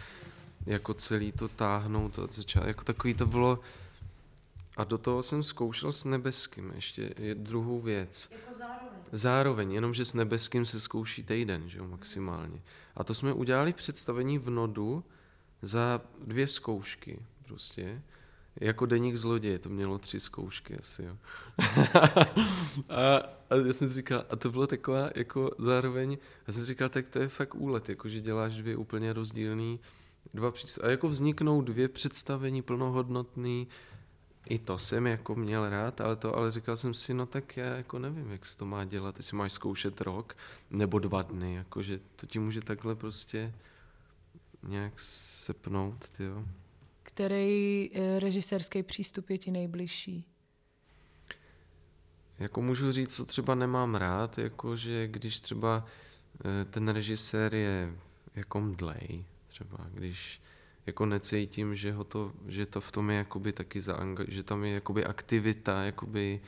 jako 0.66 0.94
celý 0.94 1.32
to 1.32 1.48
táhnout, 1.48 2.14
to 2.14 2.28
začal, 2.30 2.66
jako 2.66 2.84
takový 2.84 3.14
to 3.14 3.26
bylo, 3.26 3.60
a 4.76 4.84
do 4.84 4.98
toho 4.98 5.22
jsem 5.22 5.42
zkoušel 5.42 5.92
s 5.92 6.04
nebeským 6.04 6.72
ještě 6.74 7.14
je 7.18 7.34
druhou 7.34 7.80
věc. 7.80 8.28
Jako 8.32 8.54
zároveň. 8.54 8.98
Zároveň, 9.12 9.72
jenomže 9.72 10.04
s 10.04 10.14
nebeským 10.14 10.66
se 10.66 10.80
zkouší 10.80 11.22
týden, 11.22 11.68
že 11.68 11.78
jo, 11.78 11.88
maximálně. 11.88 12.62
A 12.96 13.04
to 13.04 13.14
jsme 13.14 13.32
udělali 13.32 13.72
představení 13.72 14.38
v 14.38 14.50
Nodu 14.50 15.04
za 15.62 16.00
dvě 16.24 16.46
zkoušky 16.46 17.18
prostě. 17.44 18.02
Jako 18.60 18.86
deník 18.86 19.16
zloděje, 19.16 19.58
to 19.58 19.68
mělo 19.68 19.98
tři 19.98 20.20
zkoušky 20.20 20.78
asi, 20.78 21.02
jo. 21.02 21.16
a, 22.88 23.16
a, 23.50 23.54
já 23.66 23.72
jsem 23.72 23.88
si 23.88 23.94
říkal, 23.94 24.24
a 24.30 24.36
to 24.36 24.50
bylo 24.50 24.66
taková, 24.66 25.10
jako 25.14 25.50
zároveň, 25.58 26.18
já 26.46 26.52
jsem 26.52 26.62
si 26.62 26.68
říkal, 26.68 26.88
tak 26.88 27.08
to 27.08 27.18
je 27.18 27.28
fakt 27.28 27.54
úlet, 27.54 27.88
jako 27.88 28.08
že 28.08 28.20
děláš 28.20 28.56
dvě 28.56 28.76
úplně 28.76 29.12
rozdílný, 29.12 29.80
dva 30.34 30.50
představení. 30.50 30.88
A 30.88 30.90
jako 30.90 31.08
vzniknou 31.08 31.62
dvě 31.62 31.88
představení 31.88 32.62
plnohodnotný, 32.62 33.68
i 34.48 34.58
to 34.58 34.78
jsem 34.78 35.06
jako 35.06 35.34
měl 35.34 35.70
rád, 35.70 36.00
ale 36.00 36.16
to, 36.16 36.36
ale 36.36 36.50
říkal 36.50 36.76
jsem 36.76 36.94
si, 36.94 37.14
no 37.14 37.26
tak 37.26 37.56
já 37.56 37.66
jako 37.66 37.98
nevím, 37.98 38.30
jak 38.30 38.46
se 38.46 38.56
to 38.56 38.66
má 38.66 38.84
dělat, 38.84 39.16
jestli 39.16 39.36
máš 39.36 39.52
zkoušet 39.52 40.00
rok 40.00 40.36
nebo 40.70 40.98
dva 40.98 41.22
dny, 41.22 41.54
jakože 41.54 42.00
to 42.16 42.26
ti 42.26 42.38
může 42.38 42.60
takhle 42.60 42.94
prostě 42.94 43.54
nějak 44.62 44.92
sepnout, 44.96 46.10
tyjo. 46.10 46.44
Který 47.14 47.90
eh, 47.94 48.20
režisérský 48.20 48.82
přístup 48.82 49.30
je 49.30 49.38
ti 49.38 49.50
nejbližší? 49.50 50.24
Jako 52.38 52.62
můžu 52.62 52.92
říct, 52.92 53.16
co 53.16 53.24
třeba 53.24 53.54
nemám 53.54 53.94
rád, 53.94 54.38
jakože 54.38 55.06
když 55.06 55.40
třeba 55.40 55.84
eh, 56.44 56.64
ten 56.64 56.88
režisér 56.88 57.54
je 57.54 57.94
jako 58.34 58.60
mdlej, 58.60 59.24
třeba 59.48 59.78
když 59.94 60.40
jako 60.86 61.06
necítím, 61.06 61.74
že, 61.74 61.92
ho 61.92 62.04
to, 62.04 62.32
že 62.48 62.66
to 62.66 62.80
v 62.80 62.92
tom 62.92 63.10
je 63.10 63.16
jakoby 63.16 63.52
taky 63.52 63.80
zaanga, 63.80 64.24
že 64.28 64.42
tam 64.42 64.64
je 64.64 64.74
jakoby 64.74 65.04
aktivita, 65.04 65.82
jakoby 65.82 66.40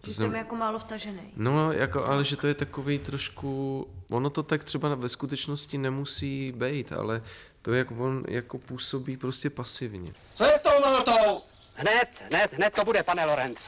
Ty 0.00 0.14
jsem- 0.14 0.24
jsem 0.24 0.34
jako 0.34 0.56
málo 0.56 0.78
vtažený. 0.78 1.20
No, 1.36 1.72
jako, 1.72 2.04
ale 2.04 2.24
že 2.24 2.36
to 2.36 2.46
je 2.46 2.54
takový 2.54 2.98
trošku, 2.98 3.86
ono 4.10 4.30
to 4.30 4.42
tak 4.42 4.64
třeba 4.64 4.94
ve 4.94 5.08
skutečnosti 5.08 5.78
nemusí 5.78 6.52
být, 6.52 6.92
ale 6.92 7.22
to, 7.68 7.74
jak 7.74 7.90
on 7.90 8.24
jako 8.28 8.58
působí 8.58 9.16
prostě 9.16 9.50
pasivně. 9.50 10.12
Co 10.34 10.44
je 10.44 10.58
s 10.58 10.62
tou 10.62 10.80
notou? 10.80 11.42
Hned, 11.74 12.08
hned, 12.30 12.52
hned 12.52 12.74
to 12.74 12.84
bude, 12.84 13.02
pane 13.02 13.24
Lorenz. 13.24 13.66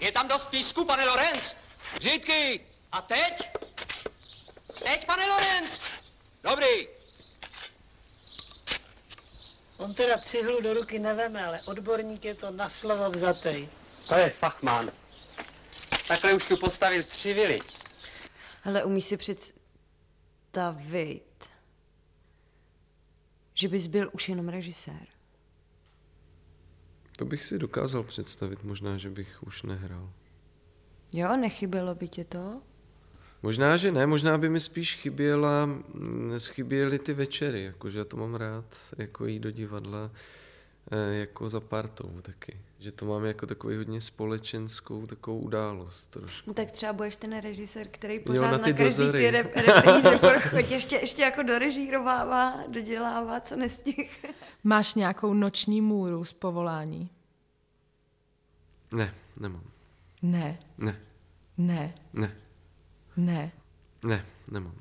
Je 0.00 0.12
tam 0.12 0.28
dost 0.28 0.46
písku, 0.46 0.84
pane 0.84 1.06
Lorenz? 1.06 1.56
Řídky! 2.00 2.60
A 2.92 3.00
teď? 3.00 3.50
Teď, 4.84 5.06
pane 5.06 5.26
Lorenz! 5.26 5.82
Dobrý. 6.44 6.88
On 9.76 9.94
teda 9.94 10.18
cihlu 10.18 10.60
do 10.60 10.74
ruky 10.74 10.98
neveme, 10.98 11.46
ale 11.46 11.62
odborník 11.62 12.24
je 12.24 12.34
to 12.34 12.50
na 12.50 12.68
slovo 12.68 13.10
vzatej. 13.10 13.68
To 14.08 14.14
je 14.14 14.30
fachman. 14.30 14.92
Takhle 16.08 16.34
už 16.34 16.44
tu 16.44 16.56
postavil 16.56 17.02
tři 17.02 17.34
vily. 17.34 17.60
Hele, 18.62 18.84
umíš 18.84 19.04
si 19.04 19.16
představit, 19.16 21.22
že 23.62 23.68
bys 23.68 23.86
byl 23.86 24.10
už 24.12 24.28
jenom 24.28 24.48
režisér? 24.48 25.06
To 27.16 27.24
bych 27.24 27.44
si 27.44 27.58
dokázal 27.58 28.02
představit, 28.02 28.64
možná, 28.64 28.98
že 28.98 29.10
bych 29.10 29.42
už 29.42 29.62
nehrál. 29.62 30.10
Jo, 31.14 31.36
nechybělo 31.36 31.94
by 31.94 32.08
tě 32.08 32.24
to? 32.24 32.62
Možná, 33.42 33.76
že 33.76 33.92
ne, 33.92 34.06
možná 34.06 34.38
by 34.38 34.48
mi 34.48 34.60
spíš 34.60 34.94
chyběla, 34.94 35.66
mm, 35.66 36.32
chyběly 36.38 36.98
ty 36.98 37.12
večery, 37.12 37.64
jakože 37.64 37.98
já 37.98 38.04
to 38.04 38.16
mám 38.16 38.34
rád, 38.34 38.64
jako 38.98 39.26
jít 39.26 39.38
do 39.38 39.50
divadla 39.50 40.10
jako 41.12 41.48
za 41.48 41.60
partou 41.60 42.20
taky. 42.22 42.60
Že 42.78 42.92
to 42.92 43.06
mám 43.06 43.24
jako 43.24 43.46
takový 43.46 43.76
hodně 43.76 44.00
společenskou 44.00 45.06
takovou 45.06 45.38
událost 45.38 46.06
trošku. 46.06 46.50
No 46.50 46.54
tak 46.54 46.70
třeba 46.70 46.92
budeš 46.92 47.16
ten 47.16 47.40
režisér, 47.40 47.88
který 47.90 48.14
Jo, 48.14 48.20
pořád 48.26 48.42
na 48.50 48.50
na, 48.52 48.58
ty 48.58 48.74
každý 48.74 48.98
dozory. 48.98 49.18
ty 49.18 49.30
rep- 49.30 49.52
repríze 49.54 50.74
ještě, 50.74 50.96
ještě 50.96 51.22
jako 51.22 51.42
dorežírovává, 51.42 52.56
dodělává, 52.68 53.40
co 53.40 53.56
nestih. 53.56 54.24
Máš 54.64 54.94
nějakou 54.94 55.34
noční 55.34 55.80
můru 55.80 56.24
z 56.24 56.32
povolání? 56.32 57.10
Ne, 58.92 59.14
nemám. 59.40 59.64
Ne, 60.22 60.58
Ne, 60.78 61.00
ne, 61.58 61.94
ne, 62.16 62.34
ne. 63.16 63.52
ne, 64.02 64.26
nemám. 64.50 64.74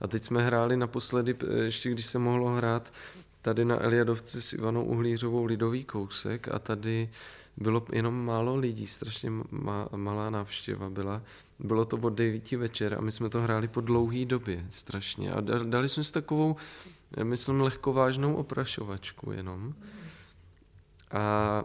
A 0.00 0.06
teď 0.08 0.24
jsme 0.24 0.42
hráli 0.42 0.76
naposledy, 0.76 1.36
eh, 1.42 1.62
ještě 1.64 1.90
když 1.90 2.06
se 2.06 2.18
mohlo 2.18 2.48
hrát, 2.50 2.92
tady 3.46 3.64
na 3.64 3.82
Eliadovce 3.82 4.42
s 4.42 4.52
Ivanou 4.52 4.84
Uhlířovou 4.84 5.44
lidový 5.44 5.84
kousek 5.84 6.48
a 6.48 6.58
tady 6.58 7.10
bylo 7.56 7.86
jenom 7.92 8.24
málo 8.24 8.56
lidí, 8.56 8.86
strašně 8.86 9.30
ma, 9.50 9.88
malá 9.96 10.30
návštěva 10.30 10.90
byla. 10.90 11.22
Bylo 11.58 11.84
to 11.84 11.96
od 11.96 12.10
9 12.10 12.52
večer 12.52 12.94
a 12.94 13.00
my 13.00 13.12
jsme 13.12 13.28
to 13.28 13.40
hráli 13.40 13.68
po 13.68 13.80
dlouhý 13.80 14.26
době, 14.26 14.66
strašně. 14.70 15.32
A 15.32 15.40
da- 15.40 15.68
dali 15.68 15.88
jsme 15.88 16.04
si 16.04 16.12
takovou, 16.12 16.56
myslím, 17.22 17.60
lehkovážnou 17.60 18.34
oprašovačku 18.34 19.32
jenom. 19.32 19.74
A 21.10 21.64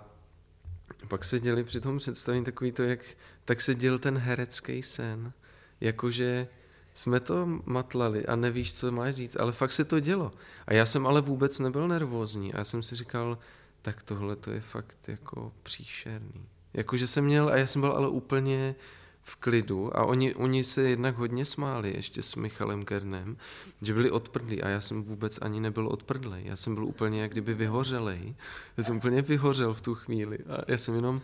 pak 1.07 1.23
se 1.23 1.39
děli 1.39 1.63
při 1.63 1.81
tom 1.81 1.97
představení 1.97 2.45
takový 2.45 2.71
to, 2.71 2.83
jak 2.83 2.99
tak 3.45 3.61
se 3.61 3.75
děl 3.75 3.99
ten 3.99 4.17
herecký 4.17 4.83
sen. 4.83 5.33
Jakože 5.81 6.47
jsme 6.93 7.19
to 7.19 7.47
matlali 7.65 8.25
a 8.25 8.35
nevíš, 8.35 8.73
co 8.73 8.91
máš 8.91 9.15
říct, 9.15 9.37
ale 9.39 9.51
fakt 9.51 9.71
se 9.71 9.85
to 9.85 9.99
dělo. 9.99 10.31
A 10.67 10.73
já 10.73 10.85
jsem 10.85 11.07
ale 11.07 11.21
vůbec 11.21 11.59
nebyl 11.59 11.87
nervózní 11.87 12.53
a 12.53 12.57
já 12.57 12.63
jsem 12.63 12.83
si 12.83 12.95
říkal, 12.95 13.37
tak 13.81 14.03
tohle 14.03 14.35
to 14.35 14.51
je 14.51 14.61
fakt 14.61 15.07
jako 15.07 15.53
příšerný. 15.63 16.45
Jakože 16.73 17.07
jsem 17.07 17.25
měl, 17.25 17.49
a 17.49 17.55
já 17.55 17.67
jsem 17.67 17.81
byl 17.81 17.91
ale 17.91 18.07
úplně 18.07 18.75
v 19.23 19.35
klidu 19.35 19.97
a 19.97 20.05
oni, 20.05 20.35
oni 20.35 20.63
se 20.63 20.89
jednak 20.89 21.17
hodně 21.17 21.45
smáli 21.45 21.93
ještě 21.95 22.21
s 22.21 22.35
Michalem 22.35 22.85
Kernem, 22.85 23.37
že 23.81 23.93
byli 23.93 24.11
odprdlí 24.11 24.61
a 24.61 24.67
já 24.67 24.81
jsem 24.81 25.03
vůbec 25.03 25.39
ani 25.41 25.59
nebyl 25.59 25.87
odprdlej. 25.87 26.43
Já 26.45 26.55
jsem 26.55 26.75
byl 26.75 26.85
úplně 26.85 27.21
jak 27.21 27.31
kdyby 27.31 27.53
vyhořelej. 27.53 28.35
Já 28.77 28.83
jsem 28.83 28.97
úplně 28.97 29.21
vyhořel 29.21 29.73
v 29.73 29.81
tu 29.81 29.95
chvíli 29.95 30.37
a 30.37 30.71
já 30.71 30.77
jsem 30.77 30.95
jenom 30.95 31.21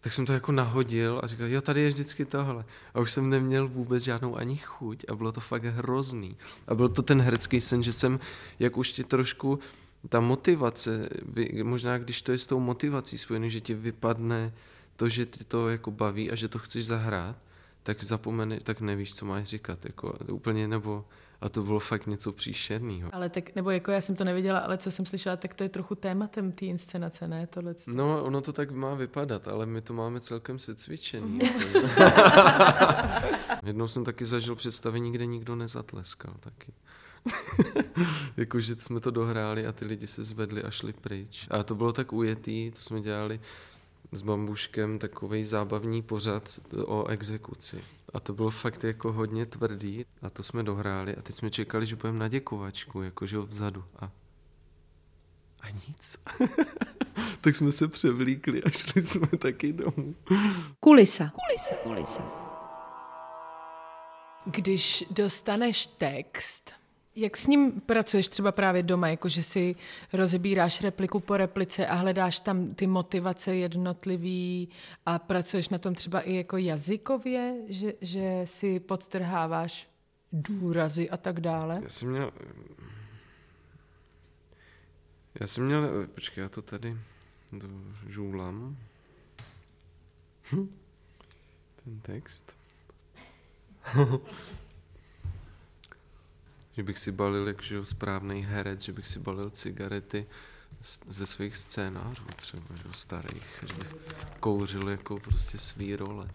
tak 0.00 0.12
jsem 0.12 0.26
to 0.26 0.32
jako 0.32 0.52
nahodil 0.52 1.20
a 1.22 1.26
říkal, 1.26 1.46
jo, 1.46 1.60
tady 1.60 1.80
je 1.80 1.88
vždycky 1.88 2.24
tohle. 2.24 2.64
A 2.94 3.00
už 3.00 3.12
jsem 3.12 3.30
neměl 3.30 3.68
vůbec 3.68 4.02
žádnou 4.02 4.36
ani 4.36 4.56
chuť 4.56 5.04
a 5.08 5.14
bylo 5.14 5.32
to 5.32 5.40
fakt 5.40 5.64
hrozný. 5.64 6.36
A 6.66 6.74
byl 6.74 6.88
to 6.88 7.02
ten 7.02 7.22
herecký 7.22 7.60
sen, 7.60 7.82
že 7.82 7.92
jsem, 7.92 8.20
jak 8.58 8.76
už 8.76 8.92
ti 8.92 9.04
trošku 9.04 9.58
ta 10.08 10.20
motivace, 10.20 11.08
možná 11.62 11.98
když 11.98 12.22
to 12.22 12.32
je 12.32 12.38
s 12.38 12.46
tou 12.46 12.60
motivací 12.60 13.18
spojený, 13.18 13.50
že 13.50 13.60
ti 13.60 13.74
vypadne 13.74 14.52
to, 14.96 15.08
že 15.08 15.26
ty 15.26 15.44
to 15.44 15.68
jako 15.68 15.90
baví 15.90 16.30
a 16.30 16.34
že 16.34 16.48
to 16.48 16.58
chceš 16.58 16.86
zahrát, 16.86 17.36
tak 17.82 18.04
zapomene, 18.04 18.60
tak 18.60 18.80
nevíš, 18.80 19.14
co 19.14 19.26
máš 19.26 19.48
říkat. 19.48 19.84
Jako, 19.84 20.18
úplně 20.32 20.68
nebo, 20.68 21.04
a 21.40 21.48
to 21.48 21.62
bylo 21.62 21.78
fakt 21.78 22.06
něco 22.06 22.32
příšerného. 22.32 23.14
Ale 23.14 23.28
tak, 23.28 23.54
nebo 23.54 23.70
jako 23.70 23.90
já 23.90 24.00
jsem 24.00 24.14
to 24.14 24.24
neviděla, 24.24 24.58
ale 24.58 24.78
co 24.78 24.90
jsem 24.90 25.06
slyšela, 25.06 25.36
tak 25.36 25.54
to 25.54 25.62
je 25.62 25.68
trochu 25.68 25.94
tématem 25.94 26.52
té 26.52 26.66
inscenace, 26.66 27.28
ne? 27.28 27.46
Tohle. 27.46 27.74
No, 27.86 28.24
ono 28.24 28.40
to 28.40 28.52
tak 28.52 28.70
má 28.70 28.94
vypadat, 28.94 29.48
ale 29.48 29.66
my 29.66 29.80
to 29.80 29.94
máme 29.94 30.20
celkem 30.20 30.58
se 30.58 30.74
cvičení. 30.74 31.34
Jednou 33.66 33.88
jsem 33.88 34.04
taky 34.04 34.24
zažil 34.24 34.54
představení, 34.54 35.12
kde 35.12 35.26
nikdo 35.26 35.56
nezatleskal 35.56 36.34
taky. 36.40 36.72
Jakože 38.36 38.76
jsme 38.76 39.00
to 39.00 39.10
dohráli 39.10 39.66
a 39.66 39.72
ty 39.72 39.84
lidi 39.84 40.06
se 40.06 40.24
zvedli 40.24 40.62
a 40.62 40.70
šli 40.70 40.92
pryč. 40.92 41.46
A 41.50 41.62
to 41.62 41.74
bylo 41.74 41.92
tak 41.92 42.12
ujetý, 42.12 42.70
to 42.70 42.80
jsme 42.80 43.00
dělali 43.00 43.40
s 44.12 44.22
bambuškem 44.22 44.98
takový 44.98 45.44
zábavní 45.44 46.02
pořad 46.02 46.60
o 46.86 47.06
exekuci. 47.06 47.84
A 48.14 48.20
to 48.20 48.32
bylo 48.32 48.50
fakt 48.50 48.84
jako 48.84 49.12
hodně 49.12 49.46
tvrdý 49.46 50.04
a 50.22 50.30
to 50.30 50.42
jsme 50.42 50.62
dohráli 50.62 51.16
a 51.16 51.22
teď 51.22 51.34
jsme 51.34 51.50
čekali, 51.50 51.86
že 51.86 51.96
budeme 51.96 52.18
na 52.18 52.28
děkovačku, 52.28 53.02
jakože 53.02 53.38
vzadu. 53.38 53.84
A, 53.96 54.12
a 55.60 55.70
nic. 55.70 56.18
tak 57.40 57.56
jsme 57.56 57.72
se 57.72 57.88
převlíkli 57.88 58.62
a 58.62 58.70
šli 58.70 59.02
jsme 59.02 59.26
taky 59.26 59.72
domů. 59.72 60.14
Kulisa. 60.80 61.30
Kulisa. 61.46 61.74
Kulisa. 61.82 62.22
Když 64.46 65.04
dostaneš 65.10 65.86
text, 65.86 66.77
jak 67.20 67.36
s 67.36 67.46
ním 67.46 67.80
pracuješ 67.80 68.28
třeba 68.28 68.52
právě 68.52 68.82
doma, 68.82 69.08
jako 69.08 69.28
že 69.28 69.42
si 69.42 69.76
rozebíráš 70.12 70.80
repliku 70.82 71.20
po 71.20 71.36
replice 71.36 71.86
a 71.86 71.94
hledáš 71.94 72.40
tam 72.40 72.74
ty 72.74 72.86
motivace 72.86 73.56
jednotlivý 73.56 74.68
a 75.06 75.18
pracuješ 75.18 75.68
na 75.68 75.78
tom 75.78 75.94
třeba 75.94 76.20
i 76.20 76.34
jako 76.34 76.56
jazykově, 76.56 77.54
že, 77.68 77.92
že 78.00 78.42
si 78.44 78.80
podtrháváš 78.80 79.88
důrazy 80.32 81.10
a 81.10 81.16
tak 81.16 81.40
dále? 81.40 81.78
Já 81.82 81.88
jsem 81.88 82.10
měl... 82.10 82.32
Já 85.40 85.46
jsem 85.46 85.66
měl... 85.66 86.06
Počkej, 86.06 86.42
já 86.42 86.48
to 86.48 86.62
tady 86.62 86.96
dožůlám. 87.52 88.76
Hm. 90.52 90.68
Ten 91.84 92.00
text. 92.00 92.56
že 96.78 96.82
bych 96.82 96.98
si 96.98 97.12
balil, 97.12 97.48
jakže 97.48 97.74
jo, 97.74 97.84
správný 97.84 98.42
herec, 98.42 98.80
že 98.82 98.92
bych 98.92 99.06
si 99.06 99.18
balil 99.18 99.50
cigarety 99.50 100.26
ze 101.08 101.26
svých 101.26 101.56
scénářů 101.56 102.24
třeba, 102.36 102.62
že 102.74 102.82
jo, 102.84 102.92
starých, 102.92 103.64
že 103.66 103.74
bych 103.74 103.86
kouřil 104.40 104.88
jako 104.88 105.18
prostě 105.18 105.58
svý 105.58 105.96
role. 105.96 106.28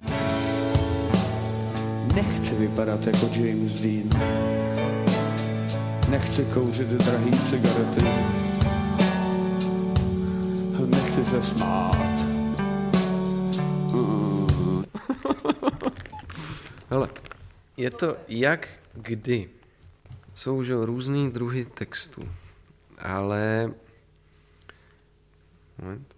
Nechci 2.15 2.55
vypadat 2.55 3.07
jako 3.07 3.29
James 3.33 3.75
Dean. 3.75 4.09
Nechci 6.09 6.45
kouřit 6.45 6.87
drahý 6.87 7.31
cigarety. 7.49 8.01
Nechci 10.85 11.25
se 11.31 11.43
smát. 11.43 11.97
Hele, 16.89 17.09
je 17.77 17.91
to 17.91 18.17
jak 18.27 18.67
kdy. 18.93 19.62
Jsou 20.33 20.63
že 20.63 20.75
různý 20.75 21.31
druhy 21.31 21.65
textů, 21.65 22.31
ale... 22.97 23.73
Moment. 25.81 26.15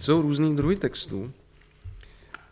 Jsou 0.00 0.22
různý 0.22 0.56
druhy 0.56 0.76
textů 0.76 1.32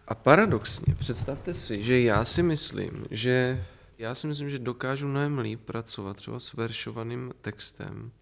a 0.08 0.14
paradoxně, 0.14 0.94
představte 0.94 1.54
si, 1.54 1.82
že 1.82 2.00
já 2.00 2.24
si 2.24 2.42
myslím, 2.42 3.06
že 3.10 3.64
já 3.98 4.14
si 4.14 4.26
myslím, 4.26 4.50
že 4.50 4.58
dokážu 4.58 5.08
mnohem 5.08 5.38
líp 5.38 5.60
pracovat 5.64 6.16
třeba 6.16 6.40
s 6.40 6.52
veršovaným 6.52 7.32
textem, 7.40 8.12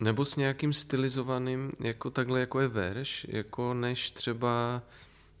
nebo 0.00 0.24
s 0.24 0.36
nějakým 0.36 0.72
stylizovaným, 0.72 1.72
jako 1.80 2.10
takhle, 2.10 2.40
jako 2.40 2.60
je 2.60 2.68
verš, 2.68 3.26
jako 3.28 3.74
než 3.74 4.12
třeba 4.12 4.82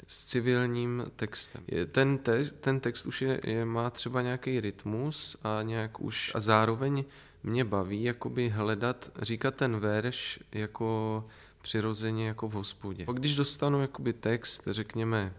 s 0.06 0.24
civilním 0.24 1.04
textem. 1.16 1.64
Ten, 1.92 2.18
te, 2.18 2.44
ten 2.44 2.80
text 2.80 3.06
už 3.06 3.22
je, 3.22 3.40
je, 3.44 3.64
má 3.64 3.90
třeba 3.90 4.22
nějaký 4.22 4.60
rytmus 4.60 5.36
a 5.42 5.62
nějak 5.62 6.00
už 6.00 6.32
a 6.34 6.40
zároveň 6.40 7.04
mě 7.42 7.64
baví 7.64 8.02
jakoby 8.02 8.48
hledat, 8.48 9.10
říkat 9.22 9.54
ten 9.54 9.80
verš 9.80 10.40
jako 10.52 11.24
přirozeně 11.62 12.26
jako 12.26 12.48
v 12.48 12.52
hospodě. 12.52 13.04
Pak 13.04 13.16
když 13.16 13.36
dostanu 13.36 13.80
jakoby 13.80 14.12
text, 14.12 14.68
řekněme, 14.70 15.34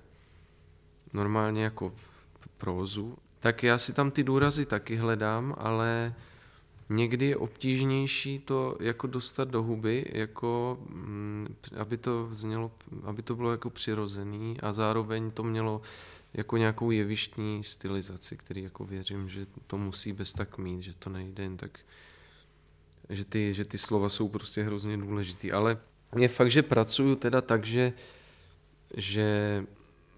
normálně 1.13 1.63
jako 1.63 1.89
v 2.39 2.47
prózu, 2.57 3.17
tak 3.39 3.63
já 3.63 3.77
si 3.77 3.93
tam 3.93 4.11
ty 4.11 4.23
důrazy 4.23 4.65
taky 4.65 4.95
hledám, 4.95 5.55
ale 5.57 6.13
někdy 6.91 7.25
je 7.25 7.37
obtížnější 7.37 8.39
to 8.39 8.77
jako 8.79 9.07
dostat 9.07 9.49
do 9.49 9.63
huby, 9.63 10.05
jako 10.11 10.79
mm, 10.89 11.55
aby 11.77 11.97
to 11.97 12.29
znělo, 12.31 12.71
aby 13.03 13.21
to 13.21 13.35
bylo 13.35 13.51
jako 13.51 13.69
přirozený 13.69 14.61
a 14.61 14.73
zároveň 14.73 15.31
to 15.31 15.43
mělo 15.43 15.81
jako 16.33 16.57
nějakou 16.57 16.91
jevištní 16.91 17.63
stylizaci, 17.63 18.37
který 18.37 18.63
jako 18.63 18.85
věřím, 18.85 19.29
že 19.29 19.45
to 19.67 19.77
musí 19.77 20.13
bez 20.13 20.33
tak 20.33 20.57
mít, 20.57 20.81
že 20.81 20.97
to 20.97 21.09
nejde 21.09 21.43
jen 21.43 21.57
tak, 21.57 21.79
že 23.09 23.25
ty, 23.25 23.53
že 23.53 23.65
ty 23.65 23.77
slova 23.77 24.09
jsou 24.09 24.29
prostě 24.29 24.63
hrozně 24.63 24.97
důležitý. 24.97 25.51
Ale 25.51 25.77
je 26.17 26.27
fakt, 26.27 26.51
že 26.51 26.63
pracuju 26.63 27.15
teda 27.15 27.41
tak, 27.41 27.65
že, 27.65 27.93
že 28.97 29.65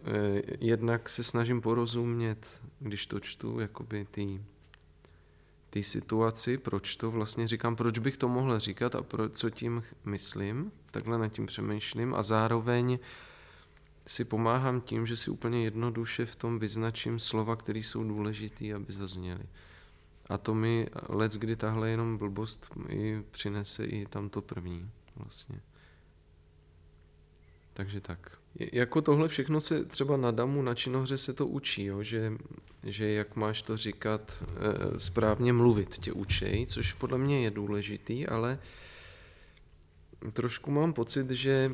eh, 0.06 0.42
jednak 0.60 1.10
se 1.10 1.24
snažím 1.24 1.62
porozumět, 1.62 2.62
když 2.80 3.06
to 3.06 3.20
čtu, 3.20 3.60
jakoby 3.60 4.06
ty, 4.12 4.42
ty 5.74 5.84
situaci, 5.84 6.58
proč 6.58 6.96
to 6.96 7.12
vlastně 7.12 7.48
říkám, 7.48 7.76
proč 7.76 8.00
bych 8.00 8.18
to 8.18 8.28
mohl 8.28 8.60
říkat 8.60 8.96
a 8.96 9.04
pro, 9.04 9.30
co 9.30 9.50
tím 9.50 9.84
myslím, 10.06 10.72
takhle 10.92 11.18
nad 11.18 11.28
tím 11.28 11.46
přemýšlím 11.46 12.16
a 12.16 12.24
zároveň 12.24 13.00
si 14.08 14.26
pomáhám 14.26 14.82
tím, 14.82 15.06
že 15.06 15.18
si 15.18 15.32
úplně 15.32 15.64
jednoduše 15.64 16.26
v 16.26 16.36
tom 16.36 16.60
vyznačím 16.60 17.20
slova, 17.20 17.56
které 17.56 17.80
jsou 17.80 18.04
důležité, 18.04 18.74
aby 18.74 18.94
zazněly. 18.94 19.46
A 20.30 20.38
to 20.38 20.54
mi 20.54 20.88
let, 21.10 21.34
kdy 21.34 21.56
tahle 21.56 21.90
jenom 21.90 22.18
blbost 22.18 22.72
i 22.90 23.24
přinese 23.32 23.86
i 23.86 24.06
tamto 24.06 24.42
první 24.42 24.92
vlastně. 25.16 25.62
Takže 27.74 28.02
tak. 28.02 28.43
Jako 28.56 29.02
tohle 29.02 29.28
všechno 29.28 29.62
se 29.62 29.86
třeba 29.86 30.18
na 30.18 30.32
damu, 30.32 30.62
na 30.62 30.76
činohře 30.76 31.18
se 31.18 31.34
to 31.34 31.48
učí, 31.48 31.86
jo? 31.86 32.04
Že, 32.04 32.32
že 32.84 33.12
jak 33.12 33.36
máš 33.36 33.62
to 33.62 33.78
říkat, 33.78 34.44
e, 34.96 35.00
správně 35.00 35.54
mluvit 35.54 35.98
tě 35.98 36.12
učej, 36.12 36.66
což 36.66 36.94
podle 36.94 37.18
mě 37.18 37.44
je 37.44 37.52
důležitý, 37.52 38.28
ale 38.28 38.60
trošku 40.34 40.72
mám 40.72 40.94
pocit, 40.94 41.32
že 41.32 41.72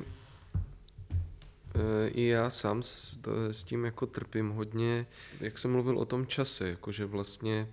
e, 1.75 2.07
i 2.07 2.25
já 2.25 2.49
sám 2.49 2.84
s, 2.84 3.19
s 3.51 3.63
tím 3.63 3.86
jako 3.86 4.05
trpím 4.05 4.49
hodně, 4.49 5.07
jak 5.39 5.57
jsem 5.57 5.71
mluvil 5.71 5.97
o 5.97 6.05
tom 6.05 6.27
čase, 6.27 6.69
jakože 6.69 7.05
vlastně 7.05 7.67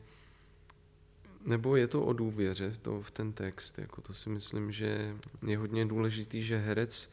nebo 1.44 1.76
je 1.76 1.86
to 1.86 2.04
o 2.04 2.12
důvěře 2.12 2.72
to 2.82 3.02
v 3.02 3.10
ten 3.10 3.32
text, 3.32 3.78
jako 3.78 4.00
to 4.00 4.14
si 4.14 4.30
myslím, 4.30 4.72
že 4.72 5.16
je 5.46 5.58
hodně 5.58 5.86
důležitý, 5.86 6.42
že 6.42 6.58
herec 6.58 7.12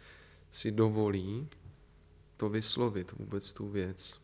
si 0.51 0.71
dovolí 0.71 1.47
to 2.37 2.49
vyslovit, 2.49 3.11
vůbec 3.11 3.53
tu 3.53 3.69
věc. 3.69 4.21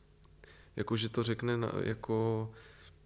Jako, 0.76 0.95
že 0.95 1.10
to 1.10 1.24
řekne, 1.24 1.57
na, 1.57 1.72
jako, 1.84 2.51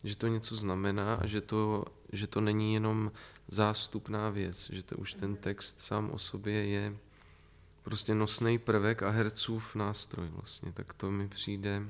že 0.03 0.15
to 0.15 0.27
něco 0.27 0.55
znamená 0.55 1.15
a 1.15 1.25
že 1.25 1.41
to, 1.41 1.85
že 2.11 2.27
to 2.27 2.41
není 2.41 2.73
jenom 2.73 3.11
zástupná 3.47 4.29
věc, 4.29 4.69
že 4.73 4.83
to 4.83 4.97
už 4.97 5.13
ten 5.13 5.35
text 5.35 5.81
sám 5.81 6.11
o 6.11 6.17
sobě 6.17 6.65
je 6.65 6.97
prostě 7.83 8.15
nosný 8.15 8.59
prvek 8.59 9.03
a 9.03 9.09
hercův 9.09 9.75
nástroj 9.75 10.27
vlastně, 10.31 10.71
tak 10.71 10.93
to 10.93 11.11
mi 11.11 11.27
přijde 11.27 11.83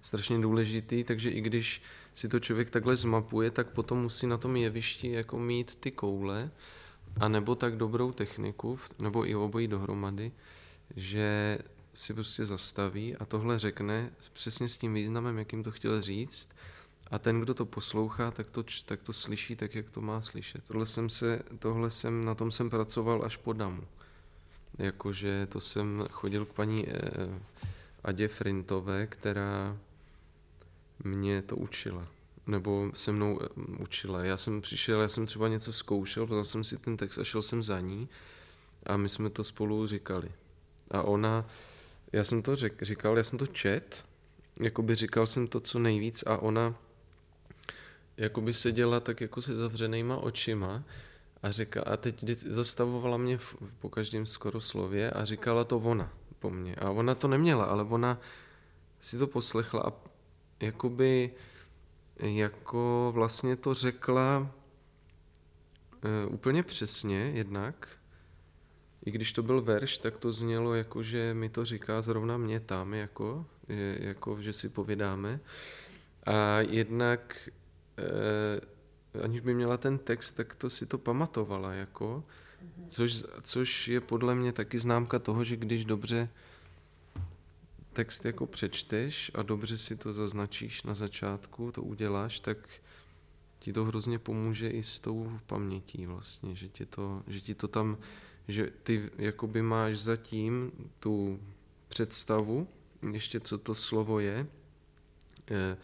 strašně 0.00 0.38
důležitý, 0.38 1.04
takže 1.04 1.30
i 1.30 1.40
když 1.40 1.82
si 2.14 2.28
to 2.28 2.38
člověk 2.38 2.70
takhle 2.70 2.96
zmapuje, 2.96 3.50
tak 3.50 3.70
potom 3.70 3.98
musí 3.98 4.26
na 4.26 4.36
tom 4.36 4.56
jevišti 4.56 5.12
jako 5.12 5.38
mít 5.38 5.74
ty 5.74 5.90
koule, 5.90 6.50
a 7.20 7.28
nebo 7.28 7.54
tak 7.54 7.76
dobrou 7.76 8.12
techniku, 8.12 8.78
nebo 8.98 9.28
i 9.28 9.34
obojí 9.34 9.68
dohromady, 9.68 10.32
že 10.96 11.58
si 11.98 12.14
prostě 12.14 12.46
zastaví 12.46 13.16
a 13.16 13.24
tohle 13.24 13.58
řekne 13.58 14.10
přesně 14.32 14.68
s 14.68 14.76
tím 14.76 14.94
významem, 14.94 15.38
jakým 15.38 15.62
to 15.62 15.70
chtěl 15.70 16.02
říct 16.02 16.48
a 17.10 17.18
ten, 17.18 17.40
kdo 17.40 17.54
to 17.54 17.66
poslouchá, 17.66 18.30
tak 18.30 18.50
to, 18.50 18.64
tak 18.84 19.02
to 19.02 19.12
slyší 19.12 19.56
tak, 19.56 19.74
jak 19.74 19.90
to 19.90 20.00
má 20.00 20.22
slyšet. 20.22 20.64
Tohle 20.66 20.86
jsem, 20.86 21.10
se, 21.10 21.42
tohle 21.58 21.90
jsem, 21.90 22.24
na 22.24 22.34
tom 22.34 22.50
jsem 22.50 22.70
pracoval 22.70 23.22
až 23.24 23.36
po 23.36 23.52
damu. 23.52 23.82
Jakože 24.78 25.46
to 25.46 25.60
jsem 25.60 26.04
chodil 26.10 26.46
k 26.46 26.52
paní 26.52 26.88
eh, 26.88 26.94
Adě 28.04 28.28
Frintové, 28.28 29.06
která 29.06 29.78
mě 31.04 31.42
to 31.42 31.56
učila 31.56 32.08
nebo 32.48 32.90
se 32.94 33.12
mnou 33.12 33.40
eh, 33.42 33.46
učila. 33.78 34.24
Já 34.24 34.36
jsem 34.36 34.60
přišel, 34.60 35.00
já 35.00 35.08
jsem 35.08 35.26
třeba 35.26 35.48
něco 35.48 35.72
zkoušel, 35.72 36.26
vzal 36.26 36.44
jsem 36.44 36.64
si 36.64 36.78
ten 36.78 36.96
text 36.96 37.18
a 37.18 37.24
šel 37.24 37.42
jsem 37.42 37.62
za 37.62 37.80
ní 37.80 38.08
a 38.86 38.96
my 38.96 39.08
jsme 39.08 39.30
to 39.30 39.44
spolu 39.44 39.86
říkali. 39.86 40.32
A 40.90 41.02
ona, 41.02 41.46
já 42.12 42.24
jsem 42.24 42.42
to 42.42 42.56
řek, 42.56 42.82
říkal, 42.82 43.16
já 43.16 43.24
jsem 43.24 43.38
to 43.38 43.46
čet, 43.46 44.04
jakoby 44.60 44.94
říkal 44.94 45.26
jsem 45.26 45.46
to 45.46 45.60
co 45.60 45.78
nejvíc 45.78 46.24
a 46.26 46.38
ona 46.38 46.74
jakoby 48.16 48.54
seděla 48.54 49.00
tak 49.00 49.20
jako 49.20 49.42
se 49.42 49.56
zavřenýma 49.56 50.16
očima 50.16 50.84
a, 51.42 51.50
říká, 51.50 51.82
a 51.82 51.96
teď 51.96 52.24
zastavovala 52.34 53.16
mě 53.16 53.38
v, 53.38 53.56
po 53.78 53.90
každém 53.90 54.26
skoro 54.26 54.60
slově 54.60 55.10
a 55.10 55.24
říkala 55.24 55.64
to 55.64 55.78
ona 55.78 56.12
po 56.38 56.50
mně. 56.50 56.74
A 56.74 56.90
ona 56.90 57.14
to 57.14 57.28
neměla, 57.28 57.64
ale 57.64 57.84
ona 57.84 58.20
si 59.00 59.18
to 59.18 59.26
poslechla 59.26 59.80
a 59.80 59.92
jakoby 60.60 61.30
jako 62.16 63.12
vlastně 63.14 63.56
to 63.56 63.74
řekla 63.74 64.50
uh, 66.28 66.34
úplně 66.34 66.62
přesně 66.62 67.30
jednak, 67.34 67.88
i 69.06 69.10
když 69.10 69.32
to 69.32 69.42
byl 69.42 69.62
verš, 69.62 69.98
tak 69.98 70.16
to 70.16 70.32
znělo 70.32 70.74
jako, 70.74 71.02
že 71.02 71.34
mi 71.34 71.48
to 71.48 71.64
říká 71.64 72.02
zrovna 72.02 72.38
mě 72.38 72.60
tam, 72.60 72.94
jako, 72.94 73.46
je, 73.68 73.98
jako 74.00 74.42
že 74.42 74.52
si 74.52 74.68
povědáme. 74.68 75.40
A 76.26 76.60
jednak, 76.60 77.48
uh, 79.14 79.22
aniž 79.24 79.40
by 79.40 79.54
měla 79.54 79.76
ten 79.76 79.98
text, 79.98 80.32
tak 80.32 80.54
to 80.54 80.70
si 80.70 80.86
to 80.86 80.98
pamatovala, 80.98 81.72
jako, 81.72 82.24
což, 82.88 83.24
což 83.42 83.88
je 83.88 84.00
podle 84.00 84.34
mě 84.34 84.52
taky 84.52 84.78
známka 84.78 85.18
toho, 85.18 85.44
že 85.44 85.56
když 85.56 85.84
dobře 85.84 86.28
text 87.92 88.24
jako 88.24 88.46
přečteš 88.46 89.30
a 89.34 89.42
dobře 89.42 89.76
si 89.76 89.96
to 89.96 90.12
zaznačíš 90.12 90.82
na 90.82 90.94
začátku, 90.94 91.72
to 91.72 91.82
uděláš, 91.82 92.40
tak 92.40 92.58
ti 93.58 93.72
to 93.72 93.84
hrozně 93.84 94.18
pomůže 94.18 94.70
i 94.70 94.82
s 94.82 95.00
tou 95.00 95.38
pamětí 95.46 96.06
vlastně, 96.06 96.54
že 96.54 96.68
ti 96.68 96.86
to, 96.86 97.22
že 97.26 97.40
ti 97.40 97.54
to 97.54 97.68
tam, 97.68 97.98
že 98.48 98.70
ty 98.82 99.10
jakoby 99.18 99.62
máš 99.62 99.98
zatím 99.98 100.72
tu 101.00 101.40
představu, 101.88 102.68
ještě 103.12 103.40
co 103.40 103.58
to 103.58 103.74
slovo 103.74 104.20
je, 104.20 104.46
eh, 105.50 105.76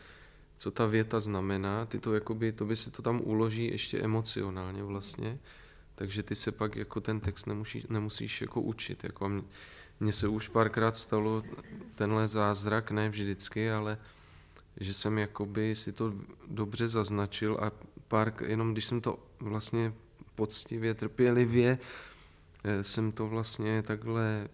co 0.56 0.70
ta 0.70 0.86
věta 0.86 1.20
znamená, 1.20 1.86
ty 1.86 1.98
to 1.98 2.14
jakoby, 2.14 2.52
to 2.52 2.64
by 2.64 2.76
si 2.76 2.90
to 2.90 3.02
tam 3.02 3.20
uloží 3.24 3.66
ještě 3.66 3.98
emocionálně 3.98 4.82
vlastně, 4.82 5.38
takže 5.94 6.22
ty 6.22 6.34
se 6.34 6.52
pak 6.52 6.76
jako 6.76 7.00
ten 7.00 7.20
text 7.20 7.46
nemusíš, 7.46 7.86
nemusíš 7.88 8.40
jako 8.40 8.60
učit. 8.60 9.04
Jako 9.04 9.30
mně 10.00 10.12
se 10.12 10.28
už 10.28 10.48
párkrát 10.48 10.96
stalo 10.96 11.42
tenhle 11.94 12.28
zázrak, 12.28 12.90
ne 12.90 13.08
vždycky, 13.08 13.70
ale 13.70 13.98
že 14.80 14.94
jsem 14.94 15.18
jakoby 15.18 15.74
si 15.74 15.92
to 15.92 16.14
dobře 16.46 16.88
zaznačil 16.88 17.58
a 17.62 17.72
pár, 18.08 18.34
jenom 18.46 18.72
když 18.72 18.84
jsem 18.84 19.00
to 19.00 19.18
vlastně 19.40 19.92
poctivě, 20.34 20.94
trpělivě 20.94 21.78
jsem 22.82 23.12
to 23.12 23.28
vlastně 23.28 23.82
takhle 23.82 24.48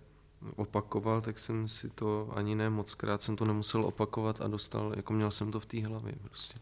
opakoval, 0.56 1.20
tak 1.20 1.38
jsem 1.38 1.68
si 1.68 1.90
to 1.90 2.32
ani 2.34 2.54
ne 2.54 2.70
moc 2.70 2.94
krát 2.94 3.22
jsem 3.22 3.36
to 3.36 3.44
nemusel 3.44 3.84
opakovat 3.84 4.40
a 4.40 4.48
dostal, 4.48 4.92
jako 4.96 5.12
měl 5.12 5.30
jsem 5.30 5.52
to 5.52 5.60
v 5.60 5.66
té 5.66 5.86
hlavě 5.86 6.12
prostě. 6.22 6.54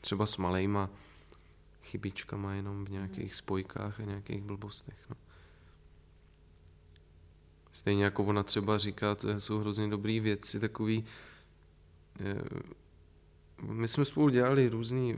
Třeba 0.00 0.26
s 0.26 0.36
malejma 0.36 0.90
chybičkama 1.82 2.54
jenom 2.54 2.84
v 2.84 2.90
nějakých 2.90 3.34
spojkách 3.34 4.00
a 4.00 4.04
nějakých 4.04 4.42
blbostech. 4.42 4.98
No. 5.10 5.16
Stejně 7.72 8.04
jako 8.04 8.24
ona 8.24 8.42
třeba 8.42 8.78
říká, 8.78 9.14
to 9.14 9.40
jsou 9.40 9.58
hrozně 9.58 9.88
dobrý 9.88 10.20
věci, 10.20 10.60
takový... 10.60 11.04
Eh, 12.20 12.42
my 13.62 13.88
jsme 13.88 14.04
spolu 14.04 14.28
dělali 14.28 14.68
různý... 14.68 15.16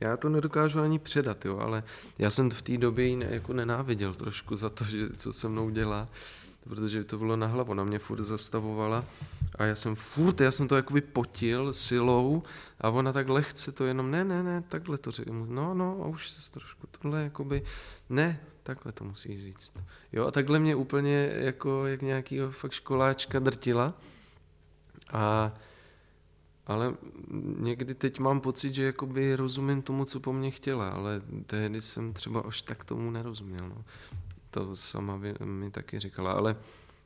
Já 0.00 0.16
to 0.16 0.28
nedokážu 0.28 0.80
ani 0.80 0.98
předat, 0.98 1.44
jo, 1.44 1.58
ale 1.58 1.82
já 2.18 2.30
jsem 2.30 2.50
v 2.50 2.62
té 2.62 2.78
době 2.78 3.06
ji 3.06 3.18
jako 3.28 3.52
nenáviděl 3.52 4.14
trošku 4.14 4.56
za 4.56 4.70
to, 4.70 4.84
že 4.84 5.08
co 5.16 5.32
se 5.32 5.48
mnou 5.48 5.70
dělá, 5.70 6.08
protože 6.64 7.04
to 7.04 7.18
bylo 7.18 7.36
na 7.36 7.46
hlavu, 7.46 7.70
ona 7.70 7.84
mě 7.84 7.98
furt 7.98 8.22
zastavovala 8.22 9.04
a 9.58 9.64
já 9.64 9.74
jsem 9.74 9.94
furt, 9.94 10.40
já 10.40 10.50
jsem 10.50 10.68
to 10.68 10.76
jakoby 10.76 11.00
potil 11.00 11.72
silou 11.72 12.42
a 12.80 12.90
ona 12.90 13.12
tak 13.12 13.28
lehce 13.28 13.72
to 13.72 13.84
jenom, 13.84 14.10
ne, 14.10 14.24
ne, 14.24 14.42
ne, 14.42 14.62
takhle 14.68 14.98
to 14.98 15.10
řekl, 15.10 15.32
no, 15.32 15.74
no, 15.74 16.02
a 16.02 16.06
už 16.06 16.30
se 16.30 16.52
trošku 16.52 16.86
tohle 16.86 17.22
jakoby, 17.22 17.62
ne, 18.08 18.40
takhle 18.62 18.92
to 18.92 19.04
musíš 19.04 19.40
říct. 19.40 19.74
Jo, 20.12 20.26
a 20.26 20.30
takhle 20.30 20.58
mě 20.58 20.74
úplně 20.74 21.32
jako 21.34 21.86
jak 21.86 22.02
nějakýho 22.02 22.50
fakt 22.50 22.72
školáčka 22.72 23.38
drtila. 23.38 23.94
A 25.12 25.52
ale 26.66 26.94
někdy 27.58 27.94
teď 27.94 28.18
mám 28.18 28.40
pocit, 28.40 28.74
že 28.74 28.84
jakoby 28.84 29.36
rozumím 29.36 29.82
tomu, 29.82 30.04
co 30.04 30.20
po 30.20 30.32
mně 30.32 30.50
chtěla, 30.50 30.88
ale 30.88 31.22
tehdy 31.46 31.80
jsem 31.80 32.12
třeba 32.12 32.40
až 32.40 32.62
tak 32.62 32.84
tomu 32.84 33.10
nerozuměl. 33.10 33.68
No. 33.68 33.84
To 34.50 34.76
sama 34.76 35.20
mi 35.44 35.70
taky 35.70 35.98
říkala, 35.98 36.32
ale 36.32 36.56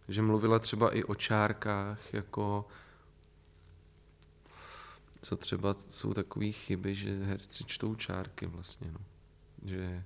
že 0.09 0.23
mluvila 0.23 0.59
třeba 0.59 0.95
i 0.95 1.05
o 1.05 1.15
čárkách, 1.15 2.15
jako 2.15 2.67
co 5.21 5.37
třeba 5.37 5.77
jsou 5.89 6.15
takové 6.15 6.53
chyby, 6.53 6.95
že 6.95 7.25
herci 7.25 7.65
čtou 7.65 7.95
čárky 7.95 8.47
vlastně, 8.47 8.91
no. 8.93 9.01
Že 9.65 10.05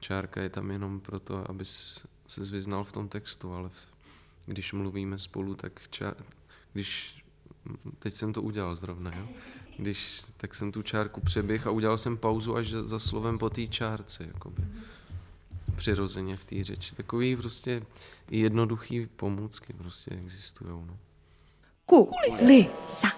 čárka 0.00 0.42
je 0.42 0.48
tam 0.48 0.70
jenom 0.70 1.00
proto, 1.00 1.50
aby 1.50 1.64
se 1.64 2.40
vyznal 2.50 2.84
v 2.84 2.92
tom 2.92 3.08
textu, 3.08 3.52
ale 3.52 3.70
když 4.46 4.72
mluvíme 4.72 5.18
spolu, 5.18 5.54
tak 5.54 5.88
ča, 5.88 6.14
když, 6.72 7.19
teď 7.98 8.14
jsem 8.14 8.32
to 8.32 8.42
udělal 8.42 8.74
zrovna, 8.76 9.12
jo? 9.16 9.26
Když, 9.78 10.22
tak 10.36 10.54
jsem 10.54 10.72
tu 10.72 10.82
čárku 10.82 11.20
přeběh 11.20 11.66
a 11.66 11.70
udělal 11.70 11.98
jsem 11.98 12.16
pauzu 12.16 12.56
až 12.56 12.70
za 12.70 12.98
slovem 12.98 13.38
po 13.38 13.50
té 13.50 13.66
čárce, 13.66 14.24
jakoby. 14.24 14.62
Přirozeně 15.76 16.36
v 16.36 16.44
té 16.44 16.64
řeči. 16.64 16.94
Takový 16.94 17.36
prostě 17.36 17.82
jednoduchý 18.30 19.06
pomůcky 19.06 19.72
prostě 19.72 20.10
existují, 20.10 20.70
no. 20.86 20.98
Kulisa. 21.86 23.08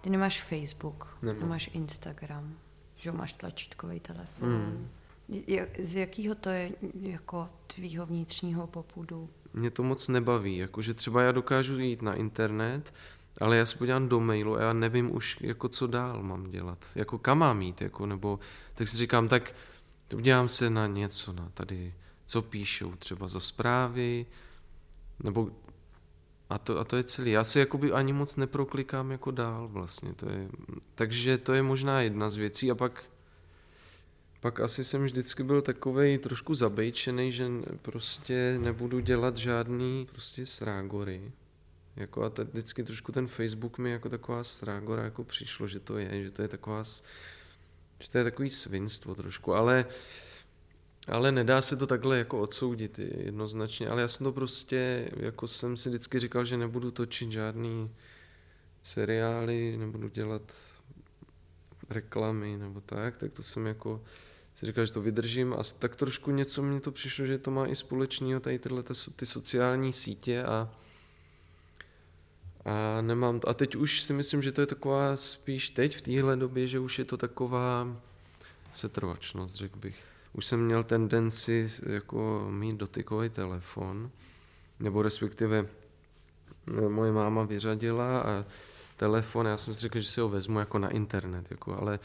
Ty 0.00 0.10
nemáš 0.10 0.42
Facebook, 0.42 1.18
Nemám. 1.22 1.40
nemáš 1.42 1.70
Instagram, 1.72 2.54
že 2.96 3.10
jo, 3.10 3.16
máš 3.16 3.32
tlačítkový 3.32 4.00
telefon. 4.00 4.88
Je- 5.28 5.68
Z 5.78 5.94
jakého 5.94 6.34
to 6.34 6.48
je 6.48 6.72
jako 7.00 7.48
tvýho 7.66 8.06
vnitřního 8.06 8.66
popudu? 8.66 9.30
Mě 9.54 9.70
to 9.70 9.82
moc 9.82 10.08
nebaví, 10.08 10.56
jakože 10.56 10.94
třeba 10.94 11.22
já 11.22 11.32
dokážu 11.32 11.78
jít 11.78 12.02
na 12.02 12.14
internet, 12.14 12.94
ale 13.40 13.56
já 13.56 13.66
se 13.66 13.78
podívám 13.78 14.08
do 14.08 14.20
mailu 14.20 14.56
a 14.56 14.62
já 14.62 14.72
nevím 14.72 15.16
už, 15.16 15.36
jako 15.40 15.68
co 15.68 15.86
dál 15.86 16.22
mám 16.22 16.50
dělat, 16.50 16.84
jako 16.94 17.18
kam 17.18 17.38
mám 17.38 17.62
jít, 17.62 17.80
jako, 17.80 18.06
nebo 18.06 18.38
tak 18.74 18.88
si 18.88 18.96
říkám, 18.96 19.28
tak 19.28 19.54
podívám 20.08 20.48
se 20.48 20.70
na 20.70 20.86
něco, 20.86 21.32
na 21.32 21.50
tady, 21.54 21.94
co 22.26 22.42
píšou 22.42 22.92
třeba 22.96 23.28
za 23.28 23.40
zprávy, 23.40 24.26
nebo 25.22 25.50
a 26.50 26.58
to, 26.58 26.78
a 26.78 26.84
to 26.84 26.96
je 26.96 27.04
celý. 27.04 27.30
Já 27.30 27.44
si 27.44 27.58
jakoby 27.58 27.92
ani 27.92 28.12
moc 28.12 28.36
neproklikám 28.36 29.10
jako 29.10 29.30
dál 29.30 29.68
vlastně. 29.68 30.14
To 30.14 30.28
je, 30.28 30.48
takže 30.94 31.38
to 31.38 31.52
je 31.52 31.62
možná 31.62 32.00
jedna 32.00 32.30
z 32.30 32.36
věcí 32.36 32.70
a 32.70 32.74
pak 32.74 33.04
pak 34.44 34.60
asi 34.60 34.84
jsem 34.84 35.04
vždycky 35.04 35.42
byl 35.42 35.62
takovej 35.62 36.18
trošku 36.18 36.54
zabejčený, 36.54 37.32
že 37.32 37.48
prostě 37.82 38.58
nebudu 38.58 39.00
dělat 39.00 39.36
žádný 39.36 40.06
prostě 40.10 40.46
srágory. 40.46 41.32
Jako 41.96 42.22
a 42.22 42.30
teď 42.30 42.48
vždycky 42.48 42.84
trošku 42.84 43.12
ten 43.12 43.26
Facebook 43.26 43.78
mi 43.78 43.90
jako 43.90 44.08
taková 44.08 44.44
srágora 44.44 45.04
jako 45.04 45.24
přišlo, 45.24 45.66
že 45.66 45.80
to 45.80 45.98
je, 45.98 46.24
že 46.24 46.30
to 46.30 46.42
je 46.42 46.48
taková, 46.48 46.82
že 48.00 48.10
to 48.12 48.18
je 48.18 48.24
takový 48.24 48.50
svinstvo 48.50 49.14
trošku, 49.14 49.54
ale 49.54 49.86
ale 51.08 51.32
nedá 51.32 51.62
se 51.62 51.76
to 51.76 51.86
takhle 51.86 52.18
jako 52.18 52.40
odsoudit 52.40 52.98
jednoznačně, 52.98 53.88
ale 53.88 54.02
já 54.02 54.08
jsem 54.08 54.24
to 54.24 54.32
prostě, 54.32 55.10
jako 55.16 55.48
jsem 55.48 55.76
si 55.76 55.88
vždycky 55.88 56.18
říkal, 56.18 56.44
že 56.44 56.56
nebudu 56.56 56.90
točit 56.90 57.32
žádný 57.32 57.90
seriály, 58.82 59.76
nebudu 59.76 60.08
dělat 60.08 60.52
reklamy 61.90 62.56
nebo 62.56 62.80
tak, 62.80 63.16
tak 63.16 63.32
to 63.32 63.42
jsem 63.42 63.66
jako 63.66 64.02
si 64.54 64.66
říkal, 64.66 64.86
že 64.86 64.92
to 64.92 65.00
vydržím 65.00 65.52
a 65.52 65.62
tak 65.78 65.96
trošku 65.96 66.30
něco 66.30 66.62
mi 66.62 66.80
to 66.80 66.92
přišlo, 66.92 67.26
že 67.26 67.38
to 67.38 67.50
má 67.50 67.66
i 67.66 67.74
společného 67.74 68.40
tady 68.40 68.58
tyhle 68.58 68.82
ty 69.16 69.26
sociální 69.26 69.92
sítě 69.92 70.44
a 70.44 70.70
a 72.64 73.00
nemám 73.00 73.40
to. 73.40 73.48
A 73.48 73.54
teď 73.54 73.76
už 73.76 74.02
si 74.02 74.12
myslím, 74.12 74.42
že 74.42 74.52
to 74.52 74.60
je 74.60 74.66
taková 74.66 75.16
spíš 75.16 75.70
teď 75.70 75.96
v 75.96 76.00
téhle 76.00 76.36
době, 76.36 76.66
že 76.66 76.78
už 76.78 76.98
je 76.98 77.04
to 77.04 77.16
taková 77.16 77.96
setrvačnost, 78.72 79.54
řekl 79.54 79.78
bych. 79.78 80.04
Už 80.32 80.46
jsem 80.46 80.64
měl 80.64 80.82
tendenci 80.82 81.70
jako 81.86 82.46
mít 82.50 82.76
dotykový 82.76 83.28
telefon, 83.28 84.10
nebo 84.80 85.02
respektive 85.02 85.66
no, 86.66 86.90
moje 86.90 87.12
máma 87.12 87.42
vyřadila 87.42 88.20
a 88.20 88.44
telefon, 88.96 89.46
já 89.46 89.56
jsem 89.56 89.74
si 89.74 89.80
řekl, 89.80 90.00
že 90.00 90.08
si 90.08 90.20
ho 90.20 90.28
vezmu 90.28 90.58
jako 90.58 90.78
na 90.78 90.88
internet, 90.88 91.50
jako, 91.50 91.80
ale 91.80 91.98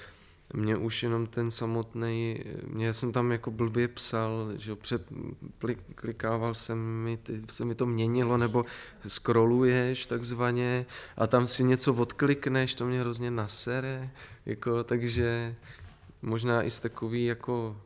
mě 0.54 0.78
už 0.78 1.04
jenom 1.04 1.28
ten 1.28 1.52
samotný, 1.52 2.44
mě 2.68 2.94
jsem 2.94 3.12
tam 3.12 3.32
jako 3.32 3.52
blbě 3.52 3.88
psal, 3.88 4.52
že 4.58 4.76
před, 4.76 5.02
klikával 5.96 6.54
jsem 6.54 6.80
mi, 7.04 7.20
se 7.50 7.66
mi 7.66 7.76
to 7.76 7.86
měnilo, 7.86 8.38
nebo 8.38 8.66
scrolluješ 9.08 10.06
takzvaně 10.06 10.86
a 11.18 11.28
tam 11.28 11.48
si 11.48 11.64
něco 11.64 11.94
odklikneš, 11.94 12.76
to 12.76 12.86
mě 12.86 13.00
hrozně 13.00 13.32
nasere, 13.32 14.10
jako, 14.46 14.84
takže 14.84 15.56
možná 16.22 16.64
i 16.64 16.70
z 16.70 16.80
takový 16.80 17.26
jako, 17.26 17.82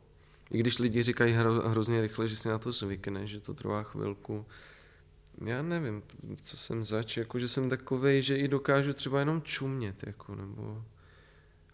i 0.50 0.58
když 0.58 0.78
lidi 0.78 1.02
říkají 1.02 1.32
hro, 1.32 1.52
hrozně 1.68 2.00
rychle, 2.00 2.28
že 2.28 2.36
si 2.36 2.48
na 2.48 2.58
to 2.58 2.72
zvykne, 2.72 3.26
že 3.26 3.40
to 3.40 3.54
trvá 3.54 3.82
chvilku, 3.82 4.46
já 5.44 5.62
nevím, 5.62 6.02
co 6.40 6.56
jsem 6.56 6.84
zač, 6.84 7.16
jako 7.16 7.38
že 7.38 7.48
jsem 7.48 7.70
takovej, 7.70 8.22
že 8.22 8.36
i 8.36 8.48
dokážu 8.48 8.92
třeba 8.92 9.18
jenom 9.18 9.42
čumět, 9.42 10.06
jako, 10.06 10.34
nebo... 10.34 10.82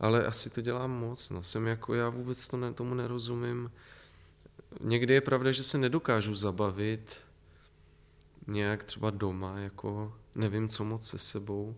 Ale 0.01 0.25
asi 0.27 0.51
to 0.51 0.61
dělám 0.61 0.91
moc, 0.91 1.31
no. 1.31 1.43
Jsem 1.43 1.67
jako, 1.67 1.95
já 1.95 2.09
vůbec 2.09 2.49
to 2.49 2.57
ne, 2.57 2.73
tomu 2.73 2.95
nerozumím. 2.95 3.73
Někdy 4.81 5.15
je 5.15 5.21
pravda, 5.21 5.53
že 5.53 5.63
se 5.63 5.79
nedokážu 5.79 6.35
zabavit 6.35 7.21
nějak 8.47 8.85
třeba 8.85 9.11
doma, 9.11 9.59
jako 9.59 10.15
nevím, 10.35 10.69
co 10.69 10.85
moc 10.85 11.09
se 11.09 11.19
sebou, 11.19 11.77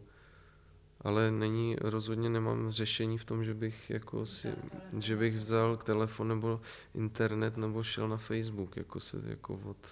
ale 1.01 1.31
není, 1.31 1.77
rozhodně 1.81 2.29
nemám 2.31 2.70
řešení 2.70 3.18
v 3.18 3.25
tom, 3.25 3.45
že 3.45 3.55
bych 3.55 3.91
jako 3.91 4.27
si, 4.27 4.55
že 4.99 5.16
bych 5.16 5.37
vzal 5.37 5.77
k 5.77 5.85
telefon 5.85 6.29
nebo 6.29 6.61
internet 6.95 7.57
nebo 7.57 7.83
šel 7.83 8.09
na 8.09 8.16
Facebook, 8.16 8.77
jako 8.77 9.01
se, 9.01 9.23
jako 9.25 9.61
od, 9.64 9.89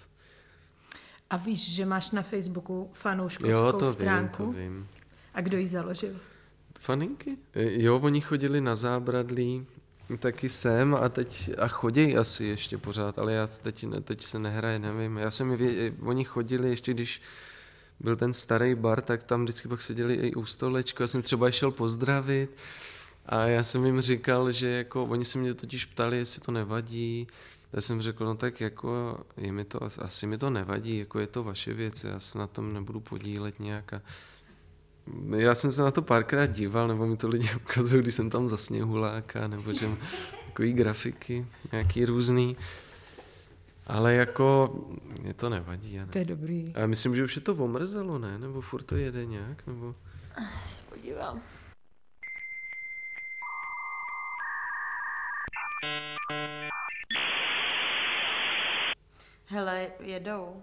A 1.30 1.36
víš, 1.36 1.74
že 1.74 1.86
máš 1.86 2.10
na 2.10 2.22
Facebooku 2.22 2.90
fanouškovskou 2.92 3.66
jo, 3.66 3.72
to 3.72 3.92
stránku? 3.92 4.42
vím, 4.44 4.54
to 4.54 4.58
vím. 4.58 4.88
A 5.34 5.40
kdo 5.40 5.58
ji 5.58 5.66
založil? 5.66 6.20
Faninky? 6.80 7.36
E, 7.54 7.82
Jo, 7.82 7.98
oni 8.02 8.20
chodili 8.20 8.60
na 8.60 8.76
zábradlí, 8.76 9.66
taky 10.18 10.48
sem 10.48 10.94
a 10.94 11.08
teď, 11.08 11.50
a 11.58 11.68
chodí 11.68 12.16
asi 12.16 12.44
ještě 12.44 12.78
pořád, 12.78 13.18
ale 13.18 13.32
já 13.32 13.46
teď, 13.46 13.86
teď 14.04 14.22
se 14.22 14.38
nehraje, 14.38 14.78
nevím. 14.78 15.16
Já 15.16 15.30
jsem, 15.30 15.56
vě- 15.56 15.92
oni 16.02 16.24
chodili 16.24 16.68
ještě, 16.68 16.94
když 16.94 17.22
byl 18.00 18.16
ten 18.16 18.32
starý 18.32 18.74
bar, 18.74 19.00
tak 19.00 19.22
tam 19.22 19.42
vždycky 19.42 19.68
pak 19.68 19.82
seděli 19.82 20.14
i 20.14 20.34
u 20.34 20.44
stolečku, 20.44 21.02
já 21.02 21.06
jsem 21.06 21.22
třeba 21.22 21.50
šel 21.50 21.70
pozdravit 21.70 22.50
a 23.26 23.42
já 23.46 23.62
jsem 23.62 23.86
jim 23.86 24.00
říkal, 24.00 24.52
že 24.52 24.68
jako, 24.68 25.04
oni 25.04 25.24
se 25.24 25.38
mě 25.38 25.54
totiž 25.54 25.84
ptali, 25.84 26.16
jestli 26.18 26.40
to 26.40 26.52
nevadí, 26.52 27.26
já 27.72 27.80
jsem 27.80 28.02
řekl, 28.02 28.24
no 28.24 28.34
tak 28.34 28.60
jako, 28.60 29.20
je 29.36 29.52
mi 29.52 29.64
to, 29.64 29.78
asi 29.98 30.26
mi 30.26 30.38
to 30.38 30.50
nevadí, 30.50 30.98
jako 30.98 31.18
je 31.18 31.26
to 31.26 31.44
vaše 31.44 31.74
věc, 31.74 32.04
já 32.04 32.20
se 32.20 32.38
na 32.38 32.46
tom 32.46 32.72
nebudu 32.72 33.00
podílet 33.00 33.60
nějak 33.60 33.92
a 33.92 34.02
já 35.36 35.54
jsem 35.54 35.72
se 35.72 35.82
na 35.82 35.90
to 35.90 36.02
párkrát 36.02 36.46
díval, 36.46 36.88
nebo 36.88 37.06
mi 37.06 37.16
to 37.16 37.28
lidi 37.28 37.48
ukazují, 37.56 38.02
když 38.02 38.14
jsem 38.14 38.30
tam 38.30 38.48
za 38.48 38.56
sněhuláka, 38.56 39.48
nebo 39.48 39.72
že 39.72 39.88
takový 40.46 40.72
grafiky, 40.72 41.46
nějaký 41.72 42.04
různý. 42.04 42.56
Ale 43.86 44.14
jako, 44.14 44.76
mě 45.22 45.34
to 45.34 45.48
nevadí. 45.48 45.94
Já 45.94 46.04
ne. 46.04 46.12
To 46.12 46.18
je 46.18 46.24
dobrý. 46.24 46.74
A 46.76 46.86
myslím, 46.86 47.16
že 47.16 47.24
už 47.24 47.36
je 47.36 47.42
to 47.42 47.54
omrzelo, 47.54 48.18
ne? 48.18 48.38
Nebo 48.38 48.60
furt 48.60 48.82
to 48.82 48.96
jede 48.96 49.26
nějak? 49.26 49.66
Nebo... 49.66 49.94
Se 50.66 50.80
podívám. 50.88 51.42
Hele, 59.46 59.86
jedou. 60.00 60.62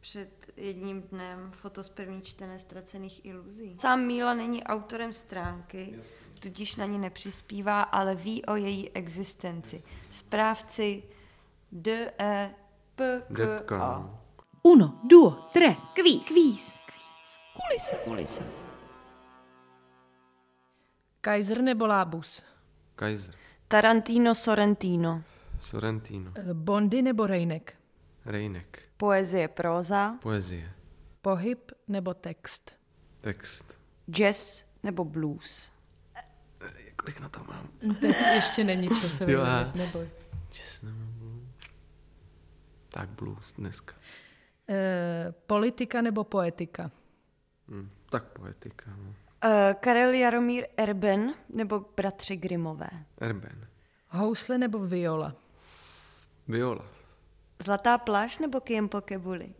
Před 0.00 0.52
jedním 0.56 1.02
dnem 1.02 1.50
foto 1.52 1.82
z 1.82 1.88
první 1.88 2.22
čtené 2.22 2.58
ztracených 2.58 3.24
iluzí. 3.24 3.78
Sám 3.78 4.00
Míla 4.00 4.34
není 4.34 4.64
autorem 4.64 5.12
stránky, 5.12 5.98
tudíž 6.40 6.76
na 6.76 6.84
ní 6.86 6.98
nepřispívá, 6.98 7.82
ale 7.82 8.14
ví 8.14 8.44
o 8.44 8.56
její 8.56 8.90
existenci. 8.90 9.82
Správci 10.10 11.02
D, 11.72 12.12
E, 12.18 12.54
P, 12.94 13.22
K. 13.66 13.72
A. 13.82 13.98
no. 13.98 14.20
Uno, 14.62 15.00
duo, 15.04 15.30
tre, 15.52 15.74
kvíz. 15.94 16.26
Kvíz. 16.28 16.76
Kulisa. 17.54 17.96
Kulisa. 18.04 18.42
Kaiser 21.20 21.62
nebo 21.62 21.86
Lábus? 21.86 22.42
Kaiser. 22.96 23.34
Tarantino 23.68 24.34
Sorrentino. 24.34 25.22
Sorrentino. 25.60 26.32
Bondy 26.52 27.02
nebo 27.02 27.26
Rejnek? 27.26 27.74
Rejnek. 28.24 28.87
Poezie, 29.02 29.48
próza, 29.48 30.18
Poezie. 30.22 30.72
Pohyb 31.22 31.72
nebo 31.88 32.14
text? 32.14 32.72
Text. 33.20 33.78
jazz 34.10 34.64
nebo 34.82 35.04
blues. 35.04 35.70
Kolik 36.96 37.20
na 37.20 37.28
to 37.28 37.44
mám? 37.44 37.68
Teď 38.00 38.16
ještě 38.34 38.64
není 38.64 38.88
časový 38.88 39.32
Jo, 39.32 39.38
limit, 39.42 39.52
aha. 39.52 39.72
neboj. 39.74 40.08
Jazz 40.52 40.82
nebo 40.82 40.98
blues? 41.18 41.42
Tak 42.88 43.08
blues 43.08 43.52
dneska. 43.52 43.94
Eh, 44.68 45.32
politika 45.46 46.02
nebo 46.02 46.24
poetika? 46.24 46.90
Hm, 47.68 47.90
tak 48.10 48.24
poetika, 48.24 48.90
no. 48.96 49.14
Uh, 49.44 49.74
Karel 49.80 50.12
Jaromír 50.12 50.66
Erben 50.76 51.34
nebo 51.48 51.84
bratři 51.96 52.36
Grimové? 52.36 52.88
Erben. 53.18 53.66
Housle 54.08 54.58
nebo 54.58 54.78
viola? 54.78 55.34
Viola. 56.48 56.84
Zlatá 57.64 57.98
pláž 57.98 58.38
nebo 58.38 58.60
Kiem 58.60 58.88
Pokebuli? 58.88 59.54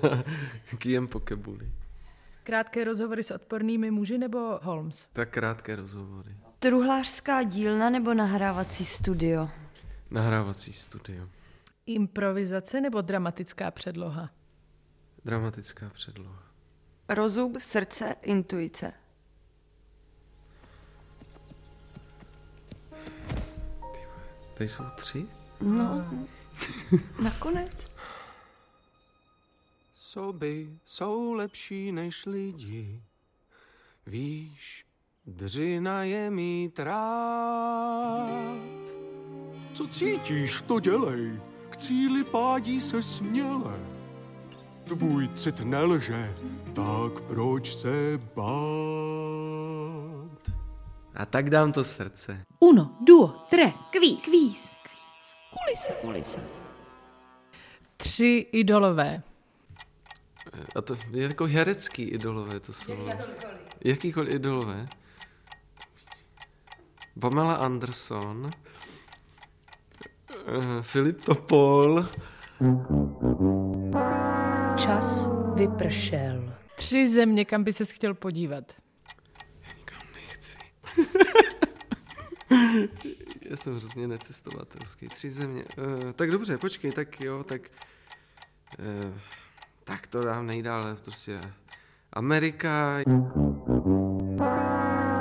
Kiem 0.78 1.08
Pokebuli. 1.08 1.72
Krátké 2.42 2.84
rozhovory 2.84 3.22
s 3.24 3.30
odpornými 3.30 3.90
muži 3.90 4.18
nebo 4.18 4.58
Holmes? 4.62 5.08
Tak 5.12 5.30
krátké 5.30 5.76
rozhovory. 5.76 6.36
Truhlářská 6.58 7.42
dílna 7.42 7.90
nebo 7.90 8.14
nahrávací 8.14 8.84
studio? 8.84 9.48
Nahrávací 10.10 10.72
studio. 10.72 11.28
Improvizace 11.86 12.80
nebo 12.80 13.00
dramatická 13.00 13.70
předloha? 13.70 14.30
Dramatická 15.24 15.90
předloha. 15.90 16.42
Rozum, 17.08 17.54
srdce, 17.58 18.14
intuice. 18.22 18.92
Tady 24.54 24.68
jsou 24.68 24.84
tři? 24.96 25.26
No, 25.60 26.04
nakonec. 27.22 27.90
Soby 29.94 30.78
jsou 30.84 31.32
lepší 31.32 31.92
než 31.92 32.26
lidi. 32.26 33.02
Víš, 34.06 34.86
dřina 35.26 36.04
je 36.04 36.30
mít 36.30 36.78
rád. 36.78 38.58
Co 39.74 39.86
cítíš, 39.86 40.62
to 40.62 40.80
dělej. 40.80 41.40
K 41.70 41.76
cíli 41.76 42.24
pádí 42.24 42.80
se 42.80 43.02
směle. 43.02 43.80
Tvůj 44.84 45.28
cit 45.28 45.60
nelže, 45.60 46.34
tak 46.74 47.20
proč 47.20 47.74
se 47.74 48.20
bát? 48.34 48.42
A 51.14 51.26
tak 51.26 51.50
dám 51.50 51.72
to 51.72 51.84
srdce. 51.84 52.44
Uno, 52.60 52.96
duo, 53.00 53.28
tre, 53.50 53.72
kvíz. 53.90 54.24
Kvíz. 54.24 54.81
Kulise. 55.58 55.92
Kulise. 56.00 56.40
Tři 57.96 58.46
idolové. 58.52 59.22
A 60.76 60.80
to 60.80 60.96
je 61.10 61.22
jako 61.22 61.46
herecký 61.46 62.02
idolové, 62.02 62.60
to 62.60 62.72
jsou. 62.72 63.08
Jakýkoliv 63.84 64.34
idolové? 64.34 64.88
Pamela 67.20 67.54
Anderson, 67.54 68.50
eh, 70.30 70.82
Filip 70.82 71.24
Topol. 71.24 72.06
Čas 74.76 75.28
vypršel. 75.54 76.54
Tři 76.76 77.08
země, 77.08 77.44
kam 77.44 77.64
by 77.64 77.72
ses 77.72 77.90
chtěl 77.90 78.14
podívat. 78.14 78.72
Nechci. 80.14 80.58
Já 83.52 83.56
jsem 83.56 83.76
hrozně 83.76 84.08
necestovatelský. 84.08 85.08
Tři 85.08 85.30
země. 85.30 85.64
Uh, 85.78 86.12
tak 86.12 86.30
dobře, 86.30 86.58
počkej, 86.58 86.92
tak 86.92 87.20
jo, 87.20 87.44
tak... 87.44 87.62
Uh, 88.78 89.18
tak 89.84 90.06
to 90.06 90.24
dám 90.24 90.46
nejdále, 90.46 90.96
prostě. 91.04 91.40
Amerika... 92.12 92.98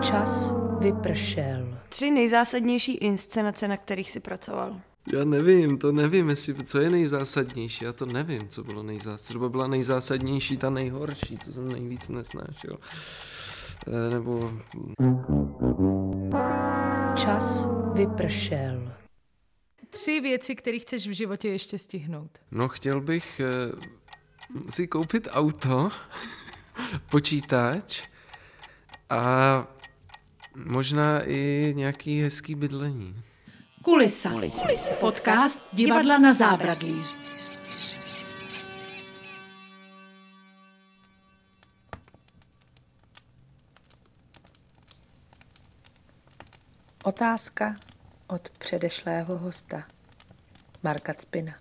Čas 0.01 0.53
vypršel. 0.79 1.79
Tři 1.89 2.11
nejzásadnější 2.11 2.93
inscenace, 2.93 3.67
na 3.67 3.77
kterých 3.77 4.11
si 4.11 4.19
pracoval. 4.19 4.81
Já 5.13 5.23
nevím, 5.23 5.77
to 5.77 5.91
nevím, 5.91 6.29
jestli, 6.29 6.63
co 6.63 6.79
je 6.79 6.89
nejzásadnější, 6.89 7.85
já 7.85 7.93
to 7.93 8.05
nevím, 8.05 8.47
co 8.47 8.63
bylo 8.63 8.83
nejzásadnější. 8.83 9.23
Třeba 9.23 9.49
byla 9.49 9.67
nejzásadnější, 9.67 10.57
ta 10.57 10.69
nejhorší, 10.69 11.37
to 11.37 11.53
jsem 11.53 11.71
nejvíc 11.71 12.09
nesnášel. 12.09 12.77
E, 13.87 14.09
nebo... 14.09 14.51
Čas 17.15 17.69
vypršel. 18.05 18.93
Tři 19.89 20.19
věci, 20.19 20.55
které 20.55 20.79
chceš 20.79 21.07
v 21.07 21.11
životě 21.11 21.49
ještě 21.49 21.77
stihnout. 21.77 22.39
No, 22.51 22.67
chtěl 22.67 23.01
bych 23.01 23.39
e, 23.39 23.45
si 24.71 24.87
koupit 24.87 25.27
auto, 25.31 25.89
počítač 27.11 28.03
a 29.09 29.67
možná 30.55 31.21
i 31.25 31.73
nějaký 31.75 32.21
hezký 32.21 32.55
bydlení. 32.55 33.15
Kulisa. 33.83 34.29
Kulisa. 34.29 34.93
Podcast 34.99 35.63
Divadla 35.73 36.17
na 36.17 36.33
zábradlí. 36.33 37.03
Otázka 47.03 47.75
od 48.31 48.49
předešlého 48.49 49.37
hosta. 49.37 49.83
Marka 50.83 51.13
Cpina. 51.13 51.53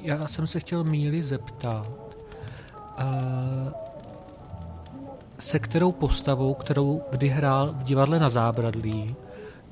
Já 0.00 0.26
jsem 0.28 0.46
se 0.46 0.60
chtěl 0.60 0.84
Míly 0.84 1.22
zeptat, 1.22 1.86
uh, 1.86 3.72
se 5.38 5.58
kterou 5.58 5.92
postavou, 5.92 6.54
kterou 6.54 7.02
kdy 7.10 7.28
hrál 7.28 7.72
v 7.72 7.82
divadle 7.82 8.18
na 8.18 8.28
zábradlí, 8.28 9.16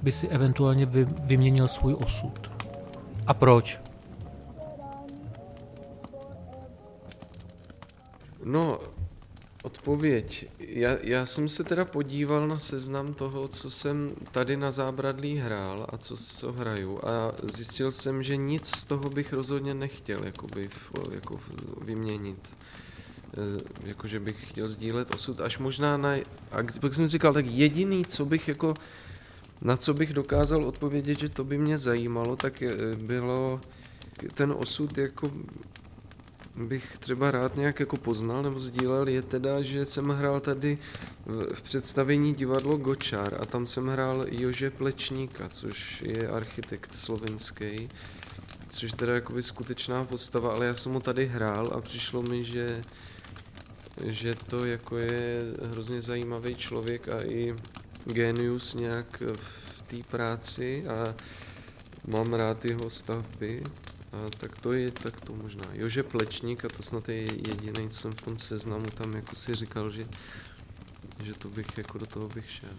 by 0.03 0.13
si 0.13 0.29
eventuálně 0.29 0.87
vy, 0.87 1.05
vyměnil 1.05 1.69
svůj 1.69 1.95
osud. 1.95 2.51
A 3.27 3.35
proč? 3.35 3.81
No, 8.45 8.79
odpověď. 9.71 10.49
Já, 10.59 10.97
já 11.03 11.27
jsem 11.27 11.49
se 11.49 11.65
teda 11.65 11.85
podíval 11.85 12.49
na 12.49 12.59
seznam 12.59 13.15
toho, 13.15 13.49
co 13.49 13.71
jsem 13.71 14.13
tady 14.33 14.57
na 14.57 14.71
zábradlí 14.71 15.37
hrál 15.37 15.87
a 15.89 15.99
co, 15.99 16.17
co 16.17 16.53
hraju 16.53 17.01
a 17.03 17.33
zjistil 17.43 17.91
jsem, 17.91 18.23
že 18.23 18.37
nic 18.37 18.67
z 18.67 18.85
toho 18.85 19.11
bych 19.11 19.33
rozhodně 19.33 19.75
nechtěl 19.75 20.25
jakoby 20.25 20.69
v, 20.69 20.93
jako 21.13 21.37
v, 21.37 21.51
vyměnit. 21.85 22.39
E, 23.37 23.89
jakože 23.89 24.21
bych 24.21 24.51
chtěl 24.51 24.69
sdílet 24.69 25.15
osud, 25.15 25.41
až 25.41 25.59
možná 25.59 25.97
na... 25.97 26.15
A 26.51 26.59
pak 26.81 26.95
jsem 26.95 27.07
říkal, 27.07 27.35
tak 27.35 27.47
jediný, 27.47 28.05
co 28.05 28.25
bych 28.25 28.49
jako... 28.49 28.75
Na 29.63 29.77
co 29.77 29.95
bych 29.95 30.13
dokázal 30.13 30.65
odpovědět, 30.65 31.19
že 31.19 31.29
to 31.29 31.45
by 31.45 31.59
mě 31.59 31.79
zajímalo, 31.79 32.37
tak 32.37 32.63
bylo 32.97 33.61
ten 34.35 34.53
osud 34.53 34.99
jako 34.99 35.31
bych 36.57 36.99
třeba 36.99 37.31
rád 37.31 37.57
nějak 37.57 37.81
jako 37.81 37.97
poznal 37.97 38.43
nebo 38.43 38.61
sdílel, 38.61 39.09
je 39.09 39.23
teda, 39.23 39.63
že 39.63 39.85
jsem 39.85 40.09
hrál 40.09 40.41
tady 40.41 40.79
v 41.55 41.63
představení 41.63 42.35
divadlo 42.35 42.77
Gočár 42.77 43.37
a 43.41 43.47
tam 43.47 43.67
jsem 43.67 43.89
hrál 43.89 44.25
Jože 44.29 44.71
Plečníka, 44.71 45.49
což 45.49 46.03
je 46.07 46.29
architekt 46.29 46.95
slovenský, 46.95 47.89
což 48.69 48.93
teda 48.93 49.15
jakoby 49.15 49.43
skutečná 49.43 50.05
postava, 50.05 50.53
ale 50.53 50.67
já 50.67 50.75
jsem 50.75 50.93
ho 50.93 51.01
tady 51.01 51.27
hrál 51.27 51.71
a 51.75 51.81
přišlo 51.81 52.23
mi, 52.23 52.45
že 52.45 52.83
že 54.05 54.35
to 54.35 54.65
jako 54.65 54.97
je 54.97 55.43
hrozně 55.63 56.03
zajímavý 56.03 56.55
člověk 56.55 57.09
a 57.09 57.23
i 57.23 57.57
genius 58.05 58.75
nějak 58.75 59.23
v 59.37 59.83
té 59.83 59.97
práci 60.11 60.85
a 60.89 61.15
mám 62.07 62.35
rád 62.35 62.65
jeho 62.65 62.91
stavby 62.91 63.63
a 64.13 64.31
tak 64.39 64.61
to 64.61 64.73
je 64.73 64.91
tak 64.91 65.21
to 65.21 65.35
možná. 65.35 65.65
Jože 65.73 66.03
Plečník 66.03 66.65
a 66.65 66.69
to 66.69 66.83
snad 66.83 67.09
je 67.09 67.23
jediný, 67.23 67.91
co 67.91 68.01
jsem 68.01 68.13
v 68.13 68.23
tom 68.23 68.39
seznamu 68.39 68.91
tam 68.91 69.13
jako 69.13 69.37
si 69.37 69.55
říkal, 69.55 69.91
že, 69.91 70.07
že 71.23 71.35
to 71.35 71.49
bych 71.49 71.79
jako 71.79 71.99
do 71.99 72.07
toho 72.07 72.29
bych 72.29 72.51
šel. 72.51 72.71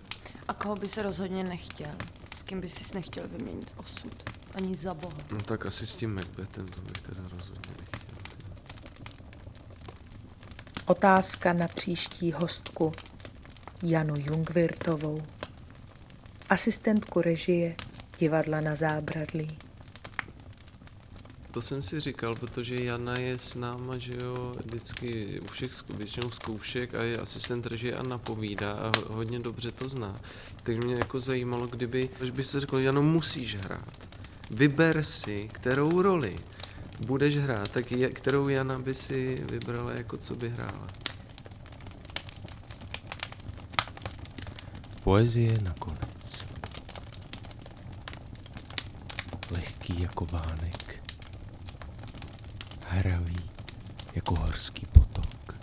A 0.48 0.54
koho 0.54 0.76
by 0.76 0.88
se 0.88 1.02
rozhodně 1.02 1.44
nechtěl? 1.44 1.96
S 2.36 2.44
kým 2.44 2.62
by 2.62 2.70
si 2.70 2.96
nechtěl 2.96 3.28
vyměnit 3.28 3.74
osud? 3.78 4.30
Ani 4.56 4.76
za 4.76 4.94
boha. 4.94 5.18
No 5.32 5.38
tak 5.38 5.66
asi 5.66 5.88
s 5.88 5.96
tím 5.96 6.16
Macbethem 6.16 6.68
to 6.68 6.82
bych 6.82 7.02
teda 7.02 7.22
rozhodně 7.24 7.72
nechtěl. 7.80 8.18
Otázka 10.86 11.54
na 11.54 11.68
příští 11.68 12.32
hostku 12.32 12.92
Janu 13.84 14.14
Jungvirtovou, 14.18 15.22
asistentku 16.50 17.22
režie 17.22 17.76
divadla 18.18 18.62
na 18.62 18.76
zábradlí. 18.76 19.71
To 21.52 21.62
jsem 21.62 21.82
si 21.82 22.00
říkal, 22.00 22.36
protože 22.36 22.84
Jana 22.84 23.20
je 23.20 23.40
s 23.40 23.56
náma, 23.56 23.98
že 23.98 24.14
jo, 24.14 24.56
vždycky 24.66 25.40
u 25.40 25.48
všech 25.48 25.72
většinou 25.90 26.32
zkoušek 26.32 26.96
a 26.96 27.04
je 27.04 27.18
asistent 27.18 27.66
režie 27.66 27.96
a 27.96 28.04
napovídá 28.04 28.72
a 28.72 28.92
hodně 29.10 29.40
dobře 29.40 29.72
to 29.72 29.90
zná. 29.90 30.22
Tak 30.64 30.78
mě 30.78 30.96
jako 30.96 31.20
zajímalo, 31.20 31.68
kdyby, 31.68 32.10
až 32.22 32.30
by 32.30 32.44
se 32.44 32.60
řekl, 32.60 32.78
Jano, 32.78 33.02
musíš 33.02 33.56
hrát. 33.56 34.08
Vyber 34.52 35.04
si, 35.04 35.50
kterou 35.54 36.02
roli 36.02 36.36
budeš 37.00 37.38
hrát, 37.38 37.68
tak 37.68 37.92
je, 37.92 38.10
kterou 38.10 38.48
Jana 38.48 38.80
by 38.80 38.94
si 38.94 39.44
vybrala, 39.52 39.92
jako 39.92 40.18
co 40.18 40.36
by 40.36 40.50
hrála. 40.50 40.88
Poezie 45.04 45.54
nakonec. 45.62 46.46
Lehký 49.52 50.02
jako 50.02 50.26
vánek. 50.26 50.81
Hravý 52.92 53.50
jako 54.16 54.36
horský 54.36 54.86
potok. 54.86 55.56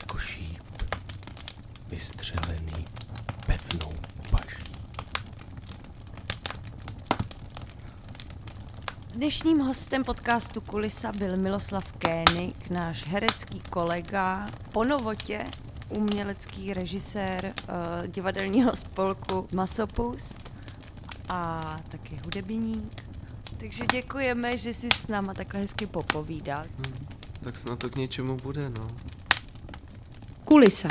Jako 0.00 0.18
šíp, 0.18 0.82
vystřelený 1.88 2.84
pevnou 3.46 3.92
paží. 4.30 4.74
Dnešním 9.14 9.58
hostem 9.58 10.04
podcastu 10.04 10.60
Kulisa 10.60 11.12
byl 11.12 11.36
Miloslav 11.36 11.92
Kénik, 11.92 12.70
náš 12.70 13.06
herecký 13.06 13.60
kolega, 13.60 14.46
po 14.72 14.84
novotě 14.84 15.44
umělecký 15.88 16.74
režisér 16.74 17.44
uh, 17.44 18.06
divadelního 18.06 18.76
spolku 18.76 19.48
Masopust 19.52 20.50
a 21.28 21.60
taky 21.88 22.20
hudebník. 22.24 23.09
Takže 23.60 23.84
děkujeme, 23.92 24.56
že 24.56 24.74
jsi 24.74 24.88
s 24.96 25.06
náma 25.06 25.34
takhle 25.34 25.60
hezky 25.60 25.86
popovídal. 25.86 26.64
Hmm, 26.76 27.06
tak 27.44 27.58
snad 27.58 27.78
to 27.78 27.90
k 27.90 27.96
něčemu 27.96 28.36
bude, 28.36 28.70
no. 28.70 28.90
Kulisa. 30.44 30.88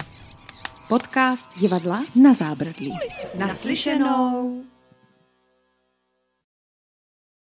Podcast 0.88 1.60
divadla 1.60 2.06
na 2.16 2.34
zábradlí. 2.34 2.98
Naslyšenou. 3.38 4.64